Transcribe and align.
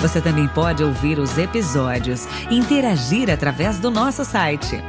Você 0.00 0.20
também 0.20 0.48
pode 0.48 0.82
ouvir 0.82 1.18
os 1.18 1.36
episódios 1.36 2.26
e 2.50 2.56
interagir 2.56 3.30
através 3.30 3.78
do 3.78 3.90
nosso 3.90 4.24
site 4.24 4.82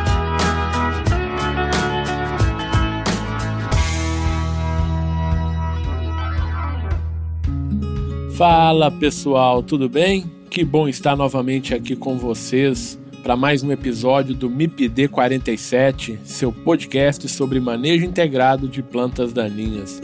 Fala 8.35 8.91
pessoal, 8.91 9.63
tudo 9.63 9.91
bem? 9.91 10.25
Que 10.49 10.65
bom 10.65 10.89
estar 10.89 11.15
novamente 11.15 11.75
aqui 11.75 11.95
com 11.95 12.17
vocês 12.17 12.99
para 13.23 13.37
mais 13.37 13.63
um 13.63 13.71
episódio 13.71 14.35
do 14.35 14.51
MIPD 14.51 15.07
47, 15.07 16.19
seu 16.25 16.53
podcast 16.53 17.29
sobre 17.29 17.61
manejo 17.61 18.05
integrado 18.05 18.67
de 18.67 18.83
plantas 18.83 19.33
daninhas. 19.33 20.01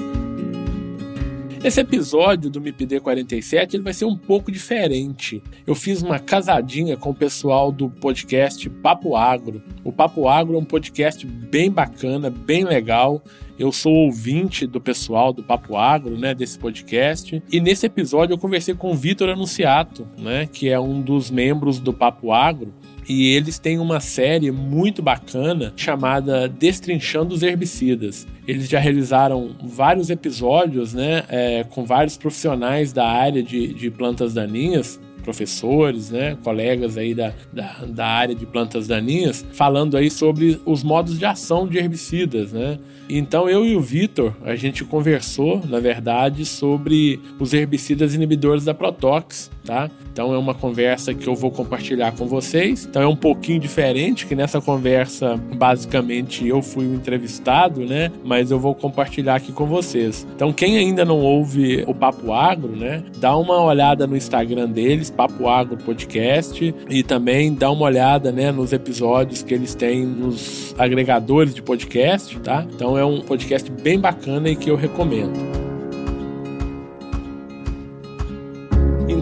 Esse 1.64 1.80
episódio 1.80 2.48
do 2.48 2.60
MIPD 2.60 3.00
47 3.00 3.74
ele 3.74 3.82
vai 3.82 3.92
ser 3.92 4.04
um 4.04 4.16
pouco 4.16 4.52
diferente. 4.52 5.42
Eu 5.66 5.74
fiz 5.74 6.00
uma 6.00 6.20
casadinha 6.20 6.96
com 6.96 7.10
o 7.10 7.14
pessoal 7.14 7.72
do 7.72 7.90
podcast 7.90 8.70
Papo 8.70 9.16
Agro. 9.16 9.60
O 9.82 9.90
Papo 9.90 10.28
Agro 10.28 10.54
é 10.54 10.58
um 10.58 10.64
podcast 10.64 11.26
bem 11.26 11.68
bacana, 11.68 12.30
bem 12.30 12.62
legal. 12.62 13.20
Eu 13.58 13.72
sou 13.72 13.92
ouvinte 13.92 14.64
do 14.68 14.80
pessoal 14.80 15.32
do 15.32 15.42
Papo 15.42 15.76
Agro, 15.76 16.16
né, 16.16 16.32
desse 16.32 16.56
podcast. 16.56 17.42
E 17.50 17.60
nesse 17.60 17.86
episódio 17.86 18.34
eu 18.34 18.38
conversei 18.38 18.74
com 18.74 18.92
o 18.92 18.94
Vitor 18.94 19.28
Anunciato, 19.28 20.06
né, 20.16 20.46
que 20.46 20.68
é 20.68 20.78
um 20.78 21.02
dos 21.02 21.28
membros 21.28 21.80
do 21.80 21.92
Papo 21.92 22.32
Agro 22.32 22.72
e 23.08 23.34
eles 23.34 23.58
têm 23.58 23.78
uma 23.78 24.00
série 24.00 24.50
muito 24.50 25.02
bacana 25.02 25.72
chamada 25.74 26.46
Destrinchando 26.46 27.34
os 27.34 27.42
Herbicidas. 27.42 28.26
Eles 28.46 28.68
já 28.68 28.78
realizaram 28.78 29.56
vários 29.64 30.10
episódios 30.10 30.92
né, 30.92 31.24
é, 31.28 31.64
com 31.64 31.84
vários 31.84 32.16
profissionais 32.16 32.92
da 32.92 33.08
área 33.08 33.42
de, 33.42 33.72
de 33.72 33.90
plantas 33.90 34.34
daninhas 34.34 35.00
professores, 35.28 36.10
né, 36.10 36.38
colegas 36.42 36.96
aí 36.96 37.14
da, 37.14 37.34
da, 37.52 37.84
da, 37.86 38.06
área 38.06 38.34
de 38.34 38.46
plantas 38.46 38.86
daninhas, 38.86 39.44
falando 39.52 39.94
aí 39.94 40.10
sobre 40.10 40.58
os 40.64 40.82
modos 40.82 41.18
de 41.18 41.26
ação 41.26 41.68
de 41.68 41.76
herbicidas, 41.76 42.52
né? 42.52 42.78
Então 43.08 43.48
eu 43.48 43.64
e 43.64 43.76
o 43.76 43.80
Vitor, 43.80 44.32
a 44.44 44.54
gente 44.54 44.84
conversou, 44.84 45.62
na 45.68 45.80
verdade, 45.80 46.44
sobre 46.44 47.20
os 47.38 47.54
herbicidas 47.54 48.14
inibidores 48.14 48.64
da 48.64 48.74
Protox, 48.74 49.50
tá? 49.64 49.90
Então 50.12 50.34
é 50.34 50.38
uma 50.38 50.54
conversa 50.54 51.14
que 51.14 51.26
eu 51.26 51.34
vou 51.34 51.50
compartilhar 51.50 52.12
com 52.12 52.26
vocês. 52.26 52.86
Então 52.88 53.00
é 53.00 53.06
um 53.06 53.16
pouquinho 53.16 53.60
diferente, 53.60 54.26
que 54.26 54.34
nessa 54.34 54.60
conversa, 54.60 55.36
basicamente, 55.54 56.46
eu 56.46 56.60
fui 56.60 56.86
o 56.86 56.94
entrevistado, 56.94 57.86
né? 57.86 58.10
Mas 58.24 58.50
eu 58.50 58.58
vou 58.58 58.74
compartilhar 58.74 59.36
aqui 59.36 59.52
com 59.52 59.66
vocês. 59.66 60.26
Então 60.34 60.52
quem 60.52 60.76
ainda 60.76 61.04
não 61.04 61.20
ouve 61.20 61.84
o 61.86 61.94
Papo 61.94 62.32
Agro, 62.32 62.74
né? 62.74 63.04
Dá 63.18 63.36
uma 63.36 63.62
olhada 63.62 64.06
no 64.06 64.16
Instagram 64.16 64.68
deles, 64.68 65.10
Papo 65.10 65.48
Agro 65.48 65.76
Podcast, 65.76 66.74
e 66.90 67.02
também 67.02 67.54
dá 67.54 67.70
uma 67.70 67.84
olhada, 67.84 68.32
né, 68.32 68.50
nos 68.50 68.72
episódios 68.72 69.42
que 69.42 69.54
eles 69.54 69.74
têm 69.74 70.04
nos 70.04 70.74
agregadores 70.78 71.54
de 71.54 71.62
podcast, 71.62 72.38
tá? 72.40 72.66
Então 72.74 72.97
é 72.98 73.04
um 73.04 73.20
podcast 73.20 73.70
bem 73.70 73.98
bacana 73.98 74.48
e 74.48 74.56
que 74.56 74.70
eu 74.70 74.76
recomendo. 74.76 75.67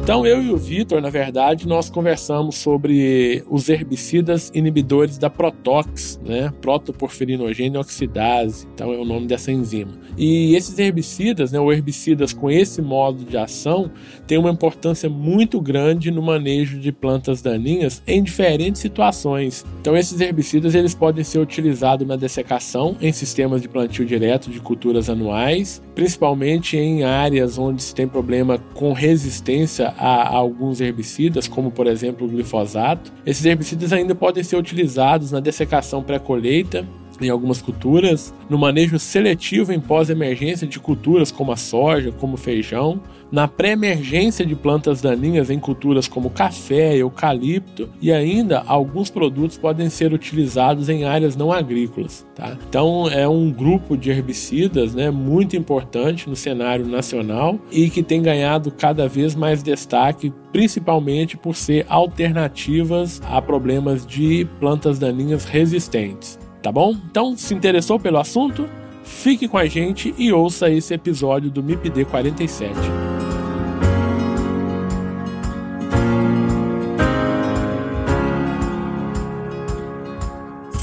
Então 0.07 0.25
eu 0.25 0.41
e 0.41 0.53
o 0.53 0.57
Vitor, 0.57 1.03
na 1.03 1.11
verdade, 1.11 1.67
nós 1.67 1.91
conversamos 1.91 2.55
sobre 2.55 3.43
os 3.51 3.69
herbicidas 3.69 4.53
inibidores 4.55 5.19
da 5.19 5.29
Protox, 5.29 6.21
né? 6.25 6.53
Protoporfirinogênio 6.63 7.81
oxidase, 7.81 8.69
então 8.73 8.93
é 8.93 8.97
o 8.97 9.05
nome 9.05 9.27
dessa 9.27 9.51
enzima. 9.51 9.91
E 10.17 10.55
esses 10.55 10.79
herbicidas, 10.79 11.51
né, 11.51 11.59
ou 11.59 11.73
herbicidas 11.73 12.33
com 12.33 12.49
esse 12.49 12.81
modo 12.81 13.25
de 13.25 13.37
ação, 13.37 13.91
têm 14.29 14.39
uma 14.39 14.49
importância 14.49 15.11
muito 15.11 15.61
grande 15.61 16.13
no 16.13 16.23
manejo 16.23 16.79
de 16.79 16.93
plantas 16.93 17.43
daninhas 17.43 18.01
em 18.07 18.23
diferentes 18.23 18.81
situações. 18.81 19.67
Então 19.81 19.97
esses 19.97 20.21
herbicidas 20.21 20.77
eles 20.77 20.95
podem 20.95 21.25
ser 21.25 21.41
utilizados 21.41 22.07
na 22.07 22.15
dessecação 22.15 22.97
em 23.01 23.13
sistemas 23.13 23.61
de 23.61 23.69
plantio 23.69 24.07
direto 24.07 24.51
de 24.51 24.61
culturas 24.61 25.11
anuais, 25.11 25.83
principalmente 25.97 26.77
em 26.77 27.03
áreas 27.03 27.59
onde 27.59 27.83
se 27.83 27.93
tem 27.93 28.07
problema 28.07 28.57
com 28.73 28.93
resistência 28.93 29.96
a, 29.97 30.29
alguns 30.29 30.81
herbicidas, 30.81 31.49
como 31.49 31.71
por 31.71 31.87
exemplo 31.87 32.27
o 32.27 32.31
glifosato. 32.31 33.13
Esses 33.25 33.45
herbicidas 33.45 33.93
ainda 33.93 34.15
podem 34.15 34.43
ser 34.43 34.57
utilizados 34.57 35.31
na 35.31 35.41
dessecação 35.41 36.03
pré-colheita 36.03 36.87
em 37.21 37.31
algumas 37.31 37.63
culturas, 37.63 38.35
no 38.49 38.59
manejo 38.59 38.99
seletivo 38.99 39.73
em 39.73 39.81
pós-emergência 39.81 40.67
de 40.67 40.79
culturas 40.79 41.33
como 41.33 41.53
a 41.53 41.57
soja, 41.57 42.13
como 42.13 42.37
feijão, 42.37 43.01
na 43.31 43.49
pré-emergência 43.49 44.45
de 44.45 44.55
plantas 44.55 45.01
daninhas 45.01 45.51
em 45.51 45.59
culturas 45.59 46.07
como 46.09 46.31
café, 46.31 46.97
eucalipto 46.97 47.89
e 48.01 48.13
ainda 48.13 48.63
alguns 48.67 49.11
produtos 49.11 49.59
podem 49.59 49.91
ser 49.91 50.13
utilizados 50.13 50.89
em 50.89 51.05
áreas 51.05 51.37
não 51.37 51.53
agrícolas. 51.53 52.27
Tá? 52.35 52.57
Então 52.69 53.09
é 53.09 53.29
um 53.29 53.51
grupo 53.51 53.97
de 53.97 54.11
herbicidas 54.11 54.95
né, 54.95 55.11
muito 55.11 55.57
importante 55.57 56.29
no 56.29 56.37
cenário 56.37 56.87
nacional 56.87 57.59
e 57.71 57.91
que 57.91 58.03
tem 58.03 58.23
ganhado 58.23 58.71
cada 58.71 59.09
vez 59.09 59.35
mais 59.35 59.63
destaque, 59.63 60.33
principalmente 60.53 61.37
por 61.37 61.55
ser 61.55 61.87
alternativas 61.89 63.21
a 63.31 63.41
problemas 63.43 64.07
de 64.07 64.47
plantas 64.59 64.99
daninhas 64.99 65.45
resistentes 65.45 66.39
tá 66.67 66.73
bom? 66.73 66.97
Então, 67.09 67.37
se 67.37 67.55
interessou 67.55 67.97
pelo 67.97 68.19
assunto? 68.19 68.69
Fique 69.05 69.47
com 69.47 69.57
a 69.57 69.67
gente 69.67 70.13
e 70.19 70.33
ouça 70.33 70.69
esse 70.69 70.93
episódio 70.93 71.49
do 71.49 71.63
MIPD 71.63 72.05
47. 72.07 72.75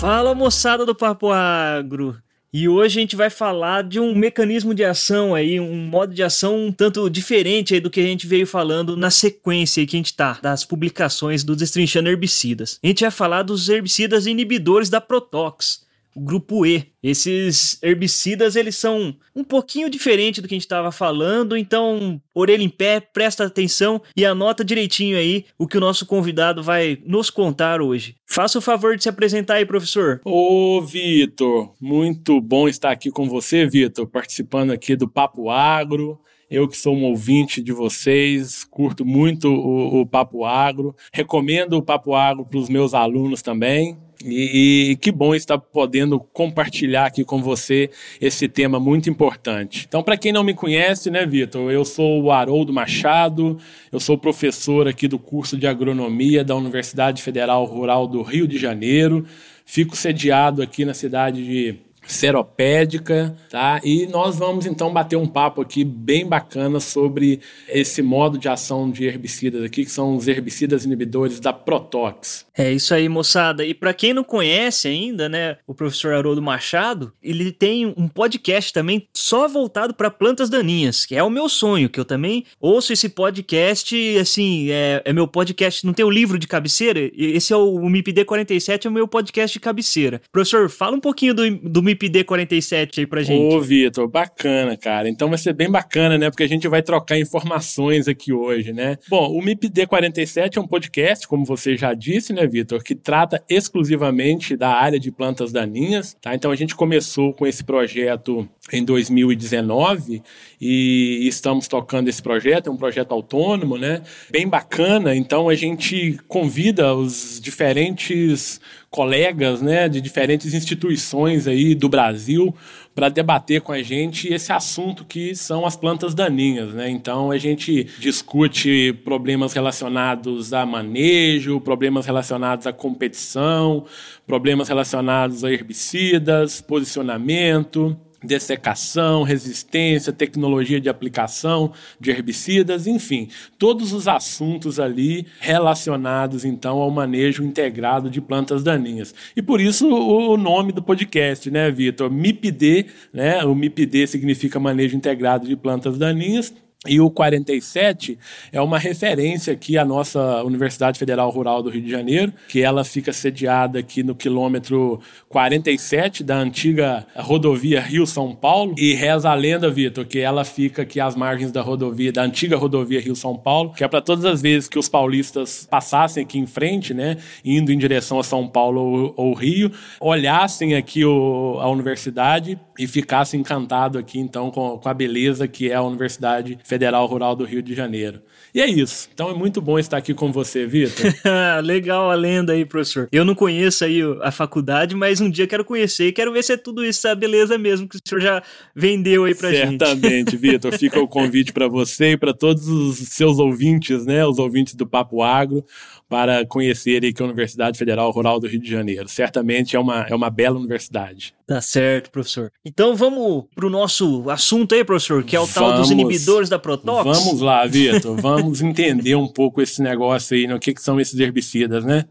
Fala 0.03 0.35
moçada 0.35 0.85
do 0.85 0.93
Papo 0.93 1.31
Agro! 1.31 2.21
E 2.51 2.67
hoje 2.67 2.99
a 2.99 3.01
gente 3.01 3.15
vai 3.15 3.29
falar 3.29 3.85
de 3.85 4.01
um 4.01 4.13
mecanismo 4.13 4.75
de 4.75 4.83
ação 4.83 5.33
aí, 5.33 5.61
um 5.61 5.77
modo 5.77 6.13
de 6.13 6.21
ação 6.21 6.65
um 6.65 6.73
tanto 6.73 7.09
diferente 7.09 7.73
aí 7.73 7.79
do 7.79 7.89
que 7.89 8.01
a 8.01 8.03
gente 8.03 8.27
veio 8.27 8.45
falando 8.45 8.97
na 8.97 9.09
sequência 9.09 9.87
que 9.87 9.95
a 9.95 9.99
gente 9.99 10.13
tá, 10.13 10.39
das 10.41 10.65
publicações 10.65 11.41
do 11.41 11.55
Destrinchando 11.55 12.09
Herbicidas. 12.09 12.81
A 12.83 12.87
gente 12.87 12.99
vai 12.99 13.11
falar 13.11 13.43
dos 13.43 13.69
herbicidas 13.69 14.25
inibidores 14.25 14.89
da 14.89 14.99
Protox 14.99 15.82
o 16.15 16.21
grupo 16.21 16.65
E. 16.65 16.91
Esses 17.01 17.77
herbicidas, 17.83 18.55
eles 18.55 18.77
são 18.77 19.15
um 19.35 19.43
pouquinho 19.43 19.89
diferente 19.89 20.41
do 20.41 20.47
que 20.47 20.53
a 20.53 20.57
gente 20.57 20.63
estava 20.63 20.91
falando, 20.91 21.57
então, 21.57 22.21
orelha 22.33 22.63
em 22.63 22.69
pé, 22.69 22.99
presta 23.01 23.45
atenção 23.45 24.01
e 24.15 24.25
anota 24.25 24.63
direitinho 24.63 25.17
aí 25.17 25.45
o 25.57 25.67
que 25.67 25.77
o 25.77 25.81
nosso 25.81 26.05
convidado 26.05 26.63
vai 26.63 26.97
nos 27.05 27.29
contar 27.29 27.81
hoje. 27.81 28.15
Faça 28.25 28.57
o 28.57 28.61
favor 28.61 28.95
de 28.95 29.03
se 29.03 29.09
apresentar 29.09 29.55
aí, 29.55 29.65
professor. 29.65 30.21
Ô, 30.23 30.81
Vitor, 30.81 31.73
muito 31.79 32.39
bom 32.39 32.69
estar 32.69 32.91
aqui 32.91 33.11
com 33.11 33.27
você, 33.27 33.65
Vitor, 33.65 34.07
participando 34.07 34.71
aqui 34.71 34.95
do 34.95 35.07
Papo 35.07 35.49
Agro. 35.49 36.19
Eu 36.53 36.67
que 36.67 36.77
sou 36.77 36.95
um 36.95 37.05
ouvinte 37.05 37.63
de 37.63 37.73
vocês, 37.73 38.63
curto 38.63 39.03
muito 39.03 39.51
o, 39.51 40.01
o 40.01 40.05
Papo 40.05 40.45
Agro, 40.45 40.95
recomendo 41.11 41.73
o 41.73 41.81
Papo 41.81 42.13
Agro 42.13 42.45
para 42.45 42.59
os 42.59 42.69
meus 42.69 42.93
alunos 42.93 43.41
também. 43.41 43.97
E, 44.23 44.91
e, 44.91 44.95
que 44.97 45.11
bom 45.11 45.33
estar 45.33 45.57
podendo 45.57 46.19
compartilhar 46.19 47.07
aqui 47.07 47.25
com 47.25 47.41
você 47.41 47.89
esse 48.21 48.47
tema 48.47 48.79
muito 48.79 49.09
importante. 49.09 49.85
Então, 49.87 50.03
para 50.03 50.15
quem 50.15 50.31
não 50.31 50.43
me 50.43 50.53
conhece, 50.53 51.09
né, 51.09 51.25
Vitor, 51.25 51.71
eu 51.71 51.83
sou 51.83 52.21
o 52.21 52.31
Haroldo 52.31 52.71
Machado, 52.71 53.57
eu 53.91 53.99
sou 53.99 54.15
professor 54.15 54.87
aqui 54.87 55.07
do 55.07 55.17
curso 55.17 55.57
de 55.57 55.65
agronomia 55.65 56.43
da 56.43 56.55
Universidade 56.55 57.23
Federal 57.23 57.65
Rural 57.65 58.07
do 58.07 58.21
Rio 58.21 58.47
de 58.47 58.59
Janeiro. 58.59 59.25
Fico 59.65 59.95
sediado 59.95 60.61
aqui 60.61 60.85
na 60.85 60.93
cidade 60.93 61.43
de 61.43 61.79
seropédica, 62.05 63.35
tá? 63.49 63.79
E 63.83 64.05
nós 64.07 64.37
vamos 64.37 64.65
então 64.65 64.91
bater 64.91 65.15
um 65.15 65.27
papo 65.27 65.61
aqui 65.61 65.83
bem 65.83 66.25
bacana 66.25 66.79
sobre 66.79 67.39
esse 67.67 68.01
modo 68.01 68.37
de 68.37 68.47
ação 68.47 68.91
de 68.91 69.05
herbicidas 69.05 69.63
aqui, 69.63 69.85
que 69.85 69.91
são 69.91 70.15
os 70.15 70.27
herbicidas 70.27 70.85
inibidores 70.85 71.39
da 71.39 71.53
Protox. 71.53 72.45
É 72.55 72.71
isso 72.71 72.93
aí, 72.93 73.09
moçada. 73.09 73.65
E 73.65 73.73
para 73.73 73.93
quem 73.93 74.13
não 74.13 74.23
conhece 74.23 74.87
ainda, 74.87 75.27
né, 75.27 75.57
o 75.65 75.73
professor 75.73 76.13
Haroldo 76.13 76.41
Machado, 76.41 77.11
ele 77.21 77.51
tem 77.51 77.93
um 77.97 78.07
podcast 78.07 78.71
também 78.71 79.07
só 79.13 79.47
voltado 79.47 79.93
para 79.93 80.11
plantas 80.11 80.49
daninhas, 80.49 81.05
que 81.05 81.15
é 81.15 81.23
o 81.23 81.29
meu 81.29 81.49
sonho, 81.49 81.89
que 81.89 81.99
eu 81.99 82.05
também 82.05 82.45
ouço 82.59 82.93
esse 82.93 83.09
podcast, 83.09 83.95
assim, 84.19 84.69
é, 84.69 85.01
é 85.03 85.13
meu 85.13 85.27
podcast, 85.27 85.85
não 85.85 85.93
tem 85.93 86.05
o 86.05 86.09
livro 86.09 86.37
de 86.37 86.47
cabeceira? 86.47 86.99
Esse 87.15 87.53
é 87.53 87.57
o, 87.57 87.75
o 87.75 87.89
MIPD 87.89 88.25
47, 88.25 88.85
é 88.85 88.89
o 88.89 88.93
meu 88.93 89.07
podcast 89.07 89.53
de 89.53 89.59
cabeceira. 89.59 90.21
Professor, 90.31 90.69
fala 90.69 90.95
um 90.95 90.99
pouquinho 90.99 91.33
do, 91.33 91.49
do 91.57 91.81
MIPD 91.81 91.92
47 91.95 92.99
aí 92.99 93.07
pra 93.07 93.23
gente. 93.23 93.55
Ô, 93.55 93.59
Vitor, 93.59 94.07
bacana, 94.07 94.77
cara. 94.77 95.09
Então 95.09 95.27
vai 95.29 95.37
ser 95.39 95.53
bem 95.53 95.71
bacana, 95.71 96.17
né, 96.17 96.29
porque 96.29 96.43
a 96.43 96.47
gente 96.47 96.67
vai 96.67 96.83
trocar 96.83 97.17
informações 97.17 98.07
aqui 98.07 98.31
hoje, 98.31 98.71
né? 98.71 98.97
Bom, 99.09 99.31
o 99.31 99.41
MIPD 99.41 99.87
47 99.87 100.59
é 100.59 100.61
um 100.61 100.67
podcast, 100.67 101.27
como 101.27 101.45
você 101.45 101.75
já 101.75 101.93
disse, 101.93 102.31
né, 102.31 102.43
né, 102.43 102.47
Vitor, 102.47 102.83
que 102.83 102.93
trata 102.93 103.41
exclusivamente 103.49 104.55
da 104.55 104.69
área 104.69 104.99
de 104.99 105.11
plantas 105.11 105.51
daninhas. 105.51 106.15
Tá? 106.21 106.35
Então 106.35 106.51
a 106.51 106.55
gente 106.55 106.75
começou 106.75 107.33
com 107.33 107.47
esse 107.47 107.63
projeto 107.63 108.47
em 108.71 108.83
2019 108.83 110.21
e 110.59 111.27
estamos 111.27 111.67
tocando 111.67 112.07
esse 112.07 112.21
projeto, 112.21 112.67
é 112.67 112.71
um 112.71 112.77
projeto 112.77 113.11
autônomo, 113.11 113.77
né? 113.77 114.01
Bem 114.29 114.47
bacana. 114.47 115.15
Então 115.15 115.49
a 115.49 115.55
gente 115.55 116.17
convida 116.27 116.93
os 116.93 117.39
diferentes 117.41 118.61
colegas, 118.93 119.59
né, 119.59 119.89
de 119.89 119.99
diferentes 119.99 120.53
instituições 120.53 121.47
aí 121.47 121.73
do 121.73 121.89
Brasil 121.89 122.53
para 122.93 123.09
debater 123.09 123.59
com 123.59 123.71
a 123.71 123.81
gente 123.81 124.31
esse 124.31 124.53
assunto 124.53 125.03
que 125.03 125.35
são 125.35 125.65
as 125.65 125.75
plantas 125.75 126.13
daninhas, 126.13 126.75
né? 126.75 126.91
Então 126.91 127.31
a 127.31 127.37
gente 127.39 127.85
discute 127.97 128.93
problemas 129.03 129.51
relacionados 129.51 130.53
a 130.53 130.63
manejo, 130.63 131.59
problemas 131.59 132.05
relacionados 132.05 132.67
à 132.67 132.71
competição, 132.71 133.85
problemas 134.27 134.67
relacionados 134.67 135.43
a 135.43 135.51
herbicidas, 135.51 136.61
posicionamento, 136.61 137.97
dessecação, 138.23 139.23
resistência, 139.23 140.13
tecnologia 140.13 140.79
de 140.79 140.89
aplicação 140.89 141.73
de 141.99 142.11
herbicidas, 142.11 142.87
enfim, 142.87 143.29
todos 143.57 143.93
os 143.93 144.07
assuntos 144.07 144.79
ali 144.79 145.27
relacionados 145.39 146.45
então 146.45 146.77
ao 146.77 146.89
manejo 146.89 147.43
integrado 147.43 148.09
de 148.09 148.21
plantas 148.21 148.63
daninhas. 148.63 149.13
E 149.35 149.41
por 149.41 149.59
isso 149.59 149.87
o 149.87 150.37
nome 150.37 150.71
do 150.71 150.81
podcast, 150.81 151.49
né, 151.51 151.69
Vitor? 151.69 152.11
MIPD, 152.11 152.87
né? 153.11 153.43
O 153.43 153.53
MIPD 153.55 154.07
significa 154.07 154.59
manejo 154.59 154.95
integrado 154.95 155.47
de 155.47 155.55
plantas 155.55 155.97
daninhas 155.97 156.53
e 156.85 156.99
o 156.99 157.09
47 157.09 158.19
é 158.51 158.59
uma 158.59 158.77
referência 158.77 159.53
aqui 159.53 159.77
à 159.77 159.85
nossa 159.85 160.43
Universidade 160.43 160.99
Federal 160.99 161.29
Rural 161.29 161.63
do 161.63 161.69
Rio 161.69 161.81
de 161.81 161.89
Janeiro, 161.89 162.33
que 162.49 162.61
ela 162.61 162.83
fica 162.83 163.13
sediada 163.13 163.79
aqui 163.79 164.03
no 164.03 164.13
quilômetro 164.13 164.99
47 165.33 166.23
da 166.23 166.37
antiga 166.37 167.07
rodovia 167.15 167.81
Rio-São 167.81 168.35
Paulo. 168.35 168.75
E 168.77 168.93
reza 168.93 169.31
a 169.31 169.33
lenda, 169.33 169.67
Vitor, 169.67 170.05
que 170.05 170.19
ela 170.19 170.45
fica 170.45 170.83
aqui 170.83 170.99
às 170.99 171.15
margens 171.15 171.51
da 171.51 171.59
rodovia, 171.59 172.13
da 172.13 172.21
antiga 172.21 172.55
rodovia 172.55 173.01
Rio-São 173.01 173.35
Paulo, 173.35 173.73
que 173.73 173.83
é 173.83 173.87
para 173.87 173.99
todas 173.99 174.25
as 174.25 174.43
vezes 174.43 174.69
que 174.69 174.77
os 174.77 174.87
paulistas 174.87 175.67
passassem 175.69 176.23
aqui 176.23 176.37
em 176.37 176.45
frente, 176.45 176.93
né, 176.93 177.17
indo 177.43 177.71
em 177.71 177.77
direção 177.77 178.19
a 178.19 178.23
São 178.23 178.47
Paulo 178.47 178.79
ou, 178.79 179.13
ou 179.17 179.33
Rio, 179.33 179.71
olhassem 179.99 180.75
aqui 180.75 181.03
o, 181.03 181.57
a 181.59 181.67
universidade 181.67 182.59
e 182.77 182.85
ficassem 182.85 183.39
encantados 183.39 183.99
aqui, 183.99 184.19
então, 184.19 184.51
com, 184.51 184.77
com 184.77 184.89
a 184.89 184.93
beleza 184.93 185.47
que 185.47 185.71
é 185.71 185.75
a 185.75 185.81
Universidade 185.81 186.59
Federal 186.63 187.07
Rural 187.07 187.35
do 187.35 187.43
Rio 187.43 187.63
de 187.63 187.73
Janeiro. 187.73 188.21
E 188.53 188.61
é 188.61 188.67
isso. 188.69 189.09
Então 189.11 189.31
é 189.31 189.33
muito 189.33 189.59
bom 189.59 189.79
estar 189.79 189.97
aqui 189.97 190.13
com 190.13 190.31
você, 190.31 190.67
Vitor. 190.67 191.11
Legal 191.63 192.11
a 192.11 192.15
lenda 192.15 192.53
aí, 192.53 192.63
professor. 192.63 193.07
Eu 193.11 193.25
não 193.25 193.33
conheço 193.33 193.83
aí 193.83 194.01
a 194.21 194.31
faculdade, 194.31 194.95
mas 194.95 195.19
um 195.19 195.29
dia 195.29 195.47
quero 195.47 195.65
conhecer 195.65 196.07
e 196.07 196.13
quero 196.13 196.31
ver 196.31 196.43
se 196.43 196.53
é 196.53 196.57
tudo 196.57 196.85
isso, 196.85 197.07
a 197.07 197.15
beleza 197.15 197.57
mesmo 197.57 197.87
que 197.87 197.95
o 197.95 197.99
senhor 198.05 198.21
já 198.21 198.43
vendeu 198.75 199.25
aí 199.25 199.33
pra 199.33 199.49
Certamente, 199.49 199.71
gente. 199.71 199.79
Certamente, 199.79 200.37
Vitor. 200.37 200.77
Fica 200.77 200.99
o 200.99 201.07
convite 201.07 201.51
para 201.51 201.67
você 201.67 202.11
e 202.11 202.17
para 202.17 202.33
todos 202.33 202.67
os 202.67 202.99
seus 202.99 203.39
ouvintes, 203.39 204.05
né? 204.05 204.25
Os 204.25 204.37
ouvintes 204.37 204.75
do 204.75 204.85
Papo 204.85 205.23
Agro 205.23 205.65
para 206.13 206.45
conhecerem 206.45 207.11
que 207.11 207.23
a 207.23 207.25
Universidade 207.25 207.75
Federal 207.75 208.11
Rural 208.11 208.39
do 208.39 208.45
Rio 208.45 208.61
de 208.61 208.69
Janeiro. 208.69 209.09
Certamente 209.09 209.75
é 209.75 209.79
uma, 209.79 210.01
é 210.03 210.13
uma 210.13 210.29
bela 210.29 210.59
universidade. 210.59 211.33
Tá 211.47 211.59
certo, 211.59 212.11
professor. 212.11 212.51
Então 212.63 212.95
vamos 212.95 213.45
para 213.55 213.65
o 213.65 213.69
nosso 213.69 214.29
assunto 214.29 214.75
aí, 214.75 214.83
professor, 214.83 215.23
que 215.23 215.35
é 215.35 215.39
o 215.39 215.45
vamos, 215.47 215.55
tal 215.55 215.73
dos 215.73 215.89
inibidores 215.89 216.49
da 216.49 216.59
Protox. 216.59 217.03
Vamos 217.03 217.41
lá, 217.41 217.65
Vitor. 217.65 218.15
vamos 218.21 218.61
entender 218.61 219.15
um 219.15 219.27
pouco 219.27 219.59
esse 219.59 219.81
negócio 219.81 220.37
aí, 220.37 220.45
no 220.45 220.53
né? 220.53 220.59
que, 220.59 220.75
que 220.75 220.83
são 220.83 220.99
esses 220.99 221.19
herbicidas, 221.19 221.83
né? 221.83 222.05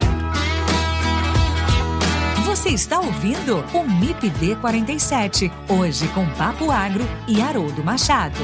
Você 2.45 2.71
está 2.71 2.99
ouvindo 2.99 3.65
o 3.73 3.89
MIPD 3.89 4.57
47, 4.57 5.49
hoje 5.69 6.09
com 6.09 6.29
Papo 6.31 6.73
Agro 6.73 7.05
e 7.29 7.41
Haroldo 7.41 7.85
Machado. 7.85 8.41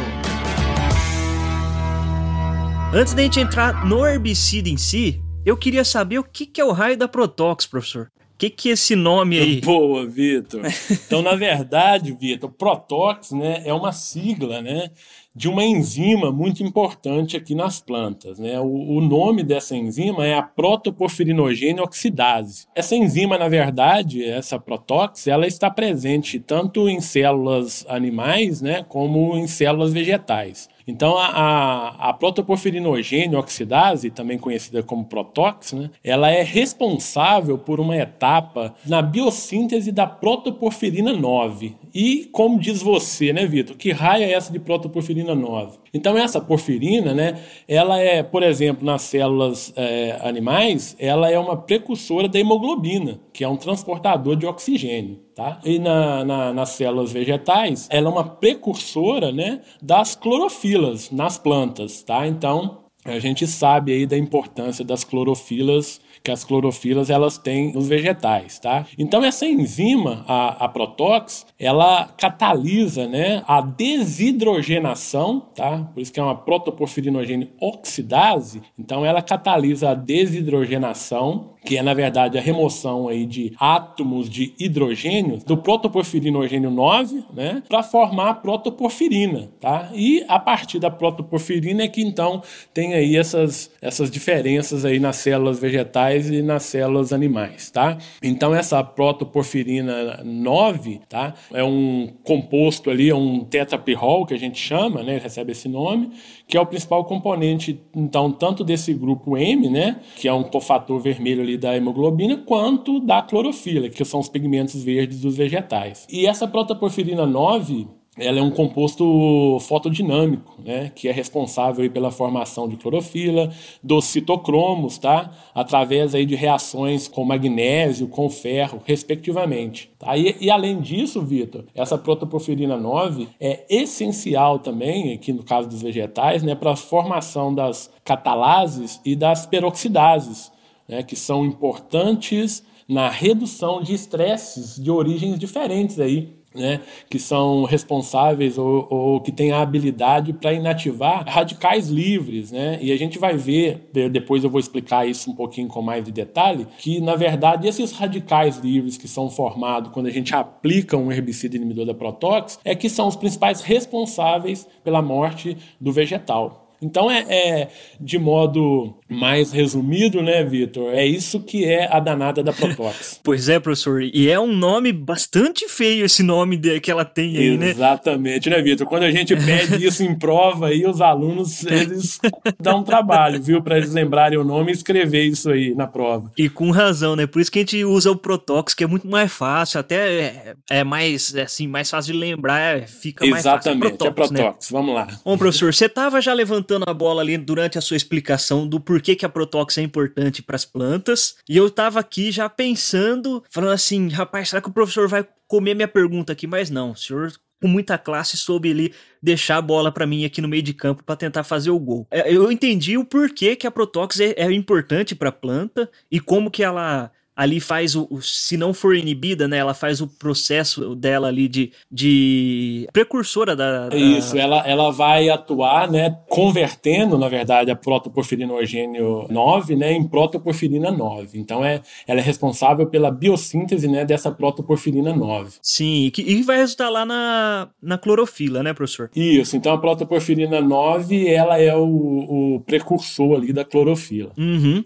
Antes 2.95 3.13
da 3.13 3.23
gente 3.23 3.41
entrar 3.41 3.85
no 3.85 4.07
herbicida 4.07 4.69
em 4.69 4.77
si, 4.77 5.21
eu 5.49 5.57
queria 5.57 5.83
saber 5.83 6.19
o 6.19 6.25
que, 6.25 6.45
que 6.45 6.61
é 6.61 6.65
o 6.65 6.73
raio 6.73 6.97
da 6.97 7.09
Protox, 7.09 7.67
professor. 7.67 8.11
O 8.35 8.39
que, 8.39 8.51
que 8.51 8.69
é 8.69 8.73
esse 8.73 8.95
nome 8.95 9.39
aí? 9.39 9.61
Boa, 9.65 10.07
Vitor. 10.07 10.61
Então, 10.91 11.23
na 11.23 11.35
verdade, 11.35 12.13
Vitor, 12.13 12.51
Protox 12.51 13.33
né, 13.33 13.63
é 13.65 13.73
uma 13.73 13.91
sigla 13.91 14.61
né, 14.61 14.91
de 15.35 15.49
uma 15.49 15.65
enzima 15.65 16.31
muito 16.31 16.63
importante 16.63 17.35
aqui 17.35 17.55
nas 17.55 17.81
plantas. 17.81 18.39
Né? 18.39 18.61
O, 18.61 18.99
o 18.99 19.01
nome 19.01 19.43
dessa 19.43 19.75
enzima 19.75 20.27
é 20.27 20.35
a 20.35 20.43
protoporfirinogênio 20.43 21.83
oxidase. 21.83 22.67
Essa 22.75 22.95
enzima, 22.95 23.39
na 23.39 23.49
verdade, 23.49 24.23
essa 24.23 24.59
Protox, 24.59 25.27
ela 25.27 25.47
está 25.47 25.71
presente 25.71 26.39
tanto 26.39 26.91
em 26.91 27.01
células 27.01 27.87
animais 27.89 28.61
né, 28.61 28.85
como 28.87 29.35
em 29.37 29.47
células 29.47 29.93
vegetais. 29.95 30.69
Então, 30.89 31.19
a, 31.19 31.27
a, 31.27 32.09
a 32.09 32.13
protoporfirinogênio 32.15 33.39
oxidase, 33.39 34.11
também 34.11 34.39
conhecida 34.39 34.83
como 34.83 35.05
Protox, 35.05 35.75
né, 35.75 35.91
ela 36.03 36.31
é 36.31 36.43
responsável 36.43 37.59
por 37.59 37.79
uma 37.79 37.95
etapa 37.95 38.75
na 38.87 39.03
biossíntese 39.03 39.93
da 39.93 40.07
protoporfirina 40.07 41.13
9. 41.13 41.77
E, 41.95 42.29
como 42.33 42.59
diz 42.59 42.81
você, 42.81 43.35
né, 43.35 43.47
Vitor, 43.47 43.77
que 43.77 43.93
raia 43.93 44.25
é 44.25 44.33
essa 44.33 44.51
de 44.51 44.59
protoporfirina 44.59 45.35
9? 45.35 45.79
Então, 45.93 46.17
essa 46.17 46.41
porfirina, 46.41 47.13
né, 47.13 47.39
ela 47.67 47.99
é, 48.01 48.23
por 48.23 48.43
exemplo, 48.43 48.85
nas 48.85 49.03
células 49.03 49.73
é, 49.77 50.19
animais, 50.23 50.97
ela 50.99 51.31
é 51.31 51.39
uma 51.39 51.57
precursora 51.57 52.29
da 52.29 52.39
hemoglobina, 52.39 53.21
que 53.39 53.45
é 53.45 53.49
um 53.49 53.57
transportador 53.57 54.35
de 54.35 54.47
oxigênio. 54.47 55.21
Tá? 55.33 55.61
E 55.65 55.79
na, 55.79 56.25
na, 56.25 56.53
nas 56.53 56.71
células 56.71 57.13
vegetais, 57.13 57.87
ela 57.89 58.09
é 58.09 58.11
uma 58.11 58.25
precursora 58.25 59.31
né, 59.31 59.61
das 59.81 60.17
clorofilas 60.17 61.13
nas 61.13 61.39
plantas. 61.39 62.03
Tá? 62.03 62.27
Então, 62.27 62.79
a 63.05 63.21
gente 63.21 63.47
sabe 63.47 63.93
aí 63.93 64.07
da 64.07 64.19
importância 64.19 64.85
das 64.85 65.05
clorofilas 65.05 66.01
que 66.23 66.31
as 66.31 66.45
clorofilas 66.45 67.11
elas 67.11 67.39
têm 67.39 67.73
nos 67.73 67.89
vegetais, 67.89 68.59
tá? 68.59 68.87
Então 68.99 69.25
essa 69.25 69.47
enzima, 69.47 70.25
a, 70.27 70.65
a 70.65 70.69
Protox, 70.69 71.47
ela 71.59 72.09
catalisa, 72.17 73.07
né, 73.07 73.43
a 73.47 73.61
desidrogenação, 73.61 75.41
tá? 75.55 75.89
Por 75.95 76.01
isso 76.01 76.13
que 76.13 76.21
é 76.21 76.23
uma 76.23 76.35
protoporfirinogênio 76.35 77.49
oxidase. 77.61 78.63
Então 78.79 79.05
ela 79.05 79.23
catalisa 79.23 79.91
a 79.91 79.95
desidrogenação 79.95 81.57
que 81.69 81.77
é 81.77 81.83
na 81.83 81.93
verdade 81.93 82.39
a 82.39 82.41
remoção 82.41 83.09
aí 83.09 83.27
de 83.27 83.53
átomos 83.59 84.31
de 84.31 84.55
hidrogênio 84.59 85.39
do 85.45 85.57
protoporfirinogênio 85.57 86.71
9, 86.71 87.25
né, 87.35 87.63
para 87.69 87.83
formar 87.83 88.31
a 88.31 88.35
protoporfirina, 88.35 89.51
tá? 89.61 89.91
E 89.95 90.25
a 90.29 90.39
partir 90.39 90.79
da 90.79 90.91
protoporfirina 90.91 91.83
é 91.83 91.89
que 91.89 92.01
então 92.01 92.43
tem 92.73 92.95
aí 92.95 93.17
essas, 93.17 93.71
essas 93.83 94.11
diferenças 94.11 94.87
aí 94.87 94.99
nas 94.99 95.17
células 95.17 95.59
vegetais 95.59 96.08
e 96.15 96.43
nas 96.43 96.65
células 96.65 97.13
animais, 97.13 97.71
tá? 97.71 97.99
Então 98.23 98.55
essa 98.55 98.83
protoporfirina 98.83 100.23
9, 100.25 101.01
tá? 101.09 101.35
É 101.53 101.63
um 101.65 102.09
composto 102.25 102.91
ali, 102.91 103.11
é 103.11 103.15
um 103.15 103.45
tetrapirrol 103.45 104.27
que 104.27 104.35
a 104.35 104.39
gente 104.39 104.59
chama, 104.59 105.03
né, 105.03 105.19
recebe 105.19 105.53
esse 105.53 105.69
nome, 105.69 106.11
que 106.47 106.57
é 106.57 106.61
o 106.61 106.67
principal 106.67 107.05
componente 107.05 107.81
então 107.95 108.31
tanto 108.31 108.65
desse 108.65 108.93
grupo 108.95 109.37
M, 109.37 109.69
né, 109.69 110.01
que 110.17 110.29
é 110.29 110.33
um 110.33 110.43
cofator 110.43 110.99
vermelho 110.99 111.43
ali 111.43 111.57
da 111.57 111.77
hemoglobina, 111.77 112.37
quanto 112.39 113.01
da 113.01 113.23
clorofila, 113.23 113.89
que 113.89 114.05
são 114.05 114.21
os 114.21 114.29
pigmentos 114.29 114.83
verdes 114.83 115.21
dos 115.21 115.37
vegetais. 115.37 116.07
E 116.11 116.27
essa 116.27 116.47
protoporfirina 116.47 117.27
9, 117.27 117.87
ela 118.19 118.39
é 118.39 118.43
um 118.43 118.51
composto 118.51 119.59
fotodinâmico, 119.61 120.55
né, 120.65 120.91
que 120.95 121.09
é 121.09 121.13
responsável 121.13 121.89
pela 121.91 122.11
formação 122.11 122.69
de 122.69 122.77
clorofila, 122.77 123.51
dos 123.83 124.05
citocromos, 124.07 124.99
tá, 124.99 125.31
através 125.55 126.15
aí 126.15 126.27
de 126.27 126.35
reações 126.35 127.07
com 127.07 127.25
magnésio, 127.25 128.09
com 128.09 128.29
ferro, 128.29 128.83
respectivamente. 128.85 129.91
Tá? 129.99 130.17
E, 130.17 130.37
e 130.41 130.51
além 130.51 130.81
disso, 130.81 131.23
Vitor, 131.23 131.65
essa 131.75 131.97
protoporfirina 131.97 132.77
9 132.77 133.29
é 133.41 133.65
essencial 133.69 134.59
também, 134.59 135.13
aqui 135.13 135.33
no 135.33 135.43
caso 135.43 135.69
dos 135.69 135.83
vegetais, 135.83 136.43
né, 136.43 136.55
para 136.55 136.73
a 136.73 136.77
formação 136.77 137.55
das 137.55 137.91
catalases 138.05 139.01
e 139.05 139.15
das 139.15 139.47
peroxidases, 139.47 140.51
né, 140.89 141.03
que 141.03 141.15
são 141.15 141.45
importantes 141.45 142.65
na 142.89 143.11
redução 143.11 143.83
de 143.83 143.93
estresses 143.93 144.83
de 144.83 144.91
origens 144.91 145.39
diferentes 145.39 146.01
aí 146.01 146.38
né, 146.59 146.81
que 147.09 147.19
são 147.19 147.65
responsáveis 147.65 148.59
ou, 148.59 148.87
ou 148.91 149.21
que 149.21 149.33
têm 149.33 149.53
a 149.53 149.61
habilidade 149.61 150.33
para 150.33 150.53
inativar 150.53 151.25
radicais 151.27 151.89
livres. 151.89 152.51
Né? 152.53 152.79
E 152.83 152.93
a 152.93 152.97
gente 152.97 153.19
vai 153.19 153.37
ver, 153.37 153.89
depois 154.11 154.45
eu 154.45 154.51
vou 154.51 154.61
explicar 154.61 155.09
isso 155.09 155.31
um 155.31 155.35
pouquinho 155.35 155.69
com 155.69 155.81
mais 155.81 156.05
de 156.05 156.13
detalhe, 156.13 156.67
que 156.79 157.01
na 157.01 157.15
verdade 157.17 157.67
esses 157.67 157.93
radicais 157.93 158.59
livres 158.59 158.97
que 158.97 159.09
são 159.09 159.31
formados 159.31 159.93
quando 159.93 160.07
a 160.07 160.11
gente 160.11 160.35
aplica 160.35 160.97
um 160.97 161.11
herbicida 161.11 161.57
inibidor 161.57 161.87
da 161.87 161.95
protóx 161.95 162.59
é 162.65 162.75
que 162.75 162.89
são 162.89 163.09
os 163.09 163.17
principais 163.17 163.61
responsáveis 163.61 164.67
pela 164.83 165.01
morte 165.01 165.57
do 165.81 165.93
vegetal. 165.93 166.68
Então 166.81 167.11
é, 167.11 167.25
é, 167.29 167.69
de 168.01 168.19
modo 168.19 168.95
mais 169.09 169.53
resumido, 169.53 170.23
né, 170.23 170.45
Vitor? 170.45 170.95
É 170.95 171.05
isso 171.05 171.41
que 171.41 171.65
é 171.65 171.93
a 171.93 171.99
danada 171.99 172.43
da 172.43 172.53
Protox. 172.53 173.21
pois 173.25 173.49
é, 173.49 173.59
professor. 173.59 174.03
E 174.03 174.29
é 174.29 174.39
um 174.39 174.55
nome 174.55 174.93
bastante 174.93 175.69
feio 175.69 176.05
esse 176.05 176.23
nome 176.23 176.57
de, 176.57 176.79
que 176.81 176.91
ela 176.91 177.05
tem 177.05 177.37
aí, 177.37 177.47
Exatamente, 177.47 177.59
né? 177.59 177.71
Exatamente, 177.71 178.51
né, 178.51 178.63
Vitor? 178.63 178.87
Quando 178.87 179.03
a 179.05 179.11
gente 179.11 179.35
pede 179.35 179.83
isso 179.85 180.03
em 180.05 180.17
prova 180.17 180.69
aí, 180.69 180.87
os 180.87 181.01
alunos 181.01 181.65
eles 181.65 182.21
dão 182.61 182.81
um 182.81 182.85
trabalho, 182.85 183.43
viu, 183.43 183.63
para 183.63 183.79
eles 183.79 183.93
lembrarem 183.93 184.39
o 184.39 184.45
nome 184.45 184.71
e 184.71 184.75
escrever 184.75 185.25
isso 185.25 185.51
aí 185.51 185.75
na 185.75 185.87
prova. 185.87 186.31
E 186.37 186.49
com 186.49 186.71
razão, 186.71 187.17
né? 187.17 187.27
Por 187.27 187.41
isso 187.41 187.51
que 187.51 187.59
a 187.59 187.63
gente 187.63 187.85
usa 187.85 188.11
o 188.11 188.17
Protox, 188.17 188.75
que 188.75 188.85
é 188.85 188.87
muito 188.87 189.09
mais 189.09 189.33
fácil, 189.33 189.81
até 189.81 189.97
é, 189.97 190.55
é 190.71 190.85
mais 190.85 191.35
assim, 191.35 191.67
mais 191.67 191.91
fácil 191.91 192.13
de 192.13 192.19
lembrar, 192.19 192.79
é, 192.79 192.87
fica 192.87 193.27
mais 193.27 193.43
Exatamente, 193.43 193.83
fácil. 193.83 193.97
Exatamente, 193.97 194.07
é 194.07 194.11
Protox. 194.11 194.71
Né? 194.71 194.79
Vamos 194.79 194.95
lá. 194.95 195.09
Bom, 195.25 195.37
professor, 195.37 195.73
você 195.73 195.87
estava 195.87 196.21
já 196.21 196.33
levantando 196.33 196.68
levantando 196.69 196.85
a 196.87 196.95
bola 196.95 197.23
ali 197.23 197.37
durante 197.39 197.79
a 197.79 197.81
sua 197.81 197.97
explicação 197.97 198.69
do 198.69 198.79
porquê 198.79 199.17
que 199.17 199.25
a 199.25 199.29
Protox 199.29 199.79
é 199.79 199.83
importante 199.83 200.43
para 200.43 200.57
as 200.57 200.65
plantas. 200.65 201.37
E 201.49 201.57
eu 201.57 201.71
tava 201.71 201.99
aqui 201.99 202.31
já 202.31 202.49
pensando, 202.49 203.43
falando 203.51 203.73
assim, 203.73 204.09
rapaz, 204.09 204.51
será 204.51 204.61
que 204.61 204.69
o 204.69 204.73
professor 204.73 205.09
vai 205.09 205.27
comer 205.47 205.75
minha 205.75 205.89
pergunta 205.89 206.33
aqui? 206.33 206.47
Mas 206.47 206.69
não, 206.69 206.93
o 206.93 206.97
senhor 206.97 207.33
com 207.61 207.67
muita 207.67 207.99
classe 207.99 208.37
soube 208.37 208.71
ali 208.71 208.95
deixar 209.21 209.57
a 209.57 209.63
bola 209.63 209.91
para 209.91 210.07
mim 210.07 210.25
aqui 210.25 210.41
no 210.41 210.47
meio 210.47 210.63
de 210.63 210.73
campo 210.73 211.03
para 211.03 211.17
tentar 211.17 211.43
fazer 211.43 211.71
o 211.71 211.79
gol. 211.79 212.07
É, 212.09 212.33
eu 212.33 212.53
entendi 212.53 212.97
o 212.97 213.05
porquê 213.05 213.57
que 213.57 213.67
a 213.67 213.71
Protox 213.71 214.21
é, 214.21 214.35
é 214.37 214.53
importante 214.53 215.17
para 215.17 215.31
a 215.31 215.33
planta 215.33 215.91
e 216.11 216.21
como 216.21 216.53
que 216.53 216.63
ela 216.63 217.11
ali 217.39 217.61
faz 217.61 217.95
o, 217.95 218.09
o, 218.11 218.21
se 218.21 218.57
não 218.57 218.75
for 218.75 218.97
inibida, 218.97 219.47
né, 219.47 219.59
ela 219.59 219.73
faz 219.73 220.01
o 220.01 220.09
processo 220.09 220.97
dela 220.97 221.29
ali 221.29 221.47
de, 221.47 221.71
de 221.89 222.89
precursora 222.93 223.55
da, 223.55 223.89
da... 223.89 223.97
Isso, 223.97 224.37
ela, 224.37 224.67
ela 224.67 224.91
vai 224.91 225.29
atuar, 225.29 225.89
né, 225.89 226.19
convertendo, 226.29 227.17
na 227.17 227.29
verdade, 227.29 227.71
a 227.71 227.77
protoporfirina 227.77 228.53
orgênio 228.53 229.29
9, 229.31 229.77
né, 229.77 229.93
em 229.93 230.03
protoporfirina 230.03 230.91
9. 230.91 231.39
Então 231.39 231.65
é, 231.65 231.81
ela 232.09 232.19
é 232.19 232.23
responsável 232.23 232.87
pela 232.87 233.09
biossíntese, 233.09 233.87
né, 233.87 234.05
dessa 234.05 234.33
protoporfirina 234.33 235.15
9. 235.15 235.59
Sim, 235.63 236.07
e, 236.07 236.11
que, 236.11 236.23
e 236.23 236.43
vai 236.43 236.57
resultar 236.57 236.89
lá 236.89 237.07
na, 237.07 237.69
na 237.81 237.97
clorofila, 237.97 238.65
né, 238.65 238.75
professor? 238.75 239.13
Isso, 239.15 239.57
então 239.57 239.73
a 239.73 239.79
protoporfirina 239.79 240.61
9, 240.61 241.29
ela 241.29 241.57
é 241.57 241.73
o, 241.77 242.57
o 242.57 242.61
precursor 242.67 243.37
ali 243.37 243.53
da 243.53 243.65
clorofila. 243.65 244.33
Uhum. 244.37 244.83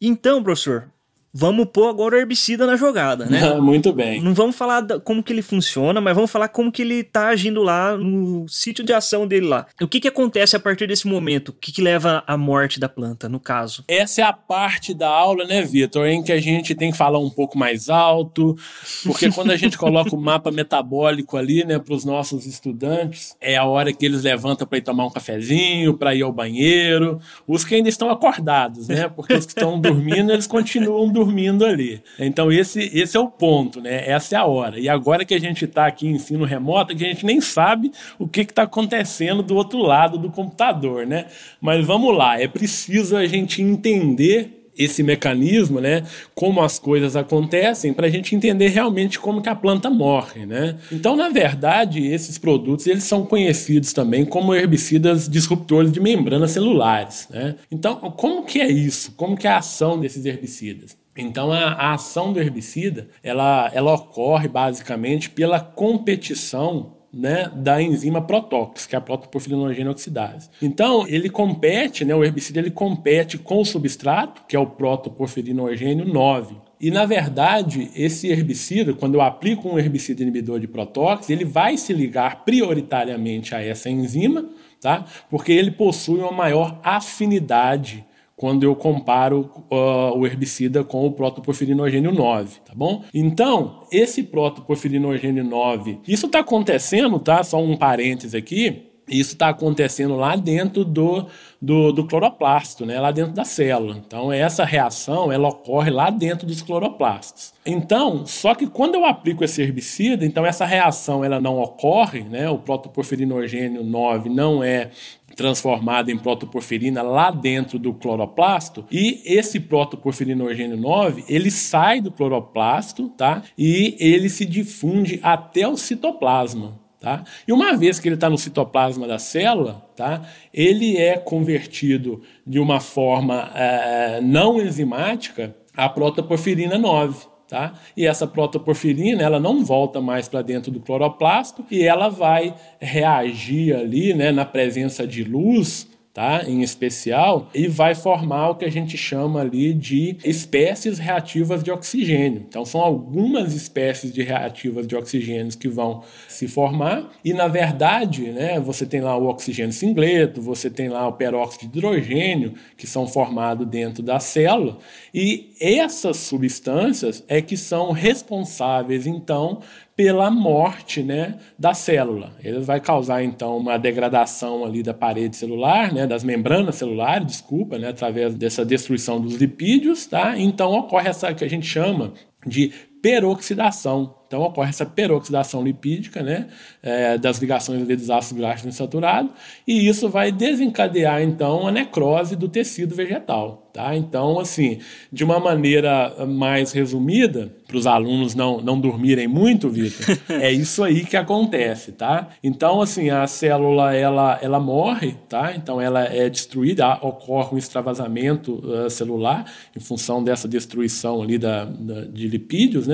Então, 0.00 0.42
professor, 0.42 0.90
vamos 1.32 1.66
pôr 1.72 1.88
agora 1.88 2.14
o 2.14 2.18
herbicida 2.18 2.66
na 2.66 2.76
jogada, 2.76 3.24
né? 3.24 3.54
Muito 3.58 3.92
bem. 3.92 4.20
Não 4.20 4.34
vamos 4.34 4.54
falar 4.54 4.86
como 5.00 5.22
que 5.22 5.32
ele 5.32 5.40
funciona, 5.40 6.00
mas 6.00 6.14
vamos 6.14 6.30
falar 6.30 6.48
como 6.48 6.70
que 6.70 6.82
ele 6.82 7.02
tá 7.02 7.28
agindo 7.28 7.62
lá 7.62 7.96
no 7.96 8.46
sítio 8.48 8.84
de 8.84 8.92
ação 8.92 9.26
dele 9.26 9.46
lá. 9.46 9.66
O 9.80 9.88
que 9.88 10.00
que 10.00 10.08
acontece 10.08 10.54
a 10.54 10.60
partir 10.60 10.86
desse 10.86 11.06
momento? 11.06 11.48
O 11.48 11.52
que 11.52 11.72
que 11.72 11.80
leva 11.80 12.22
à 12.26 12.36
morte 12.36 12.78
da 12.78 12.88
planta, 12.88 13.28
no 13.28 13.40
caso? 13.40 13.82
Essa 13.88 14.20
é 14.20 14.24
a 14.24 14.32
parte 14.32 14.92
da 14.92 15.08
aula, 15.08 15.44
né, 15.44 15.62
Vitor, 15.62 16.06
em 16.06 16.22
que 16.22 16.32
a 16.32 16.40
gente 16.40 16.74
tem 16.74 16.90
que 16.90 16.98
falar 16.98 17.18
um 17.18 17.30
pouco 17.30 17.56
mais 17.56 17.88
alto, 17.88 18.56
porque 19.04 19.30
quando 19.30 19.52
a 19.52 19.56
gente 19.56 19.78
coloca 19.78 20.14
o 20.14 20.20
mapa 20.20 20.50
metabólico 20.50 21.36
ali, 21.36 21.64
né, 21.64 21.78
para 21.78 21.94
os 21.94 22.04
nossos 22.04 22.44
estudantes, 22.44 23.34
é 23.40 23.56
a 23.56 23.64
hora 23.64 23.92
que 23.92 24.04
eles 24.04 24.22
levantam 24.22 24.66
para 24.66 24.78
ir 24.78 24.82
tomar 24.82 25.06
um 25.06 25.10
cafezinho, 25.10 25.94
para 25.94 26.14
ir 26.14 26.22
ao 26.22 26.32
banheiro. 26.32 27.20
Os 27.46 27.64
que 27.64 27.74
ainda 27.74 27.88
estão 27.88 28.10
acordados, 28.10 28.88
né? 28.88 29.08
Porque 29.08 29.32
os 29.32 29.46
que 29.46 29.52
estão 29.52 29.80
dormindo, 29.80 30.32
eles 30.32 30.46
continuam 30.46 31.08
dormindo 31.08 31.21
dormindo 31.22 31.64
ali. 31.64 32.02
Então 32.18 32.50
esse, 32.50 32.90
esse 32.92 33.16
é 33.16 33.20
o 33.20 33.28
ponto, 33.28 33.80
né? 33.80 34.08
Essa 34.08 34.36
é 34.36 34.38
a 34.38 34.44
hora. 34.44 34.78
E 34.78 34.88
agora 34.88 35.24
que 35.24 35.34
a 35.34 35.40
gente 35.40 35.64
está 35.64 35.86
aqui 35.86 36.06
em 36.06 36.12
ensino 36.12 36.44
remoto, 36.44 36.94
que 36.96 37.04
a 37.04 37.08
gente 37.08 37.24
nem 37.24 37.40
sabe 37.40 37.92
o 38.18 38.26
que 38.26 38.40
está 38.40 38.64
acontecendo 38.64 39.42
do 39.42 39.54
outro 39.54 39.78
lado 39.78 40.18
do 40.18 40.30
computador, 40.30 41.06
né? 41.06 41.26
Mas 41.60 41.86
vamos 41.86 42.16
lá, 42.16 42.40
é 42.40 42.48
preciso 42.48 43.16
a 43.16 43.26
gente 43.26 43.62
entender 43.62 44.58
esse 44.76 45.02
mecanismo, 45.02 45.80
né, 45.80 46.02
como 46.34 46.62
as 46.62 46.78
coisas 46.78 47.14
acontecem, 47.14 47.92
para 47.92 48.06
a 48.06 48.10
gente 48.10 48.34
entender 48.34 48.68
realmente 48.68 49.18
como 49.18 49.42
que 49.42 49.48
a 49.50 49.54
planta 49.54 49.90
morre, 49.90 50.46
né? 50.46 50.76
Então, 50.90 51.14
na 51.14 51.28
verdade, 51.28 52.06
esses 52.06 52.38
produtos 52.38 52.86
eles 52.86 53.04
são 53.04 53.26
conhecidos 53.26 53.92
também 53.92 54.24
como 54.24 54.54
herbicidas 54.54 55.28
disruptores 55.28 55.92
de 55.92 56.00
membranas 56.00 56.52
celulares, 56.52 57.28
né? 57.30 57.56
Então, 57.70 57.96
como 58.16 58.44
que 58.44 58.62
é 58.62 58.70
isso? 58.70 59.12
Como 59.12 59.36
que 59.36 59.46
é 59.46 59.50
a 59.50 59.58
ação 59.58 60.00
desses 60.00 60.24
herbicidas? 60.24 60.96
Então 61.16 61.52
a, 61.52 61.72
a, 61.72 61.94
ação 61.94 62.32
do 62.32 62.40
herbicida 62.40 63.08
ela, 63.22 63.70
ela 63.74 63.94
ocorre 63.94 64.48
basicamente 64.48 65.28
pela 65.28 65.60
competição 65.60 66.94
né, 67.12 67.50
da 67.54 67.82
enzima 67.82 68.22
protóx, 68.22 68.86
que 68.86 68.94
é 68.94 68.98
a 68.98 69.00
protoporfirinogênio 69.00 69.92
oxidase. 69.92 70.48
Então 70.62 71.06
ele 71.06 71.28
compete, 71.28 72.04
né, 72.04 72.14
o 72.14 72.24
herbicida 72.24 72.58
ele 72.58 72.70
compete 72.70 73.36
com 73.36 73.60
o 73.60 73.64
substrato, 73.64 74.42
que 74.48 74.56
é 74.56 74.58
o 74.58 74.66
protoporfirinogênio 74.66 76.06
9. 76.06 76.56
E 76.80 76.90
na 76.90 77.04
verdade, 77.04 77.90
esse 77.94 78.28
herbicida, 78.28 78.94
quando 78.94 79.14
eu 79.14 79.20
aplico 79.20 79.68
um 79.68 79.78
herbicida 79.78 80.22
inibidor 80.22 80.58
de 80.58 80.66
protóx, 80.66 81.28
ele 81.28 81.44
vai 81.44 81.76
se 81.76 81.92
ligar 81.92 82.44
prioritariamente 82.44 83.54
a 83.54 83.62
essa 83.62 83.90
enzima, 83.90 84.48
tá? 84.80 85.04
Porque 85.30 85.52
ele 85.52 85.70
possui 85.70 86.18
uma 86.18 86.32
maior 86.32 86.80
afinidade 86.82 88.04
quando 88.42 88.64
eu 88.64 88.74
comparo 88.74 89.48
uh, 89.70 90.18
o 90.18 90.26
herbicida 90.26 90.82
com 90.82 91.06
o 91.06 91.12
protoporfirinogênio 91.12 92.10
9, 92.10 92.58
tá 92.66 92.72
bom? 92.74 93.04
Então, 93.14 93.84
esse 93.92 94.24
protoporfirinogênio 94.24 95.44
9, 95.44 96.00
isso 96.08 96.26
está 96.26 96.40
acontecendo, 96.40 97.20
tá? 97.20 97.44
Só 97.44 97.62
um 97.62 97.76
parênteses 97.76 98.34
aqui, 98.34 98.90
isso 99.08 99.34
está 99.34 99.50
acontecendo 99.50 100.16
lá 100.16 100.34
dentro 100.36 100.84
do, 100.84 101.26
do, 101.60 101.92
do, 101.92 102.06
cloroplasto, 102.06 102.86
né? 102.86 102.98
lá 102.98 103.10
dentro 103.10 103.32
da 103.32 103.44
célula. 103.44 104.02
Então, 104.04 104.32
essa 104.32 104.64
reação 104.64 105.30
ela 105.30 105.48
ocorre 105.48 105.90
lá 105.90 106.10
dentro 106.10 106.46
dos 106.46 106.62
cloroplastos. 106.62 107.52
Então, 107.64 108.26
só 108.26 108.54
que 108.54 108.66
quando 108.66 108.94
eu 108.94 109.04
aplico 109.04 109.44
esse 109.44 109.62
herbicida, 109.62 110.24
então 110.24 110.44
essa 110.44 110.64
reação 110.64 111.24
ela 111.24 111.40
não 111.40 111.60
ocorre, 111.60 112.22
né? 112.22 112.48
o 112.48 112.58
protoporfirinogênio 112.58 113.84
9 113.84 114.28
não 114.28 114.64
é 114.64 114.90
transformada 115.36 116.10
em 116.10 116.18
protoporfirina 116.18 117.02
lá 117.02 117.30
dentro 117.30 117.78
do 117.78 117.92
cloroplasto 117.92 118.84
e 118.90 119.22
esse 119.24 119.60
protoporfirinogênio 119.60 120.76
9 120.76 121.24
ele 121.28 121.50
sai 121.50 122.00
do 122.00 122.10
cloroplasto 122.10 123.08
tá? 123.10 123.42
E 123.56 123.96
ele 123.98 124.28
se 124.28 124.44
difunde 124.44 125.20
até 125.22 125.66
o 125.66 125.76
citoplasma 125.76 126.80
tá? 127.00 127.24
E 127.46 127.52
uma 127.52 127.76
vez 127.76 127.98
que 127.98 128.08
ele 128.08 128.14
está 128.14 128.30
no 128.30 128.38
citoplasma 128.38 129.06
da 129.06 129.18
célula 129.18 129.86
tá? 129.96 130.22
Ele 130.52 130.96
é 130.96 131.18
convertido 131.18 132.22
de 132.46 132.58
uma 132.58 132.80
forma 132.80 133.50
é, 133.54 134.20
não 134.20 134.60
enzimática 134.60 135.54
a 135.76 135.88
protoporfirina 135.88 136.78
9 136.78 137.31
Tá? 137.52 137.74
E 137.94 138.06
essa 138.06 138.26
protoporfirina 138.26 139.22
ela 139.22 139.38
não 139.38 139.62
volta 139.62 140.00
mais 140.00 140.26
para 140.26 140.40
dentro 140.40 140.72
do 140.72 140.80
cloroplasto 140.80 141.62
e 141.70 141.82
ela 141.82 142.08
vai 142.08 142.54
reagir 142.80 143.76
ali 143.76 144.14
né, 144.14 144.32
na 144.32 144.46
presença 144.46 145.06
de 145.06 145.22
luz 145.22 145.86
tá? 146.12 146.44
em 146.46 146.62
especial, 146.62 147.48
e 147.54 147.66
vai 147.66 147.94
formar 147.94 148.50
o 148.50 148.54
que 148.54 148.64
a 148.64 148.70
gente 148.70 148.96
chama 148.96 149.40
ali 149.40 149.72
de 149.72 150.16
espécies 150.24 150.98
reativas 150.98 151.62
de 151.62 151.70
oxigênio. 151.70 152.44
Então, 152.46 152.64
são 152.64 152.80
algumas 152.80 153.54
espécies 153.54 154.12
de 154.12 154.22
reativas 154.22 154.86
de 154.86 154.94
oxigênio 154.94 155.56
que 155.56 155.68
vão 155.68 156.02
se 156.28 156.46
formar, 156.46 157.10
e 157.24 157.32
na 157.32 157.48
verdade, 157.48 158.30
né, 158.30 158.60
você 158.60 158.84
tem 158.84 159.00
lá 159.00 159.16
o 159.16 159.26
oxigênio 159.26 159.72
singleto, 159.72 160.40
você 160.40 160.68
tem 160.68 160.88
lá 160.88 161.06
o 161.08 161.12
peróxido 161.12 161.70
de 161.70 161.78
hidrogênio, 161.78 162.54
que 162.76 162.86
são 162.86 163.06
formados 163.06 163.66
dentro 163.66 164.02
da 164.02 164.20
célula, 164.20 164.78
e 165.14 165.50
essas 165.60 166.18
substâncias 166.18 167.24
é 167.26 167.40
que 167.40 167.56
são 167.56 167.90
responsáveis, 167.92 169.06
então, 169.06 169.60
pela 170.02 170.28
morte 170.32 171.00
né, 171.00 171.38
da 171.56 171.72
célula. 171.74 172.32
Ele 172.42 172.58
vai 172.58 172.80
causar, 172.80 173.22
então, 173.22 173.56
uma 173.56 173.78
degradação 173.78 174.64
ali 174.64 174.82
da 174.82 174.92
parede 174.92 175.36
celular, 175.36 175.94
né, 175.94 176.08
das 176.08 176.24
membranas 176.24 176.74
celulares, 176.74 177.24
desculpa, 177.24 177.78
né, 177.78 177.90
através 177.90 178.34
dessa 178.34 178.64
destruição 178.64 179.20
dos 179.20 179.36
lipídios, 179.36 180.04
tá? 180.06 180.36
Então 180.36 180.72
ocorre 180.72 181.08
essa 181.08 181.32
que 181.32 181.44
a 181.44 181.48
gente 181.48 181.68
chama 181.68 182.14
de 182.44 182.72
peroxidação. 183.02 184.14
Então 184.32 184.40
ocorre 184.40 184.70
essa 184.70 184.86
peroxidação 184.86 185.62
lipídica 185.62 186.22
né, 186.22 186.46
é, 186.82 187.18
das 187.18 187.36
ligações 187.36 187.86
dos 187.86 188.08
ácidos 188.08 188.40
graxos 188.40 188.66
insaturados 188.66 189.30
e 189.66 189.86
isso 189.86 190.08
vai 190.08 190.32
desencadear 190.32 191.20
então 191.20 191.66
a 191.66 191.70
necrose 191.70 192.34
do 192.34 192.48
tecido 192.48 192.94
vegetal. 192.94 193.62
Tá? 193.72 193.96
Então, 193.96 194.38
assim, 194.38 194.80
de 195.10 195.24
uma 195.24 195.40
maneira 195.40 196.26
mais 196.26 196.72
resumida, 196.72 197.50
para 197.66 197.78
os 197.78 197.86
alunos 197.86 198.34
não, 198.34 198.60
não 198.60 198.78
dormirem 198.78 199.26
muito, 199.26 199.70
Vitor, 199.70 200.18
é 200.28 200.52
isso 200.52 200.84
aí 200.84 201.06
que 201.06 201.16
acontece, 201.16 201.92
tá? 201.92 202.28
Então, 202.44 202.82
assim, 202.82 203.08
a 203.08 203.26
célula 203.26 203.94
ela, 203.94 204.38
ela 204.42 204.60
morre, 204.60 205.14
tá? 205.26 205.54
Então, 205.56 205.80
ela 205.80 206.04
é 206.04 206.28
destruída, 206.28 206.98
ocorre 207.00 207.54
um 207.54 207.58
extravasamento 207.58 208.56
uh, 208.56 208.90
celular 208.90 209.50
em 209.74 209.80
função 209.80 210.22
dessa 210.22 210.46
destruição 210.46 211.22
ali 211.22 211.38
da, 211.38 211.64
da, 211.64 212.02
de 212.02 212.28
lipídios, 212.28 212.86
né? 212.86 212.91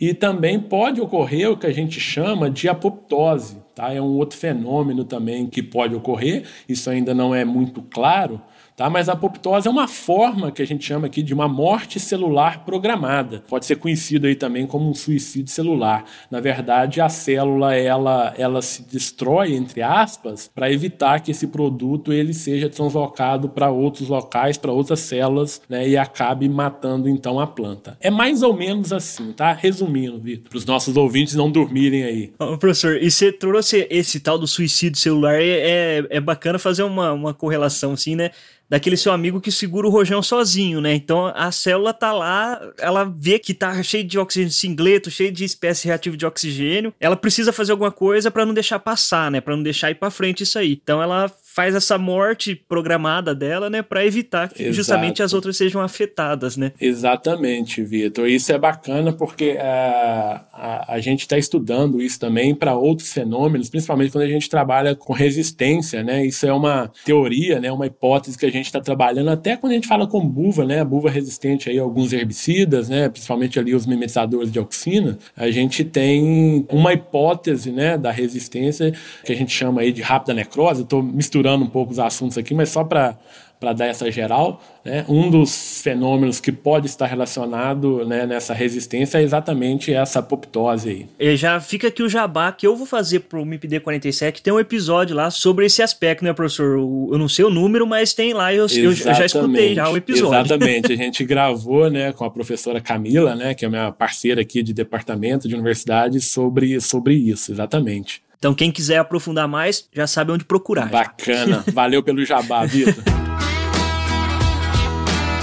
E 0.00 0.14
também 0.14 0.58
pode 0.58 1.00
ocorrer 1.00 1.50
o 1.50 1.56
que 1.56 1.66
a 1.66 1.72
gente 1.72 1.98
chama 1.98 2.50
de 2.50 2.68
apoptose. 2.68 3.58
Tá? 3.74 3.92
É 3.92 4.00
um 4.00 4.16
outro 4.16 4.38
fenômeno 4.38 5.04
também 5.04 5.46
que 5.46 5.62
pode 5.62 5.94
ocorrer, 5.94 6.44
isso 6.68 6.90
ainda 6.90 7.14
não 7.14 7.34
é 7.34 7.44
muito 7.44 7.82
claro, 7.82 8.40
Tá? 8.76 8.88
Mas 8.88 9.08
a 9.08 9.12
apoptose 9.12 9.68
é 9.68 9.70
uma 9.70 9.86
forma 9.86 10.50
que 10.50 10.62
a 10.62 10.66
gente 10.66 10.84
chama 10.84 11.06
aqui 11.06 11.22
de 11.22 11.34
uma 11.34 11.46
morte 11.46 12.00
celular 12.00 12.64
programada. 12.64 13.44
Pode 13.48 13.66
ser 13.66 13.76
conhecido 13.76 14.26
aí 14.26 14.34
também 14.34 14.66
como 14.66 14.88
um 14.88 14.94
suicídio 14.94 15.52
celular. 15.52 16.04
Na 16.30 16.40
verdade, 16.40 17.00
a 17.00 17.08
célula 17.08 17.74
ela, 17.74 18.34
ela 18.36 18.62
se 18.62 18.82
destrói, 18.82 19.54
entre 19.54 19.82
aspas, 19.82 20.50
para 20.54 20.72
evitar 20.72 21.20
que 21.20 21.30
esse 21.30 21.46
produto 21.46 22.12
ele 22.12 22.32
seja 22.32 22.68
translocado 22.68 23.48
para 23.48 23.70
outros 23.70 24.08
locais, 24.08 24.56
para 24.56 24.72
outras 24.72 25.00
células, 25.00 25.60
né, 25.68 25.88
e 25.88 25.96
acabe 25.96 26.48
matando 26.48 27.08
então 27.08 27.38
a 27.38 27.46
planta. 27.46 27.96
É 28.00 28.10
mais 28.10 28.42
ou 28.42 28.54
menos 28.54 28.92
assim, 28.92 29.32
tá? 29.32 29.52
Resumindo, 29.52 30.18
Vitor, 30.18 30.48
para 30.50 30.58
os 30.58 30.64
nossos 30.64 30.96
ouvintes 30.96 31.34
não 31.34 31.50
dormirem 31.50 32.04
aí. 32.04 32.32
Oh, 32.38 32.56
professor, 32.56 32.96
e 32.96 33.10
você 33.10 33.32
trouxe 33.32 33.86
esse 33.90 34.20
tal 34.20 34.38
do 34.38 34.46
suicídio 34.46 34.98
celular, 34.98 35.34
é, 35.34 35.98
é, 35.98 36.06
é 36.10 36.20
bacana 36.20 36.58
fazer 36.58 36.82
uma, 36.82 37.12
uma 37.12 37.34
correlação 37.34 37.92
assim, 37.92 38.16
né? 38.16 38.30
Daquele 38.70 38.96
seu 38.96 39.12
amigo 39.12 39.40
que 39.40 39.50
segura 39.50 39.88
o 39.88 39.90
rojão 39.90 40.22
sozinho, 40.22 40.80
né? 40.80 40.94
Então 40.94 41.26
a 41.34 41.50
célula 41.50 41.92
tá 41.92 42.12
lá, 42.12 42.60
ela 42.78 43.04
vê 43.04 43.38
que 43.40 43.52
tá 43.52 43.82
cheio 43.82 44.04
de 44.04 44.16
oxigênio 44.16 44.52
singleto, 44.52 45.10
cheio 45.10 45.32
de 45.32 45.44
espécie 45.44 45.88
reativa 45.88 46.16
de 46.16 46.24
oxigênio, 46.24 46.94
ela 47.00 47.16
precisa 47.16 47.52
fazer 47.52 47.72
alguma 47.72 47.90
coisa 47.90 48.30
para 48.30 48.46
não 48.46 48.54
deixar 48.54 48.78
passar, 48.78 49.28
né? 49.30 49.40
Para 49.40 49.56
não 49.56 49.62
deixar 49.62 49.90
ir 49.90 49.96
para 49.96 50.10
frente 50.10 50.44
isso 50.44 50.56
aí. 50.56 50.78
Então 50.80 51.02
ela 51.02 51.28
faz 51.52 51.74
essa 51.74 51.98
morte 51.98 52.54
programada 52.54 53.34
dela, 53.34 53.68
né, 53.68 53.82
para 53.82 54.06
evitar 54.06 54.48
que 54.48 54.62
Exato. 54.62 54.76
justamente 54.76 55.20
as 55.20 55.32
outras 55.32 55.56
sejam 55.56 55.80
afetadas, 55.80 56.56
né? 56.56 56.72
Exatamente, 56.80 57.82
Vitor. 57.82 58.28
Isso 58.28 58.52
é 58.52 58.58
bacana 58.58 59.12
porque 59.12 59.54
uh, 59.54 60.40
a, 60.52 60.94
a, 60.94 61.00
gente 61.00 61.22
está 61.22 61.36
estudando 61.36 62.00
isso 62.00 62.20
também 62.20 62.54
para 62.54 62.76
outros 62.76 63.12
fenômenos, 63.12 63.68
principalmente 63.68 64.12
quando 64.12 64.24
a 64.24 64.28
gente 64.28 64.48
trabalha 64.48 64.94
com 64.94 65.12
resistência, 65.12 66.04
né? 66.04 66.24
Isso 66.24 66.46
é 66.46 66.52
uma 66.52 66.90
teoria, 67.04 67.58
né, 67.58 67.72
uma 67.72 67.86
hipótese 67.86 68.38
que 68.38 68.46
a 68.46 68.50
gente 68.50 68.66
está 68.66 68.80
trabalhando 68.80 69.30
até 69.30 69.56
quando 69.56 69.72
a 69.72 69.74
gente 69.74 69.88
fala 69.88 70.06
com 70.06 70.24
buva, 70.26 70.64
né? 70.64 70.80
A 70.80 70.84
buva 70.84 71.10
resistente 71.10 71.68
aí 71.68 71.80
a 71.80 71.82
alguns 71.82 72.12
herbicidas, 72.12 72.88
né? 72.88 73.08
Principalmente 73.08 73.58
ali 73.58 73.74
os 73.74 73.86
mimetizadores 73.86 74.52
de 74.52 74.58
auxina. 74.60 75.18
A 75.36 75.50
gente 75.50 75.82
tem 75.82 76.64
uma 76.70 76.92
hipótese, 76.92 77.72
né, 77.72 77.98
da 77.98 78.12
resistência 78.12 78.94
que 79.24 79.32
a 79.32 79.36
gente 79.36 79.50
chama 79.52 79.80
aí 79.80 79.90
de 79.90 80.00
rápida 80.00 80.32
necrose. 80.32 80.82
Estou 80.82 81.02
misturando 81.02 81.39
misturando 81.40 81.64
um 81.64 81.68
pouco 81.68 81.92
os 81.92 81.98
assuntos 81.98 82.36
aqui, 82.36 82.54
mas 82.54 82.68
só 82.68 82.84
para 82.84 83.16
para 83.58 83.74
dar 83.74 83.88
essa 83.88 84.10
geral, 84.10 84.58
né, 84.82 85.04
um 85.06 85.28
dos 85.28 85.82
fenômenos 85.82 86.40
que 86.40 86.50
pode 86.50 86.86
estar 86.86 87.04
relacionado 87.04 88.06
né, 88.06 88.24
nessa 88.24 88.54
resistência 88.54 89.18
é 89.18 89.22
exatamente 89.22 89.92
essa 89.92 90.20
apoptose 90.20 90.88
aí. 90.88 91.06
E 91.18 91.36
já 91.36 91.60
fica 91.60 91.88
aqui 91.88 92.02
o 92.02 92.08
jabá 92.08 92.50
que 92.52 92.66
eu 92.66 92.74
vou 92.74 92.86
fazer 92.86 93.20
para 93.20 93.38
o 93.38 93.44
MIPD 93.44 93.80
47, 93.80 94.42
tem 94.42 94.50
um 94.50 94.58
episódio 94.58 95.14
lá 95.14 95.30
sobre 95.30 95.66
esse 95.66 95.82
aspecto, 95.82 96.24
né, 96.24 96.32
professor? 96.32 96.78
Eu 96.78 97.18
não 97.18 97.28
sei 97.28 97.44
o 97.44 97.50
número, 97.50 97.86
mas 97.86 98.14
tem 98.14 98.32
lá, 98.32 98.50
eu, 98.50 98.66
eu 98.74 98.92
já 98.94 99.26
escutei 99.26 99.74
já 99.74 99.90
o 99.90 99.96
episódio. 99.98 100.40
Exatamente, 100.40 100.94
a 100.94 100.96
gente 100.96 101.22
gravou 101.22 101.90
né, 101.90 102.14
com 102.14 102.24
a 102.24 102.30
professora 102.30 102.80
Camila, 102.80 103.34
né, 103.34 103.52
que 103.52 103.66
é 103.66 103.68
minha 103.68 103.92
parceira 103.92 104.40
aqui 104.40 104.62
de 104.62 104.72
departamento 104.72 105.46
de 105.46 105.54
universidade, 105.54 106.18
sobre, 106.22 106.80
sobre 106.80 107.14
isso, 107.14 107.52
exatamente. 107.52 108.22
Então, 108.40 108.54
quem 108.54 108.72
quiser 108.72 108.96
aprofundar 108.96 109.46
mais, 109.46 109.86
já 109.92 110.06
sabe 110.06 110.32
onde 110.32 110.46
procurar. 110.46 110.88
Bacana. 110.88 111.62
Valeu 111.74 112.02
pelo 112.02 112.24
jabá, 112.24 112.64
Vitor. 112.64 113.04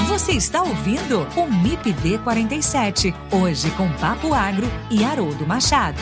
Você 0.07 0.31
está 0.31 0.63
ouvindo 0.63 1.27
o 1.35 1.45
MIPD 1.45 2.17
47, 2.23 3.13
hoje 3.31 3.69
com 3.77 3.87
Papo 3.97 4.33
Agro 4.33 4.65
e 4.89 5.03
Haroldo 5.03 5.45
Machado. 5.45 6.01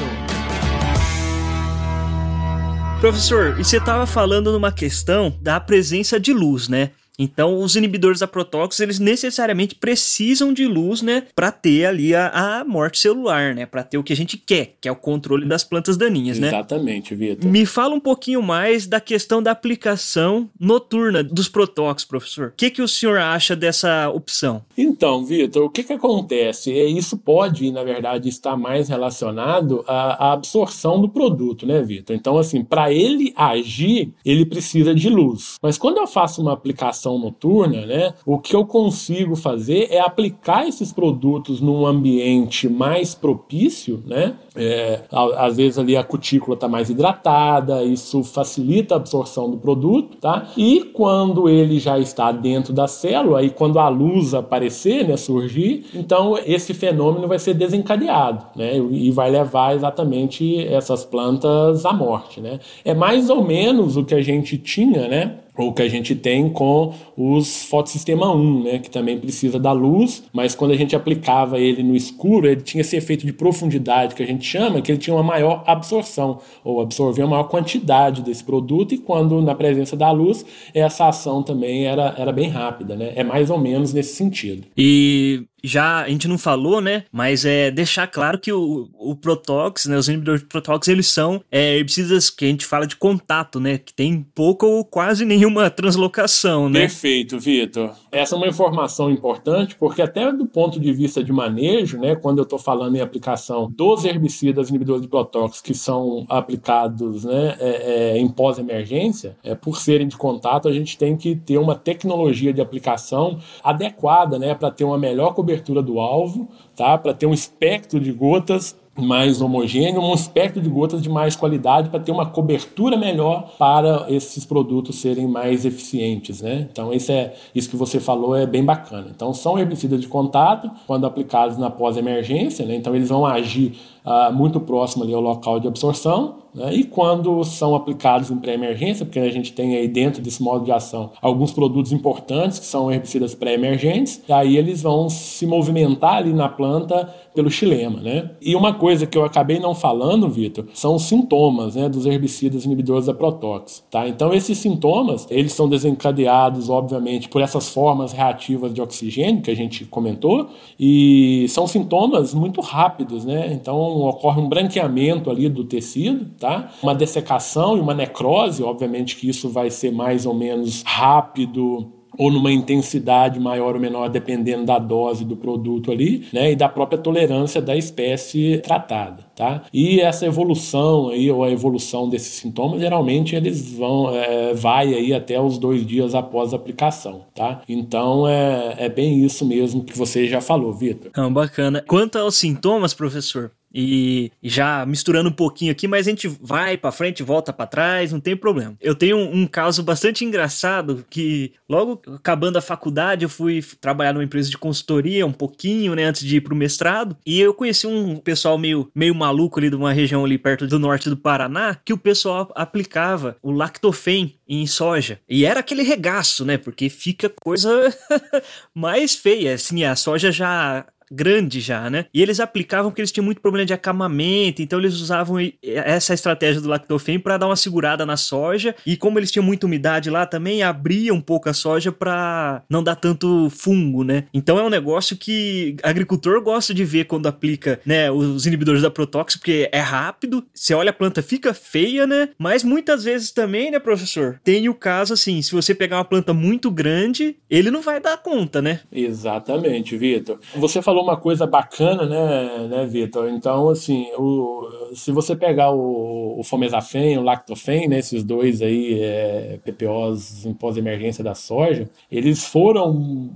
Professor, 3.01 3.60
e 3.60 3.65
você 3.65 3.75
estava 3.75 4.08
falando 4.08 4.53
numa 4.53 4.71
questão 4.71 5.38
da 5.41 5.60
presença 5.60 6.17
de 6.17 6.31
luz, 6.31 6.69
né? 6.69 6.91
Então, 7.17 7.60
os 7.60 7.75
inibidores 7.75 8.19
da 8.19 8.28
protóxicos, 8.28 8.80
eles 8.80 8.99
necessariamente 8.99 9.75
precisam 9.75 10.51
de 10.54 10.65
luz, 10.65 11.01
né, 11.01 11.23
para 11.36 11.51
ter 11.51 11.86
ali 11.86 12.13
a, 12.13 12.60
a, 12.60 12.65
morte 12.65 12.99
celular, 12.99 13.56
né, 13.56 13.65
para 13.65 13.84
ter 13.84 13.97
o 13.97 14.04
que 14.04 14.12
a 14.13 14.15
gente 14.15 14.38
quer, 14.38 14.75
que 14.82 14.88
é 14.88 14.91
o 14.91 14.95
controle 14.95 15.45
das 15.45 15.63
plantas 15.63 15.95
daninhas, 15.95 16.38
né? 16.39 16.47
Exatamente, 16.47 17.15
Vitor. 17.15 17.49
Me 17.49 17.65
fala 17.65 17.95
um 17.95 17.99
pouquinho 17.99 18.41
mais 18.41 18.86
da 18.88 18.99
questão 18.99 19.41
da 19.41 19.51
aplicação 19.51 20.49
noturna 20.60 21.23
dos 21.23 21.47
protóxicos, 21.47 22.06
professor. 22.06 22.47
O 22.47 22.54
que, 22.58 22.69
que 22.69 22.82
o 22.82 22.88
senhor 22.88 23.17
acha 23.19 23.56
dessa 23.56 24.10
opção? 24.10 24.63
Então, 24.78 25.23
Vitor, 25.23 25.63
o 25.63 25.69
que, 25.69 25.84
que 25.84 25.93
acontece? 25.93 26.71
É, 26.71 26.86
isso 26.86 27.17
pode, 27.17 27.71
na 27.71 27.84
verdade, 27.84 28.28
estar 28.28 28.58
mais 28.58 28.89
relacionado 28.89 29.84
à, 29.88 30.28
à 30.28 30.34
absorção 30.34 30.99
do 30.99 31.08
produto, 31.08 31.65
né, 31.65 31.82
Vitor? 31.82 32.15
Então, 32.15 32.38
assim, 32.38 32.63
para 32.63 32.91
ele 32.91 33.34
agir, 33.36 34.12
ele 34.25 34.45
precisa 34.45 34.93
de 34.93 35.10
luz. 35.10 35.56
Mas 35.62 35.78
quando 35.78 35.97
eu 35.97 36.08
faço 36.08 36.41
uma 36.41 36.54
aplicação 36.54 37.04
noturna, 37.17 37.85
né, 37.85 38.13
o 38.25 38.39
que 38.39 38.55
eu 38.55 38.65
consigo 38.65 39.35
fazer 39.35 39.87
é 39.91 39.99
aplicar 39.99 40.67
esses 40.67 40.91
produtos 40.91 41.61
num 41.61 41.85
ambiente 41.85 42.67
mais 42.67 43.13
propício, 43.13 44.03
né? 44.05 44.35
É, 44.55 45.01
às 45.11 45.57
vezes 45.57 45.77
ali 45.77 45.97
a 45.97 46.03
cutícula 46.03 46.55
está 46.55 46.67
mais 46.67 46.89
hidratada, 46.89 47.83
isso 47.83 48.23
facilita 48.23 48.95
a 48.95 48.97
absorção 48.97 49.49
do 49.51 49.57
produto, 49.57 50.17
tá? 50.17 50.47
E 50.55 50.81
quando 50.93 51.49
ele 51.49 51.77
já 51.77 51.99
está 51.99 52.31
dentro 52.31 52.71
da 52.71 52.87
célula, 52.87 53.43
e 53.43 53.49
quando 53.49 53.79
a 53.79 53.89
luz 53.89 54.33
aparecer, 54.33 55.05
né, 55.07 55.17
surgir, 55.17 55.85
então 55.93 56.37
esse 56.45 56.73
fenômeno 56.73 57.27
vai 57.27 57.37
ser 57.37 57.53
desencadeado, 57.53 58.45
né? 58.55 58.77
E 58.77 59.11
vai 59.11 59.29
levar 59.29 59.75
exatamente 59.75 60.65
essas 60.65 61.03
plantas 61.03 61.85
à 61.85 61.91
morte, 61.91 62.39
né? 62.39 62.59
É 62.83 62.93
mais 62.93 63.29
ou 63.29 63.43
menos 63.43 63.97
o 63.97 64.05
que 64.05 64.15
a 64.15 64.21
gente 64.21 64.57
tinha, 64.57 65.07
né? 65.07 65.39
Ou 65.57 65.73
que 65.73 65.81
a 65.81 65.87
gente 65.87 66.15
tem 66.15 66.49
com 66.49 66.93
os 67.17 67.63
fotossistema 67.65 68.34
1, 68.34 68.63
né, 68.63 68.80
que 68.80 68.89
também 68.89 69.17
precisa 69.17 69.60
da 69.60 69.71
luz, 69.71 70.23
mas 70.34 70.54
quando 70.54 70.71
a 70.71 70.78
gente 70.78 70.95
aplicava 70.95 71.60
ele 71.60 71.82
no 71.82 71.95
escuro, 71.95 72.47
ele 72.47 72.62
tinha 72.62 72.82
esse 72.82 72.95
efeito 72.95 73.25
de 73.25 73.34
profundidade 73.34 74.15
que 74.15 74.23
a 74.23 74.25
gente 74.25 74.45
chama, 74.45 74.82
que 74.82 74.91
ele 74.91 74.99
tinha 74.99 75.15
uma 75.15 75.23
maior 75.23 75.63
absorção, 75.65 76.39
ou 76.63 76.82
absorvia 76.82 77.23
uma 77.25 77.38
maior 77.38 77.47
quantidade 77.47 78.21
desse 78.21 78.43
produto, 78.43 78.93
e 78.93 78.97
quando 78.97 79.41
na 79.41 79.56
presença 79.56 79.95
da 79.95 80.12
luz, 80.12 80.45
essa 80.73 81.08
ação 81.08 81.41
também 81.41 81.86
era, 81.86 82.13
era 82.17 82.32
bem 82.32 82.49
rápida, 82.49 82.95
né? 82.95 83.13
É 83.15 83.23
mais 83.23 83.49
ou 83.49 83.58
menos 83.58 83.93
nesse 83.93 84.15
sentido. 84.15 84.67
E 84.78 85.45
já 85.65 86.04
a 86.04 86.10
gente 86.10 86.28
não 86.28 86.38
falou, 86.38 86.80
né? 86.80 87.04
Mas 87.12 87.43
é 87.43 87.71
deixar 87.71 88.08
claro 88.08 88.39
que 88.39 88.51
o, 88.51 88.89
o 88.93 89.15
Protox, 89.15 89.86
né? 89.86 89.97
Os 89.97 90.08
inibidores 90.08 90.41
de 90.41 90.47
Protox, 90.47 90.88
eles 90.88 91.08
são 91.08 91.43
é, 91.51 91.78
herbicidas 91.78 92.30
que 92.30 92.45
a 92.45 92.47
gente 92.47 92.65
fala 92.65 92.86
de 92.86 92.95
contato, 92.95 93.60
né? 93.60 93.78
Que 93.78 93.93
tem 93.93 94.25
pouca 94.36 94.65
ou 94.65 94.86
quase 94.86 95.25
nenhuma 95.25 95.69
translocação, 95.69 96.69
né? 96.69 96.82
Perfeito, 96.82 97.04
Vitor. 97.39 97.91
Essa 98.11 98.35
é 98.35 98.37
uma 98.37 98.47
informação 98.47 99.11
importante, 99.11 99.75
porque 99.75 100.01
até 100.01 100.31
do 100.31 100.45
ponto 100.47 100.79
de 100.79 100.91
vista 100.91 101.23
de 101.23 101.31
manejo, 101.31 101.99
né? 101.99 102.15
Quando 102.15 102.39
eu 102.39 102.43
estou 102.43 102.57
falando 102.57 102.95
em 102.95 103.01
aplicação 103.01 103.71
dos 103.71 104.05
herbicidas 104.05 104.69
inibidores 104.69 105.03
de 105.03 105.07
Protox 105.07 105.61
que 105.61 105.73
são 105.73 106.25
aplicados 106.27 107.23
né, 107.23 107.55
é, 107.59 107.69
é, 108.13 108.17
em 108.17 108.27
pós-emergência, 108.27 109.37
é, 109.43 109.53
por 109.53 109.79
serem 109.79 110.07
de 110.07 110.17
contato, 110.17 110.67
a 110.67 110.73
gente 110.73 110.97
tem 110.97 111.15
que 111.15 111.35
ter 111.35 111.57
uma 111.59 111.75
tecnologia 111.75 112.51
de 112.51 112.61
aplicação 112.61 113.39
adequada 113.63 114.39
né, 114.39 114.55
para 114.55 114.71
ter 114.71 114.83
uma 114.83 114.97
melhor 114.97 115.33
cobertura 115.33 115.83
do 115.83 115.99
alvo, 115.99 116.47
tá? 116.75 116.97
para 116.97 117.13
ter 117.13 117.27
um 117.27 117.33
espectro 117.33 117.99
de 117.99 118.11
gotas 118.11 118.75
mais 118.97 119.41
homogêneo, 119.41 120.01
um 120.01 120.13
espectro 120.13 120.62
de 120.62 120.69
gotas 120.69 121.01
de 121.01 121.10
mais 121.10 121.36
qualidade 121.36 121.89
para 121.89 121.99
ter 121.99 122.12
uma 122.12 122.25
cobertura 122.25 122.95
melhor 122.95 123.53
para 123.58 124.05
esses 124.10 124.45
produtos 124.45 124.95
serem 124.99 125.27
mais 125.27 125.65
eficientes, 125.65 126.41
né? 126.41 126.67
Então 126.71 126.93
isso 126.93 127.12
é 127.12 127.34
isso 127.53 127.69
que 127.69 127.75
você 127.75 127.99
falou 127.99 128.36
é 128.36 128.45
bem 128.45 128.63
bacana. 128.63 129.08
Então 129.13 129.34
são 129.34 129.60
herbicidas 129.60 129.99
de 129.99 130.08
contato 130.08 130.71
quando 130.88 131.05
aplicados 131.05 131.58
na 131.58 131.69
pós-emergência, 131.69 132.65
né? 132.65 132.75
Então 132.75 132.95
eles 132.95 133.10
vão 133.10 133.25
agir 133.25 133.73
uh, 134.05 134.33
muito 134.33 134.59
próximo 134.59 135.03
ali 135.03 135.13
ao 135.13 135.21
local 135.21 135.59
de 135.59 135.67
absorção 135.67 136.45
né? 136.55 136.73
E 136.73 136.83
quando 136.85 137.43
são 137.43 137.75
aplicados 137.75 138.31
em 138.31 138.37
pré-emergência, 138.37 139.05
porque 139.05 139.19
a 139.19 139.29
gente 139.29 139.51
tem 139.51 139.75
aí 139.75 139.87
dentro 139.89 140.21
desse 140.21 140.41
modo 140.41 140.63
de 140.63 140.71
ação 140.71 141.11
alguns 141.21 141.51
produtos 141.51 141.91
importantes 141.91 142.57
que 142.57 142.65
são 142.65 142.89
herbicidas 142.89 143.35
pré-emergentes, 143.35 144.21
aí 144.29 144.57
eles 144.57 144.81
vão 144.81 145.09
se 145.09 145.45
movimentar 145.45 146.15
ali 146.15 146.31
na 146.31 146.47
planta 146.47 147.13
pelo 147.33 147.51
xilema. 147.51 147.99
Né? 147.99 148.31
E 148.41 148.55
uma 148.55 148.73
coisa 148.73 149.05
que 149.05 149.17
eu 149.17 149.25
acabei 149.25 149.59
não 149.59 149.75
falando, 149.75 150.29
Vitor, 150.29 150.65
são 150.73 150.95
os 150.95 151.03
sintomas 151.03 151.75
né, 151.75 151.89
dos 151.89 152.05
herbicidas 152.05 152.63
inibidores 152.63 153.07
da 153.07 153.13
Protox. 153.13 153.83
Tá? 153.91 154.07
Então 154.07 154.33
esses 154.33 154.57
sintomas, 154.57 155.27
eles 155.29 155.51
são 155.51 155.67
desencadeados, 155.67 156.69
obviamente, 156.69 157.27
por 157.27 157.41
essas 157.41 157.67
formas 157.67 158.13
reativas 158.13 158.73
de 158.73 158.81
oxigênio 158.81 159.41
que 159.41 159.51
a 159.51 159.55
gente 159.55 159.83
comentou, 159.83 160.49
e 160.79 161.45
são 161.49 161.67
sintomas 161.67 162.33
muito 162.33 162.61
rápidos, 162.61 163.25
né? 163.25 163.51
Então 163.51 163.94
ocorre 164.01 164.41
um 164.41 164.49
branqueamento 164.49 165.29
ali 165.29 165.49
do 165.49 165.63
tecido, 165.63 166.25
tá? 166.39 166.71
Uma 166.81 166.95
dessecação 166.95 167.77
e 167.77 167.79
uma 167.79 167.93
necrose, 167.93 168.63
obviamente 168.63 169.15
que 169.15 169.29
isso 169.29 169.49
vai 169.49 169.69
ser 169.69 169.91
mais 169.91 170.25
ou 170.25 170.34
menos 170.34 170.84
rápido 170.86 171.91
ou 172.17 172.31
numa 172.31 172.51
intensidade 172.51 173.39
maior 173.39 173.75
ou 173.75 173.81
menor, 173.81 174.10
dependendo 174.10 174.65
da 174.65 174.79
dose 174.79 175.25
do 175.25 175.36
produto 175.36 175.91
ali, 175.91 176.25
né, 176.31 176.51
e 176.51 176.55
da 176.55 176.69
própria 176.69 176.97
tolerância 176.97 177.62
da 177.62 177.75
espécie 177.75 178.62
tratada, 178.63 179.23
tá? 179.36 179.63
E 179.73 179.99
essa 179.99 180.25
evolução 180.25 181.10
aí, 181.10 181.29
ou 181.29 181.43
a 181.43 181.51
evolução 181.51 182.10
desses 182.10 182.34
sintomas, 182.34 182.79
geralmente 182.79 183.36
eles 183.36 183.73
vão, 183.73 184.10
é, 184.15 184.53
vai 184.53 184.93
aí 184.93 185.13
até 185.13 185.39
os 185.39 185.58
dois 185.58 185.86
dias 185.86 186.15
após 186.15 186.53
a 186.53 186.55
aplicação, 186.55 187.21
tá? 187.34 187.62
Então 187.67 188.27
é, 188.27 188.75
é 188.77 188.89
bem 188.89 189.23
isso 189.23 189.45
mesmo 189.45 189.84
que 189.84 189.97
você 189.97 190.27
já 190.27 190.41
falou, 190.41 190.71
Vitor. 190.73 191.12
Ah, 191.13 191.29
bacana. 191.29 191.84
Quanto 191.88 192.17
aos 192.17 192.36
sintomas, 192.36 192.93
professor, 192.93 193.51
e 193.75 194.31
já 194.41 194.85
misturando 194.85 195.29
um 195.29 195.33
pouquinho 195.33 195.73
aqui, 195.73 195.85
mas 195.85 196.07
a 196.07 196.09
gente 196.09 196.27
vai 196.27 196.77
para 196.77 196.93
frente, 196.93 197.21
volta 197.21 197.51
para 197.51 197.67
trás, 197.67 198.13
não 198.13 198.21
tem 198.21 198.35
problema. 198.35 198.77
Eu 198.79 198.95
tenho 198.95 199.17
um, 199.17 199.41
um, 199.41 199.47
caso 199.47 199.83
bastante 199.83 200.23
engraçado 200.23 201.05
que 201.09 201.51
logo 201.67 202.01
acabando 202.15 202.57
a 202.57 202.61
faculdade 202.61 203.25
eu 203.25 203.29
fui 203.29 203.61
trabalhar 203.81 204.13
numa 204.13 204.23
empresa 204.23 204.49
de 204.49 204.57
consultoria 204.57 205.25
um 205.25 205.33
pouquinho, 205.33 205.93
né, 205.93 206.05
antes 206.05 206.23
de 206.23 206.38
ir 206.38 206.41
pro 206.41 206.55
mestrado, 206.55 207.17
e 207.25 207.41
eu 207.41 207.53
conheci 207.53 207.85
um 207.85 208.15
pessoal 208.15 208.57
meio 208.57 208.89
meio 208.95 209.13
maluco 209.13 209.59
ali 209.59 209.69
de 209.69 209.75
uma 209.75 209.91
região 209.91 210.23
ali 210.23 210.38
perto 210.38 210.65
do 210.65 210.79
norte 210.79 211.09
do 211.09 211.17
Paraná, 211.17 211.75
que 211.83 211.91
o 211.91 211.97
pessoal 211.97 212.49
aplicava 212.55 213.35
o 213.41 213.51
lactofen 213.51 214.35
em 214.47 214.65
soja. 214.67 215.19
E 215.27 215.45
era 215.45 215.59
aquele 215.59 215.81
regaço, 215.81 216.45
né? 216.45 216.57
Porque 216.57 216.88
fica 216.89 217.29
coisa 217.29 217.69
mais 218.73 219.15
feia. 219.15 219.55
Assim, 219.55 219.83
a 219.83 219.95
soja 219.95 220.31
já 220.31 220.85
grande 221.11 221.59
já, 221.59 221.89
né? 221.89 222.05
E 222.13 222.21
eles 222.21 222.39
aplicavam 222.39 222.91
porque 222.91 223.01
eles 223.01 223.11
tinham 223.11 223.25
muito 223.25 223.41
problema 223.41 223.65
de 223.65 223.73
acamamento, 223.73 224.61
então 224.61 224.79
eles 224.79 224.95
usavam 224.95 225.37
essa 225.63 226.13
estratégia 226.13 226.61
do 226.61 226.69
lactofen 226.69 227.19
para 227.19 227.37
dar 227.37 227.47
uma 227.47 227.55
segurada 227.55 228.05
na 228.05 228.17
soja. 228.17 228.75
E 228.85 228.95
como 228.97 229.19
eles 229.19 229.31
tinham 229.31 229.45
muita 229.45 229.65
umidade 229.65 230.09
lá 230.09 230.25
também, 230.25 230.63
abria 230.63 231.13
um 231.13 231.21
pouco 231.21 231.49
a 231.49 231.53
soja 231.53 231.91
para 231.91 232.63
não 232.69 232.83
dar 232.83 232.95
tanto 232.95 233.49
fungo, 233.49 234.03
né? 234.03 234.25
Então 234.33 234.57
é 234.57 234.63
um 234.63 234.69
negócio 234.69 235.17
que 235.17 235.75
agricultor 235.83 236.41
gosta 236.41 236.73
de 236.73 236.83
ver 236.83 237.05
quando 237.05 237.27
aplica, 237.27 237.79
né, 237.85 238.11
os 238.11 238.45
inibidores 238.45 238.81
da 238.81 238.89
Protox, 238.89 239.35
porque 239.35 239.69
é 239.71 239.79
rápido, 239.79 240.45
você 240.53 240.73
olha 240.73 240.89
a 240.89 240.93
planta 240.93 241.21
fica 241.21 241.53
feia, 241.53 242.07
né? 242.07 242.29
Mas 242.37 242.63
muitas 242.63 243.03
vezes 243.03 243.31
também, 243.31 243.71
né, 243.71 243.79
professor? 243.79 244.39
Tem 244.43 244.69
o 244.69 244.73
caso 244.73 245.13
assim, 245.13 245.41
se 245.41 245.51
você 245.51 245.73
pegar 245.73 245.97
uma 245.97 246.05
planta 246.05 246.33
muito 246.33 246.69
grande, 246.71 247.37
ele 247.49 247.71
não 247.71 247.81
vai 247.81 247.99
dar 247.99 248.17
conta, 248.17 248.61
né? 248.61 248.81
Exatamente, 248.91 249.97
Vitor. 249.97 250.39
Você 250.55 250.81
falou 250.81 250.94
falou 250.95 251.03
uma 251.03 251.17
coisa 251.17 251.45
bacana, 251.45 252.05
né, 252.05 252.67
né 252.69 252.86
Vitor? 252.86 253.27
Então, 253.27 253.69
assim, 253.69 254.08
o, 254.17 254.65
se 254.93 255.12
você 255.12 255.36
pegar 255.36 255.71
o, 255.71 256.39
o 256.39 256.43
Fomesafen, 256.43 257.17
o 257.17 257.21
Lactofen, 257.21 257.89
né, 257.89 257.99
esses 257.99 258.23
dois 258.23 258.62
aí, 258.62 259.01
é, 259.01 259.60
PPOs 259.63 260.45
em 260.45 260.53
pós-emergência 260.53 261.21
da 261.21 261.36
soja, 261.36 261.89
eles 262.10 262.45
foram 262.45 262.93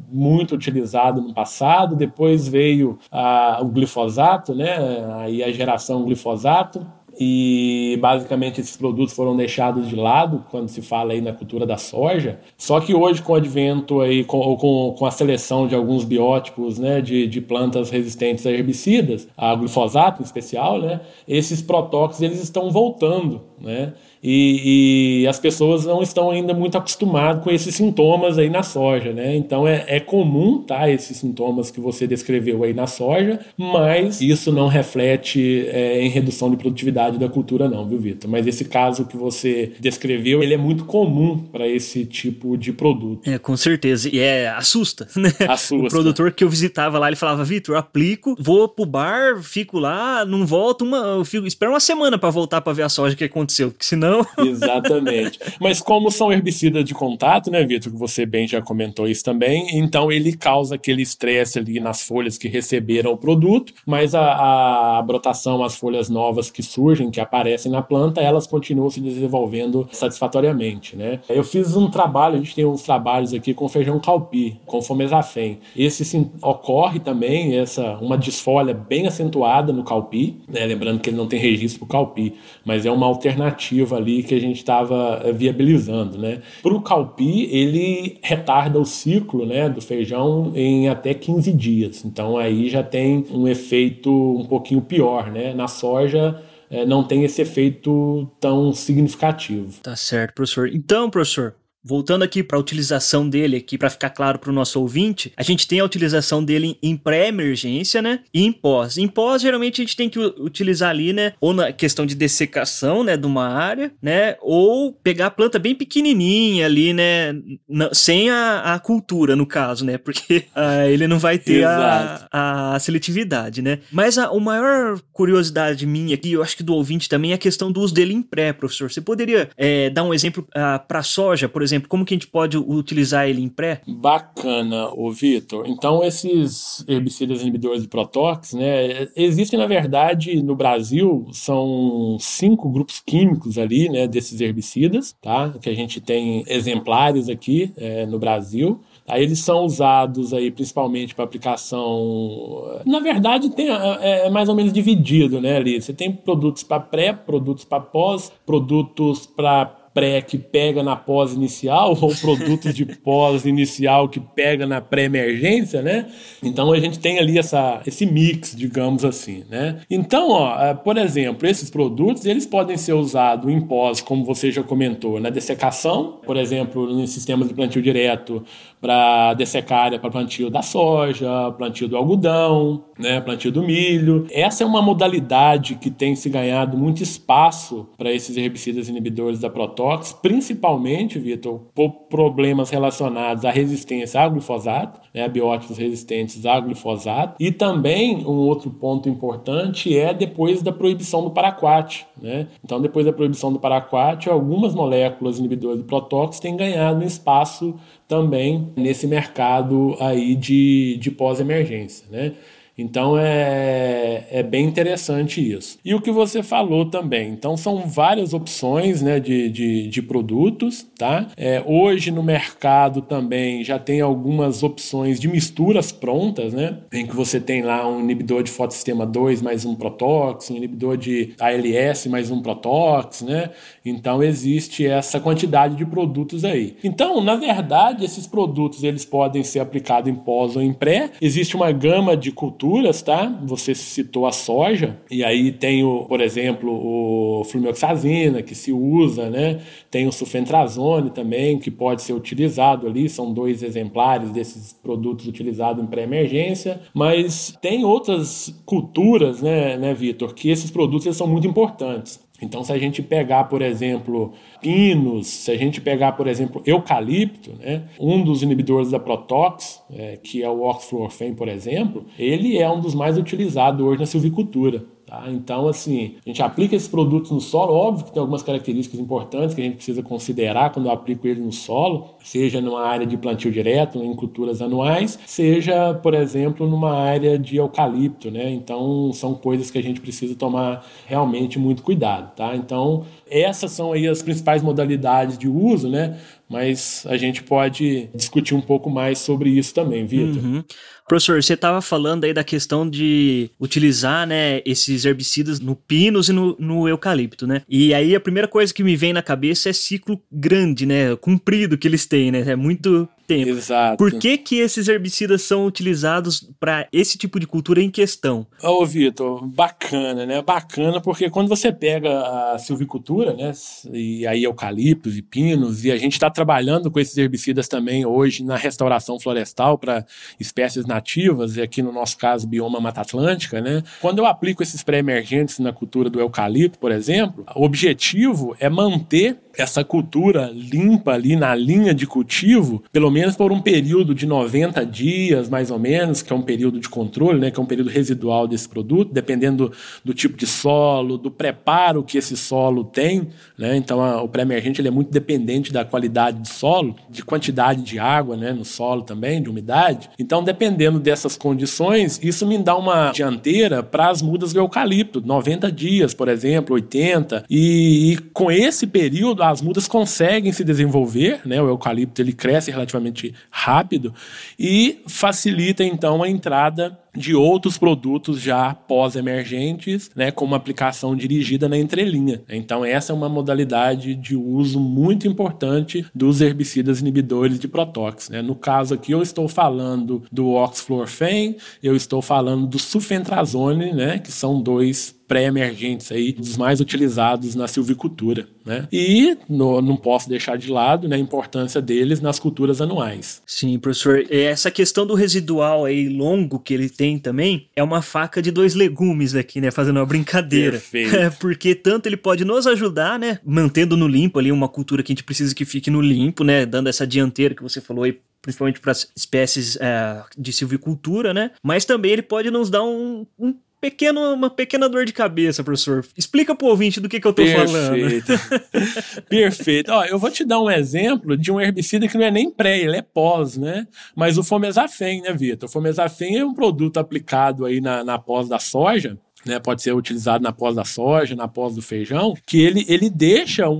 muito 0.09 0.55
utilizados 0.55 1.21
no 1.21 1.33
passado, 1.33 1.97
depois 1.97 2.47
veio 2.47 2.97
a, 3.11 3.59
o 3.61 3.65
glifosato, 3.65 4.55
né, 4.55 4.77
aí 5.17 5.43
a 5.43 5.51
geração 5.51 6.05
glifosato, 6.05 6.85
e 7.21 7.97
basicamente 7.99 8.61
esses 8.61 8.77
produtos 8.77 9.13
foram 9.13 9.35
deixados 9.35 9.89
de 9.89 9.95
lado 9.95 10.45
quando 10.49 10.69
se 10.69 10.81
fala 10.81 11.11
aí 11.11 11.19
na 11.19 11.33
cultura 11.33 11.65
da 11.65 11.75
soja. 11.75 12.39
Só 12.57 12.79
que 12.79 12.95
hoje 12.95 13.21
com 13.21 13.33
o 13.33 13.35
advento 13.35 13.99
aí, 13.99 14.23
com, 14.23 14.55
com, 14.55 14.95
com 14.97 15.05
a 15.05 15.11
seleção 15.11 15.67
de 15.67 15.75
alguns 15.75 16.05
biótipos 16.05 16.79
né, 16.79 17.01
de, 17.01 17.27
de 17.27 17.41
plantas 17.41 17.89
resistentes 17.89 18.45
a 18.45 18.51
herbicidas, 18.51 19.27
a 19.35 19.53
glifosato 19.53 20.21
em 20.21 20.25
especial, 20.25 20.79
né, 20.79 21.01
esses 21.27 21.61
protóxicos 21.61 22.21
eles 22.21 22.41
estão 22.41 22.71
voltando, 22.71 23.41
né? 23.59 23.93
E, 24.21 25.21
e, 25.23 25.27
as 25.27 25.39
pessoas 25.39 25.85
não 25.85 26.01
estão 26.01 26.29
ainda 26.29 26.53
muito 26.53 26.77
acostumadas 26.77 27.43
com 27.43 27.49
esses 27.49 27.73
sintomas 27.73 28.37
aí 28.37 28.49
na 28.49 28.63
soja, 28.63 29.13
né? 29.13 29.35
Então 29.35 29.67
é, 29.67 29.85
é 29.87 29.99
comum, 29.99 30.61
tá? 30.61 30.89
Esses 30.89 31.17
sintomas 31.17 31.71
que 31.71 31.79
você 31.79 32.05
descreveu 32.05 32.63
aí 32.63 32.73
na 32.73 32.85
soja, 32.85 33.39
mas 33.57 34.19
isso 34.21 34.51
não 34.51 34.67
reflete 34.67 35.65
é, 35.67 36.01
em 36.01 36.09
redução 36.09 36.49
de 36.51 36.57
produtividade 36.57 37.17
da 37.17 37.29
cultura, 37.29 37.69
não, 37.69 37.87
viu, 37.87 37.99
Vitor? 37.99 38.29
Mas 38.29 38.45
esse 38.45 38.65
caso 38.65 39.05
que 39.05 39.15
você 39.15 39.71
descreveu, 39.79 40.43
ele 40.43 40.53
é 40.53 40.57
muito 40.57 40.83
comum 40.83 41.37
para 41.37 41.67
esse 41.67 42.05
tipo 42.05 42.57
de 42.57 42.73
produto. 42.73 43.29
É, 43.29 43.37
com 43.37 43.55
certeza. 43.55 44.09
E 44.11 44.19
é 44.19 44.49
assusta, 44.49 45.07
né? 45.15 45.31
Assusta. 45.47 45.87
O 45.87 45.89
produtor 45.89 46.31
que 46.33 46.43
eu 46.43 46.49
visitava 46.49 46.99
lá, 46.99 47.07
ele 47.07 47.15
falava, 47.15 47.43
Vitor, 47.43 47.77
aplico, 47.77 48.35
vou 48.37 48.67
pro 48.67 48.85
bar, 48.85 49.41
fico 49.41 49.79
lá, 49.79 50.25
não 50.25 50.45
volto 50.45 50.83
uma, 50.83 50.97
eu 50.97 51.23
fico, 51.25 51.47
espero 51.47 51.71
uma 51.71 51.79
semana 51.79 52.17
para 52.17 52.29
voltar 52.29 52.59
para 52.59 52.73
ver 52.73 52.83
a 52.83 52.89
soja 52.89 53.15
que 53.15 53.23
aconteceu, 53.23 53.71
porque 53.71 53.85
senão 53.85 54.08
não. 54.09 54.25
Exatamente. 54.45 55.39
Mas 55.59 55.81
como 55.81 56.09
são 56.11 56.31
herbicidas 56.31 56.83
de 56.83 56.93
contato, 56.93 57.51
né, 57.51 57.63
Vitor, 57.63 57.91
que 57.91 57.97
você 57.97 58.25
bem 58.25 58.47
já 58.47 58.61
comentou 58.61 59.07
isso 59.07 59.23
também, 59.23 59.77
então 59.77 60.11
ele 60.11 60.35
causa 60.35 60.75
aquele 60.75 61.01
estresse 61.01 61.59
ali 61.59 61.79
nas 61.79 62.01
folhas 62.01 62.37
que 62.37 62.47
receberam 62.47 63.11
o 63.11 63.17
produto, 63.17 63.73
mas 63.85 64.15
a, 64.15 64.97
a 64.97 65.01
brotação, 65.01 65.63
as 65.63 65.75
folhas 65.75 66.09
novas 66.09 66.49
que 66.49 66.63
surgem, 66.63 67.11
que 67.11 67.19
aparecem 67.19 67.71
na 67.71 67.81
planta, 67.81 68.21
elas 68.21 68.47
continuam 68.47 68.89
se 68.89 68.99
desenvolvendo 68.99 69.87
satisfatoriamente, 69.91 70.95
né? 70.95 71.19
Eu 71.29 71.43
fiz 71.43 71.75
um 71.75 71.89
trabalho, 71.89 72.35
a 72.35 72.37
gente 72.39 72.55
tem 72.55 72.65
uns 72.65 72.83
trabalhos 72.83 73.33
aqui 73.33 73.53
com 73.53 73.67
feijão 73.67 73.99
calpi, 73.99 74.59
com 74.65 74.81
fomesafen. 74.81 75.59
Esse 75.75 76.03
sim, 76.05 76.31
ocorre 76.41 76.99
também 76.99 77.57
essa 77.57 77.97
uma 77.97 78.17
desfolha 78.17 78.73
bem 78.73 79.07
acentuada 79.07 79.73
no 79.73 79.83
calpi, 79.83 80.37
né? 80.47 80.65
lembrando 80.65 80.99
que 80.99 81.09
ele 81.09 81.17
não 81.17 81.27
tem 81.27 81.39
registro 81.39 81.79
para 81.79 81.85
o 81.85 81.89
calpi, 81.89 82.35
mas 82.65 82.85
é 82.85 82.91
uma 82.91 83.05
alternativa 83.05 83.98
ali 83.99 84.23
que 84.23 84.33
a 84.33 84.39
gente 84.39 84.57
estava 84.57 85.21
eh, 85.23 85.31
viabilizando, 85.31 86.17
né? 86.17 86.41
Para 86.61 86.73
o 86.73 86.81
calpi, 86.81 87.47
ele 87.51 88.17
retarda 88.21 88.79
o 88.79 88.85
ciclo, 88.85 89.45
né, 89.45 89.69
do 89.69 89.81
feijão 89.81 90.51
em 90.55 90.89
até 90.89 91.13
15 91.13 91.51
dias. 91.53 92.03
Então 92.03 92.37
aí 92.37 92.69
já 92.69 92.81
tem 92.81 93.25
um 93.31 93.47
efeito 93.47 94.11
um 94.11 94.45
pouquinho 94.45 94.81
pior, 94.81 95.31
né? 95.31 95.53
Na 95.53 95.67
soja 95.67 96.41
é, 96.69 96.85
não 96.85 97.03
tem 97.03 97.23
esse 97.23 97.41
efeito 97.41 98.29
tão 98.39 98.71
significativo. 98.73 99.81
Tá 99.81 99.95
certo, 99.95 100.35
professor. 100.35 100.69
Então, 100.71 101.09
professor, 101.09 101.55
Voltando 101.83 102.23
aqui 102.23 102.43
para 102.43 102.57
a 102.57 102.59
utilização 102.59 103.27
dele 103.27 103.57
aqui 103.57 103.77
para 103.77 103.89
ficar 103.89 104.09
claro 104.09 104.37
para 104.37 104.49
o 104.49 104.53
nosso 104.53 104.79
ouvinte, 104.79 105.31
a 105.37 105.43
gente 105.43 105.67
tem 105.67 105.79
a 105.79 105.85
utilização 105.85 106.43
dele 106.43 106.77
em 106.83 106.95
pré-emergência, 106.97 108.01
né? 108.01 108.19
E 108.33 108.43
em 108.43 108.51
pós. 108.51 108.97
Em 108.97 109.07
pós 109.07 109.41
geralmente 109.41 109.81
a 109.81 109.85
gente 109.85 109.95
tem 109.95 110.09
que 110.09 110.19
utilizar 110.19 110.89
ali, 110.89 111.13
né, 111.13 111.33
ou 111.39 111.53
na 111.53 111.71
questão 111.71 112.05
de 112.05 112.15
dessecação, 112.15 113.03
né, 113.03 113.15
de 113.15 113.25
uma 113.25 113.47
área, 113.47 113.91
né, 114.01 114.35
ou 114.41 114.91
pegar 114.91 115.27
a 115.27 115.31
planta 115.31 115.57
bem 115.57 115.73
pequenininha 115.73 116.65
ali, 116.65 116.93
né, 116.93 117.33
na, 117.67 117.93
sem 117.93 118.29
a, 118.29 118.73
a, 118.73 118.79
cultura 118.79 119.35
no 119.35 119.45
caso, 119.45 119.85
né? 119.85 119.97
Porque 120.09 120.45
uh, 120.55 120.87
ele 120.89 121.07
não 121.07 121.19
vai 121.19 121.37
ter 121.37 121.63
a, 121.65 122.27
a, 122.31 122.79
seletividade, 122.79 123.61
né? 123.61 123.79
Mas 123.91 124.17
a, 124.17 124.25
a 124.25 124.39
maior 124.39 124.99
curiosidade 125.13 125.85
minha 125.85 126.15
aqui, 126.15 126.33
eu 126.33 126.43
acho 126.43 126.57
que 126.57 126.63
do 126.63 126.73
ouvinte 126.73 127.07
também 127.07 127.31
é 127.31 127.35
a 127.35 127.37
questão 127.37 127.71
do 127.71 127.79
uso 127.81 127.93
dele 127.93 128.13
em 128.13 128.21
pré, 128.21 128.51
professor. 128.51 128.91
Você 128.91 129.01
poderia 129.01 129.49
é, 129.55 129.89
dar 129.89 130.03
um 130.03 130.13
exemplo 130.13 130.47
ah, 130.53 130.79
para 130.79 131.03
soja, 131.03 131.47
por 131.47 131.61
exemplo? 131.61 131.68
Exemplo, 131.69 131.89
como 131.89 132.05
que 132.05 132.13
a 132.13 132.17
gente 132.17 132.27
pode 132.27 132.57
utilizar 132.57 133.27
ele 133.27 133.41
em 133.41 133.49
pré? 133.49 133.81
Bacana, 133.87 134.89
o 134.93 135.11
Vitor. 135.11 135.65
Então, 135.67 136.03
esses 136.03 136.83
herbicidas 136.87 137.41
inibidores 137.41 137.81
de 137.81 137.87
protóx, 137.87 138.53
né, 138.53 139.07
existem, 139.15 139.57
na 139.57 139.65
verdade, 139.65 140.41
no 140.41 140.55
Brasil, 140.55 141.27
são 141.31 142.17
cinco 142.19 142.69
grupos 142.69 142.99
químicos 142.99 143.57
ali, 143.57 143.89
né, 143.89 144.07
desses 144.07 144.41
herbicidas, 144.41 145.15
tá? 145.21 145.53
Que 145.61 145.69
a 145.69 145.75
gente 145.75 146.01
tem 146.01 146.43
exemplares 146.47 147.29
aqui 147.29 147.71
é, 147.77 148.05
no 148.05 148.19
Brasil. 148.19 148.81
Aí 149.07 149.23
eles 149.23 149.39
são 149.39 149.65
usados 149.65 150.33
aí 150.33 150.51
principalmente 150.51 151.15
para 151.15 151.25
aplicação. 151.25 152.81
Na 152.85 152.99
verdade, 152.99 153.49
tem, 153.49 153.69
é, 153.69 154.27
é, 154.27 154.29
mais 154.29 154.49
ou 154.49 154.55
menos 154.55 154.71
dividido, 154.71 155.41
né, 155.41 155.57
ali. 155.57 155.81
Você 155.81 155.93
tem 155.93 156.11
produtos 156.11 156.63
para 156.63 156.79
pré, 156.79 157.13
produtos 157.13 157.65
para 157.65 157.79
pós, 157.79 158.31
produtos 158.45 159.25
para 159.25 159.78
pré 159.93 160.21
que 160.21 160.37
pega 160.37 160.83
na 160.83 160.95
pós-inicial 160.95 161.97
ou 162.01 162.15
produtos 162.15 162.73
de 162.73 162.85
pós-inicial 162.85 164.09
que 164.09 164.19
pega 164.19 164.65
na 164.65 164.81
pré-emergência, 164.81 165.81
né? 165.81 166.07
Então 166.43 166.71
a 166.71 166.79
gente 166.79 166.99
tem 166.99 167.19
ali 167.19 167.37
essa, 167.37 167.81
esse 167.85 168.05
mix, 168.05 168.55
digamos 168.55 169.03
assim, 169.03 169.43
né? 169.49 169.81
Então, 169.89 170.29
ó, 170.31 170.59
é, 170.61 170.73
por 170.73 170.97
exemplo, 170.97 171.47
esses 171.47 171.69
produtos 171.69 172.25
eles 172.25 172.45
podem 172.45 172.77
ser 172.77 172.93
usados 172.93 173.51
em 173.51 173.61
pós, 173.61 174.01
como 174.01 174.23
você 174.23 174.51
já 174.51 174.63
comentou, 174.63 175.19
na 175.19 175.29
dessecação, 175.29 176.19
por 176.25 176.37
exemplo, 176.37 176.89
em 177.01 177.07
sistemas 177.07 177.47
de 177.47 177.53
plantio 177.53 177.81
direto, 177.81 178.43
para 178.81 179.33
dessecar 179.33 179.85
área 179.85 179.99
para 179.99 180.09
plantio 180.09 180.49
da 180.49 180.61
soja, 180.61 181.51
plantio 181.57 181.87
do 181.87 181.97
algodão, 181.97 182.83
né, 182.97 183.19
plantio 183.21 183.51
do 183.51 183.63
milho. 183.63 184.25
Essa 184.31 184.63
é 184.63 184.67
uma 184.67 184.81
modalidade 184.81 185.75
que 185.75 185.89
tem 185.89 186.15
se 186.15 186.29
ganhado 186.29 186.77
muito 186.77 187.03
espaço 187.03 187.87
para 187.97 188.11
esses 188.11 188.37
herbicidas 188.37 188.89
inibidores 188.89 189.39
da 189.39 189.49
Protox, 189.49 190.13
principalmente, 190.13 191.19
Vitor, 191.19 191.61
por 191.73 191.89
problemas 192.09 192.69
relacionados 192.69 193.45
à 193.45 193.51
resistência 193.51 194.21
ao 194.21 194.31
glifosato, 194.31 194.99
né, 195.13 195.27
bióticos 195.27 195.77
resistentes 195.77 196.45
ao 196.45 196.61
glifosato, 196.61 197.35
e 197.39 197.51
também 197.51 198.25
um 198.25 198.47
outro 198.47 198.69
ponto 198.69 199.09
importante 199.09 199.97
é 199.97 200.13
depois 200.13 200.61
da 200.61 200.71
proibição 200.71 201.23
do 201.23 201.31
paraquat. 201.31 202.05
Né? 202.21 202.47
Então, 202.63 202.81
depois 202.81 203.05
da 203.05 203.13
proibição 203.13 203.51
do 203.51 203.59
paraquat, 203.59 204.29
algumas 204.29 204.73
moléculas 204.73 205.39
inibidoras 205.39 205.79
do 205.79 205.85
Protox 205.85 206.39
têm 206.39 206.55
ganhado 206.55 207.03
espaço 207.03 207.75
também 208.09 208.73
nesse 208.75 209.05
mercado 209.05 209.95
aí 209.99 210.35
de, 210.35 210.97
de 210.99 211.11
pós-emergência, 211.11 212.05
né? 212.09 212.33
Então 212.79 213.17
é, 213.17 214.23
é 214.31 214.41
bem 214.41 214.65
interessante 214.65 215.41
isso. 215.41 215.77
E 215.83 215.93
o 215.93 216.01
que 216.01 216.11
você 216.11 216.41
falou 216.41 216.85
também. 216.85 217.29
Então 217.29 217.57
são 217.57 217.85
várias 217.85 218.33
opções 218.33 219.01
né, 219.01 219.19
de, 219.19 219.49
de, 219.49 219.87
de 219.89 220.01
produtos. 220.01 220.87
Tá? 220.97 221.27
É, 221.35 221.61
hoje 221.65 222.09
no 222.09 222.23
mercado 222.23 223.01
também 223.01 223.63
já 223.63 223.77
tem 223.77 223.99
algumas 223.99 224.63
opções 224.63 225.19
de 225.19 225.27
misturas 225.27 225.91
prontas, 225.91 226.53
né? 226.53 226.77
Em 226.91 227.05
que 227.05 227.15
você 227.15 227.39
tem 227.39 227.61
lá 227.61 227.87
um 227.87 227.99
inibidor 227.99 228.43
de 228.43 228.51
fotossistema 228.51 229.05
2 229.05 229.41
mais 229.41 229.65
um 229.65 229.75
Protox, 229.75 230.49
um 230.49 230.55
inibidor 230.55 230.97
de 230.97 231.33
ALS 231.39 232.07
mais 232.07 232.31
um 232.31 232.41
Protox, 232.41 233.21
né? 233.21 233.49
Então 233.85 234.23
existe 234.23 234.85
essa 234.85 235.19
quantidade 235.19 235.75
de 235.75 235.85
produtos 235.85 236.45
aí. 236.45 236.77
Então, 236.83 237.21
na 237.21 237.35
verdade, 237.35 238.05
esses 238.05 238.25
produtos 238.25 238.83
eles 238.83 239.03
podem 239.03 239.43
ser 239.43 239.59
aplicados 239.59 240.09
em 240.09 240.15
pós 240.15 240.55
ou 240.55 240.61
em 240.61 240.73
pré. 240.73 241.11
Existe 241.21 241.55
uma 241.55 241.71
gama 241.71 242.15
de 242.15 242.31
culturas 242.31 242.68
culturas, 242.69 243.01
tá? 243.01 243.25
Você 243.45 243.73
citou 243.73 244.27
a 244.27 244.31
soja, 244.31 244.99
e 245.09 245.23
aí 245.23 245.51
tem, 245.51 245.83
o, 245.83 246.05
por 246.05 246.21
exemplo, 246.21 246.71
o 246.71 247.43
flumioxazina, 247.43 248.43
que 248.43 248.53
se 248.53 248.71
usa, 248.71 249.29
né? 249.29 249.59
Tem 249.89 250.07
o 250.07 250.11
sulfentrazone 250.11 251.09
também, 251.09 251.57
que 251.57 251.71
pode 251.71 252.03
ser 252.03 252.13
utilizado 252.13 252.87
ali, 252.87 253.09
são 253.09 253.33
dois 253.33 253.63
exemplares 253.63 254.31
desses 254.31 254.71
produtos 254.71 255.27
utilizados 255.27 255.83
em 255.83 255.87
pré-emergência, 255.87 256.79
mas 256.93 257.57
tem 257.61 257.83
outras 257.83 258.53
culturas, 258.65 259.41
né, 259.41 259.77
né 259.77 259.93
Vitor, 259.93 260.33
que 260.33 260.49
esses 260.49 260.69
produtos 260.69 261.17
são 261.17 261.27
muito 261.27 261.47
importantes. 261.47 262.19
Então, 262.41 262.63
se 262.63 262.71
a 262.71 262.77
gente 262.77 263.01
pegar, 263.01 263.45
por 263.45 263.61
exemplo, 263.61 264.33
pinos, 264.61 265.27
se 265.27 265.51
a 265.51 265.57
gente 265.57 265.81
pegar, 265.81 266.13
por 266.13 266.27
exemplo, 266.27 266.61
eucalipto, 266.65 267.53
né, 267.59 267.83
um 267.99 268.23
dos 268.23 268.41
inibidores 268.41 268.91
da 268.91 268.99
Protox, 268.99 269.81
é, 269.91 270.17
que 270.17 270.43
é 270.43 270.49
o 270.49 270.61
oxfluorfen, 270.61 271.33
por 271.33 271.47
exemplo, 271.47 272.05
ele 272.17 272.57
é 272.57 272.69
um 272.69 272.79
dos 272.79 272.95
mais 272.95 273.17
utilizados 273.17 273.85
hoje 273.85 273.99
na 273.99 274.05
silvicultura. 274.05 274.83
Tá? 275.09 275.23
Então, 275.29 275.67
assim, 275.67 276.17
a 276.23 276.29
gente 276.29 276.43
aplica 276.43 276.75
esses 276.75 276.87
produtos 276.87 277.31
no 277.31 277.41
solo, 277.41 277.73
óbvio 277.73 278.05
que 278.05 278.11
tem 278.11 278.21
algumas 278.21 278.43
características 278.43 278.99
importantes 278.99 279.55
que 279.55 279.61
a 279.61 279.63
gente 279.63 279.77
precisa 279.77 280.03
considerar 280.03 280.71
quando 280.71 280.85
eu 280.85 280.91
aplico 280.91 281.27
ele 281.27 281.41
no 281.41 281.51
solo, 281.51 282.09
seja 282.23 282.61
numa 282.61 282.83
área 282.83 283.07
de 283.07 283.17
plantio 283.17 283.51
direto, 283.51 283.97
em 283.97 284.13
culturas 284.13 284.61
anuais, 284.61 285.17
seja, 285.25 285.95
por 285.95 286.13
exemplo, 286.13 286.67
numa 286.67 286.95
área 286.95 287.39
de 287.39 287.57
eucalipto, 287.57 288.29
né? 288.29 288.51
Então, 288.51 289.11
são 289.11 289.33
coisas 289.33 289.71
que 289.71 289.79
a 289.79 289.83
gente 289.83 289.99
precisa 289.99 290.35
tomar 290.35 290.85
realmente 291.07 291.57
muito 291.57 291.81
cuidado, 291.81 292.35
tá? 292.35 292.55
Então, 292.55 293.03
essas 293.27 293.71
são 293.71 293.91
aí 293.91 294.07
as 294.07 294.21
principais 294.21 294.61
modalidades 294.61 295.39
de 295.39 295.47
uso, 295.47 295.89
né? 295.89 296.19
Mas 296.49 297.05
a 297.05 297.15
gente 297.15 297.43
pode 297.43 298.09
discutir 298.15 298.55
um 298.55 298.61
pouco 298.61 298.89
mais 298.89 299.19
sobre 299.19 299.51
isso 299.51 299.73
também, 299.73 300.05
Vitor. 300.05 300.43
Uhum. 300.43 300.63
Professor, 301.07 301.41
você 301.41 301.53
estava 301.53 301.81
falando 301.81 302.23
aí 302.23 302.33
da 302.33 302.43
questão 302.43 302.87
de 302.87 303.49
utilizar, 303.59 304.27
né, 304.27 304.61
esses 304.63 305.05
herbicidas 305.05 305.59
no 305.59 305.75
pinus 305.75 306.29
e 306.29 306.33
no, 306.33 306.55
no, 306.59 306.87
eucalipto, 306.87 307.47
né? 307.47 307.63
E 307.67 307.93
aí 307.95 308.15
a 308.15 308.19
primeira 308.19 308.47
coisa 308.47 308.71
que 308.71 308.83
me 308.83 308.95
vem 308.95 309.11
na 309.11 309.23
cabeça 309.23 309.69
é 309.69 309.73
ciclo 309.73 310.21
grande, 310.31 310.85
né, 310.85 311.15
comprido 311.15 311.77
que 311.77 311.87
eles 311.87 312.05
têm, 312.05 312.31
né? 312.31 312.43
É 312.47 312.55
muito 312.55 313.09
Exato. 313.33 313.97
Por 313.97 314.13
que 314.19 314.37
que 314.37 314.59
esses 314.59 314.87
herbicidas 314.87 315.41
são 315.41 315.65
utilizados 315.65 316.49
para 316.59 316.87
esse 316.91 317.17
tipo 317.17 317.39
de 317.39 317.47
cultura 317.47 317.81
em 317.81 317.89
questão? 317.89 318.45
Ô, 318.63 318.85
Vitor, 318.85 319.45
bacana, 319.45 320.25
né? 320.25 320.41
Bacana 320.41 320.99
porque 321.01 321.29
quando 321.29 321.47
você 321.47 321.71
pega 321.71 322.19
a 322.53 322.57
silvicultura, 322.57 323.33
né, 323.33 323.51
e 323.93 324.25
aí 324.25 324.43
eucaliptos 324.43 325.17
e 325.17 325.21
pinos, 325.21 325.85
e 325.85 325.91
a 325.91 325.97
gente 325.97 326.13
está 326.13 326.29
trabalhando 326.29 326.89
com 326.89 326.99
esses 326.99 327.17
herbicidas 327.17 327.67
também 327.67 328.05
hoje 328.05 328.43
na 328.43 328.55
restauração 328.55 329.19
florestal 329.19 329.77
para 329.77 330.05
espécies 330.39 330.85
nativas, 330.85 331.55
e 331.55 331.61
aqui 331.61 331.81
no 331.81 331.91
nosso 331.91 332.17
caso, 332.17 332.47
bioma 332.47 332.79
Mata 332.79 333.01
Atlântica, 333.01 333.61
né? 333.61 333.83
Quando 334.01 334.19
eu 334.19 334.25
aplico 334.25 334.63
esses 334.63 334.83
pré-emergentes 334.83 335.59
na 335.59 335.71
cultura 335.71 336.09
do 336.09 336.19
eucalipto, 336.19 336.79
por 336.79 336.91
exemplo, 336.91 337.45
o 337.55 337.63
objetivo 337.63 338.55
é 338.59 338.69
manter 338.69 339.37
essa 339.61 339.83
cultura 339.83 340.51
limpa 340.53 341.13
ali 341.13 341.35
na 341.35 341.53
linha 341.53 341.93
de 341.93 342.07
cultivo, 342.07 342.83
pelo 342.91 343.11
menos 343.11 343.35
por 343.35 343.51
um 343.51 343.61
período 343.61 344.15
de 344.15 344.25
90 344.25 344.85
dias, 344.85 345.49
mais 345.49 345.69
ou 345.69 345.77
menos, 345.77 346.21
que 346.21 346.31
é 346.31 346.35
um 346.35 346.41
período 346.41 346.79
de 346.79 346.87
controle, 346.87 347.39
né, 347.39 347.51
que 347.51 347.59
é 347.59 347.63
um 347.63 347.65
período 347.65 347.89
residual 347.89 348.47
desse 348.47 348.67
produto, 348.67 349.13
dependendo 349.13 349.69
do, 349.69 349.73
do 350.05 350.13
tipo 350.13 350.37
de 350.37 350.47
solo, 350.47 351.17
do 351.17 351.29
preparo 351.29 352.03
que 352.03 352.17
esse 352.17 352.37
solo 352.37 352.83
tem. 352.83 353.27
Né? 353.57 353.75
Então, 353.75 354.01
a, 354.01 354.21
o 354.21 354.29
pré-emergente 354.29 354.85
é 354.85 354.91
muito 354.91 355.11
dependente 355.11 355.73
da 355.73 355.83
qualidade 355.83 356.41
de 356.41 356.49
solo, 356.49 356.95
de 357.09 357.23
quantidade 357.23 357.81
de 357.81 357.99
água 357.99 358.37
né, 358.37 358.53
no 358.53 358.63
solo 358.63 359.01
também, 359.01 359.41
de 359.41 359.49
umidade. 359.49 360.09
Então, 360.17 360.43
dependendo 360.43 360.99
dessas 360.99 361.35
condições, 361.35 362.19
isso 362.23 362.47
me 362.47 362.57
dá 362.57 362.77
uma 362.77 363.11
dianteira 363.11 363.83
para 363.83 364.09
as 364.09 364.21
mudas 364.21 364.53
do 364.53 364.59
eucalipto, 364.59 365.21
90 365.21 365.71
dias, 365.71 366.13
por 366.13 366.27
exemplo, 366.27 366.75
80. 366.75 367.43
E, 367.49 368.13
e 368.13 368.17
com 368.33 368.51
esse 368.51 368.87
período, 368.87 369.43
as 369.49 369.61
mudas 369.61 369.87
conseguem 369.87 370.51
se 370.51 370.63
desenvolver, 370.63 371.41
né? 371.45 371.61
O 371.61 371.67
eucalipto 371.67 372.21
ele 372.21 372.33
cresce 372.33 372.71
relativamente 372.71 373.33
rápido 373.49 374.13
e 374.57 375.01
facilita 375.07 375.83
então 375.83 376.21
a 376.23 376.29
entrada 376.29 376.97
de 377.15 377.35
outros 377.35 377.77
produtos 377.77 378.41
já 378.41 378.73
pós-emergentes, 378.73 380.09
né, 380.15 380.31
com 380.31 380.45
uma 380.45 380.57
aplicação 380.57 381.15
dirigida 381.15 381.67
na 381.67 381.77
entrelinha. 381.77 382.41
Então, 382.49 382.85
essa 382.85 383.11
é 383.11 383.15
uma 383.15 383.29
modalidade 383.29 384.15
de 384.15 384.35
uso 384.35 384.79
muito 384.79 385.27
importante 385.27 386.05
dos 386.13 386.41
herbicidas 386.41 386.99
inibidores 386.99 387.59
de 387.59 387.67
protóx. 387.67 388.29
Né? 388.29 388.41
No 388.41 388.55
caso 388.55 388.93
aqui, 388.93 389.11
eu 389.11 389.21
estou 389.21 389.47
falando 389.47 390.23
do 390.31 390.49
oxflorfen, 390.51 391.57
eu 391.81 391.95
estou 391.95 392.21
falando 392.21 392.67
do 392.67 392.79
sulfentrazone, 392.79 393.91
né, 393.93 394.19
que 394.19 394.31
são 394.31 394.61
dois 394.61 395.19
pré-emergentes 395.29 396.11
aí, 396.11 396.33
dos 396.33 396.57
mais 396.57 396.81
utilizados 396.81 397.53
na 397.53 397.67
silvicultura. 397.67 398.47
Né? 398.65 398.87
E 398.91 399.37
no, 399.47 399.79
não 399.79 399.95
posso 399.95 400.27
deixar 400.27 400.57
de 400.57 400.71
lado 400.71 401.07
né, 401.07 401.15
a 401.15 401.19
importância 401.19 401.79
deles 401.79 402.19
nas 402.19 402.39
culturas 402.39 402.81
anuais. 402.81 403.41
Sim, 403.45 403.77
professor. 403.77 404.25
Essa 404.31 404.71
questão 404.71 405.05
do 405.05 405.13
residual 405.13 405.85
aí 405.85 406.09
longo 406.09 406.59
que 406.59 406.73
ele 406.73 406.89
tem 406.99 407.17
também 407.17 407.69
é 407.73 407.81
uma 407.81 408.01
faca 408.01 408.41
de 408.41 408.51
dois 408.51 408.75
legumes 408.75 409.33
aqui, 409.33 409.61
né? 409.61 409.71
Fazendo 409.71 409.95
uma 409.95 410.05
brincadeira. 410.05 410.73
Perfeito. 410.73 411.15
É, 411.19 411.29
porque 411.29 411.73
tanto 411.73 412.07
ele 412.07 412.17
pode 412.17 412.43
nos 412.43 412.67
ajudar, 412.67 413.17
né? 413.17 413.39
Mantendo 413.45 413.95
no 413.95 414.07
limpo 414.07 414.37
ali 414.37 414.51
uma 414.51 414.67
cultura 414.67 415.01
que 415.01 415.11
a 415.11 415.15
gente 415.15 415.23
precisa 415.23 415.55
que 415.55 415.63
fique 415.63 415.89
no 415.89 416.01
limpo, 416.01 416.43
né? 416.43 416.65
Dando 416.65 416.87
essa 416.87 417.07
dianteira 417.07 417.55
que 417.55 417.63
você 417.63 417.79
falou 417.79 418.03
aí 418.03 418.19
principalmente 418.41 418.79
para 418.79 418.91
espécies 419.15 419.77
é, 419.77 420.21
de 420.37 420.51
silvicultura, 420.51 421.33
né? 421.33 421.51
Mas 421.63 421.85
também 421.85 422.11
ele 422.11 422.21
pode 422.21 422.51
nos 422.51 422.69
dar 422.69 422.83
um, 422.83 423.25
um 423.37 423.55
pequeno, 423.79 424.33
uma 424.33 424.49
pequena 424.49 424.89
dor 424.89 425.05
de 425.05 425.13
cabeça, 425.13 425.63
professor. 425.63 426.05
Explica 426.17 426.55
pro 426.55 426.67
ouvinte 426.67 426.99
do 426.99 427.09
que, 427.09 427.19
que 427.19 427.27
eu 427.27 427.33
tô 427.33 427.43
Perfeito. 427.43 428.37
falando. 428.37 429.23
Perfeito. 429.29 429.91
Ó, 429.91 430.05
eu 430.05 430.19
vou 430.19 430.29
te 430.29 430.45
dar 430.45 430.61
um 430.61 430.69
exemplo 430.69 431.37
de 431.37 431.51
um 431.51 431.59
herbicida 431.59 432.07
que 432.07 432.17
não 432.17 432.25
é 432.25 432.31
nem 432.31 432.49
pré, 432.49 432.79
ele 432.79 432.97
é 432.97 433.01
pós, 433.01 433.57
né? 433.57 433.87
Mas 434.15 434.37
o 434.37 434.43
fomesafen, 434.43 435.21
né, 435.21 435.33
Vitor? 435.33 435.69
O 435.69 435.71
fomesafen 435.71 436.37
é 436.37 436.45
um 436.45 436.53
produto 436.53 436.97
aplicado 436.97 437.65
aí 437.65 437.79
na, 437.81 438.03
na 438.03 438.17
pós 438.19 438.47
da 438.47 438.59
soja 438.59 439.17
né, 439.45 439.57
pode 439.59 439.81
ser 439.81 439.93
utilizado 439.93 440.43
na 440.43 440.51
pós 440.51 440.75
da 440.75 440.83
soja, 440.83 441.35
na 441.35 441.47
pós 441.47 441.75
do 441.75 441.81
feijão, 441.81 442.35
que 442.45 442.61
ele, 442.61 442.85
ele 442.89 443.09
deixa 443.09 443.69
um, 443.69 443.75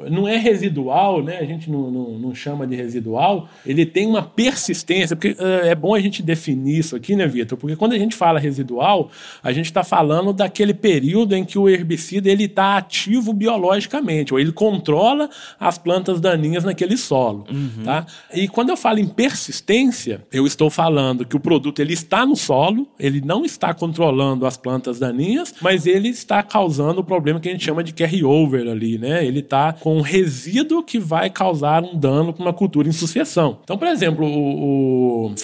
um 0.00 0.10
Não 0.10 0.26
é 0.26 0.36
residual, 0.36 1.22
né? 1.22 1.38
A 1.38 1.44
gente 1.44 1.70
não, 1.70 1.90
não, 1.90 2.18
não, 2.18 2.34
chama 2.34 2.66
de 2.66 2.74
residual, 2.74 3.48
ele 3.64 3.86
tem 3.86 4.06
uma 4.06 4.22
persistência, 4.22 5.14
porque 5.14 5.40
uh, 5.40 5.64
é 5.64 5.74
bom 5.74 5.94
a 5.94 6.00
gente 6.00 6.22
definir 6.22 6.78
isso 6.78 6.96
aqui, 6.96 7.14
né, 7.14 7.26
Vitor? 7.26 7.56
Porque 7.56 7.76
quando 7.76 7.92
a 7.92 7.98
gente 7.98 8.16
fala 8.16 8.40
residual, 8.40 9.10
a 9.42 9.52
gente 9.52 9.66
está 9.66 9.84
falando 9.84 10.32
daquele 10.32 10.74
período 10.74 11.34
em 11.34 11.44
que 11.44 11.58
o 11.58 11.68
herbicida 11.68 12.28
ele 12.28 12.44
está 12.44 12.76
ativo 12.76 13.32
biologicamente, 13.32 14.34
ou 14.34 14.40
ele 14.40 14.52
controla 14.52 15.30
as 15.58 15.78
plantas 15.78 16.20
daninhas 16.20 16.64
naquele 16.64 16.96
solo. 16.96 17.44
Uhum. 17.50 17.84
Tá? 17.84 18.04
E 18.34 18.48
quando 18.48 18.70
eu 18.70 18.76
falo 18.76 18.98
em 18.98 19.06
persistência, 19.06 20.24
eu 20.32 20.46
estou 20.46 20.70
falando 20.70 21.24
que 21.24 21.36
o 21.36 21.40
produto 21.40 21.80
ele 21.80 21.92
está 21.92 22.26
no 22.26 22.34
solo, 22.34 22.88
ele 22.98 23.20
não 23.20 23.44
está 23.44 23.72
controlando 23.72 24.39
as 24.46 24.56
plantas 24.56 24.98
daninhas, 24.98 25.54
mas 25.60 25.86
ele 25.86 26.08
está 26.08 26.42
causando 26.42 27.00
o 27.00 27.04
problema 27.04 27.40
que 27.40 27.48
a 27.48 27.52
gente 27.52 27.64
chama 27.64 27.82
de 27.82 27.92
carry-over 27.92 28.68
ali, 28.68 28.98
né? 28.98 29.24
Ele 29.24 29.40
está 29.40 29.72
com 29.72 29.96
um 29.96 30.00
resíduo 30.00 30.82
que 30.82 30.98
vai 30.98 31.30
causar 31.30 31.82
um 31.82 31.96
dano 31.96 32.32
com 32.32 32.42
uma 32.42 32.52
cultura 32.52 32.88
em 32.88 32.92
sucessão. 32.92 33.58
Então, 33.64 33.76
por 33.76 33.88
exemplo, 33.88 34.26
o, 34.26 35.26
o 35.26 35.34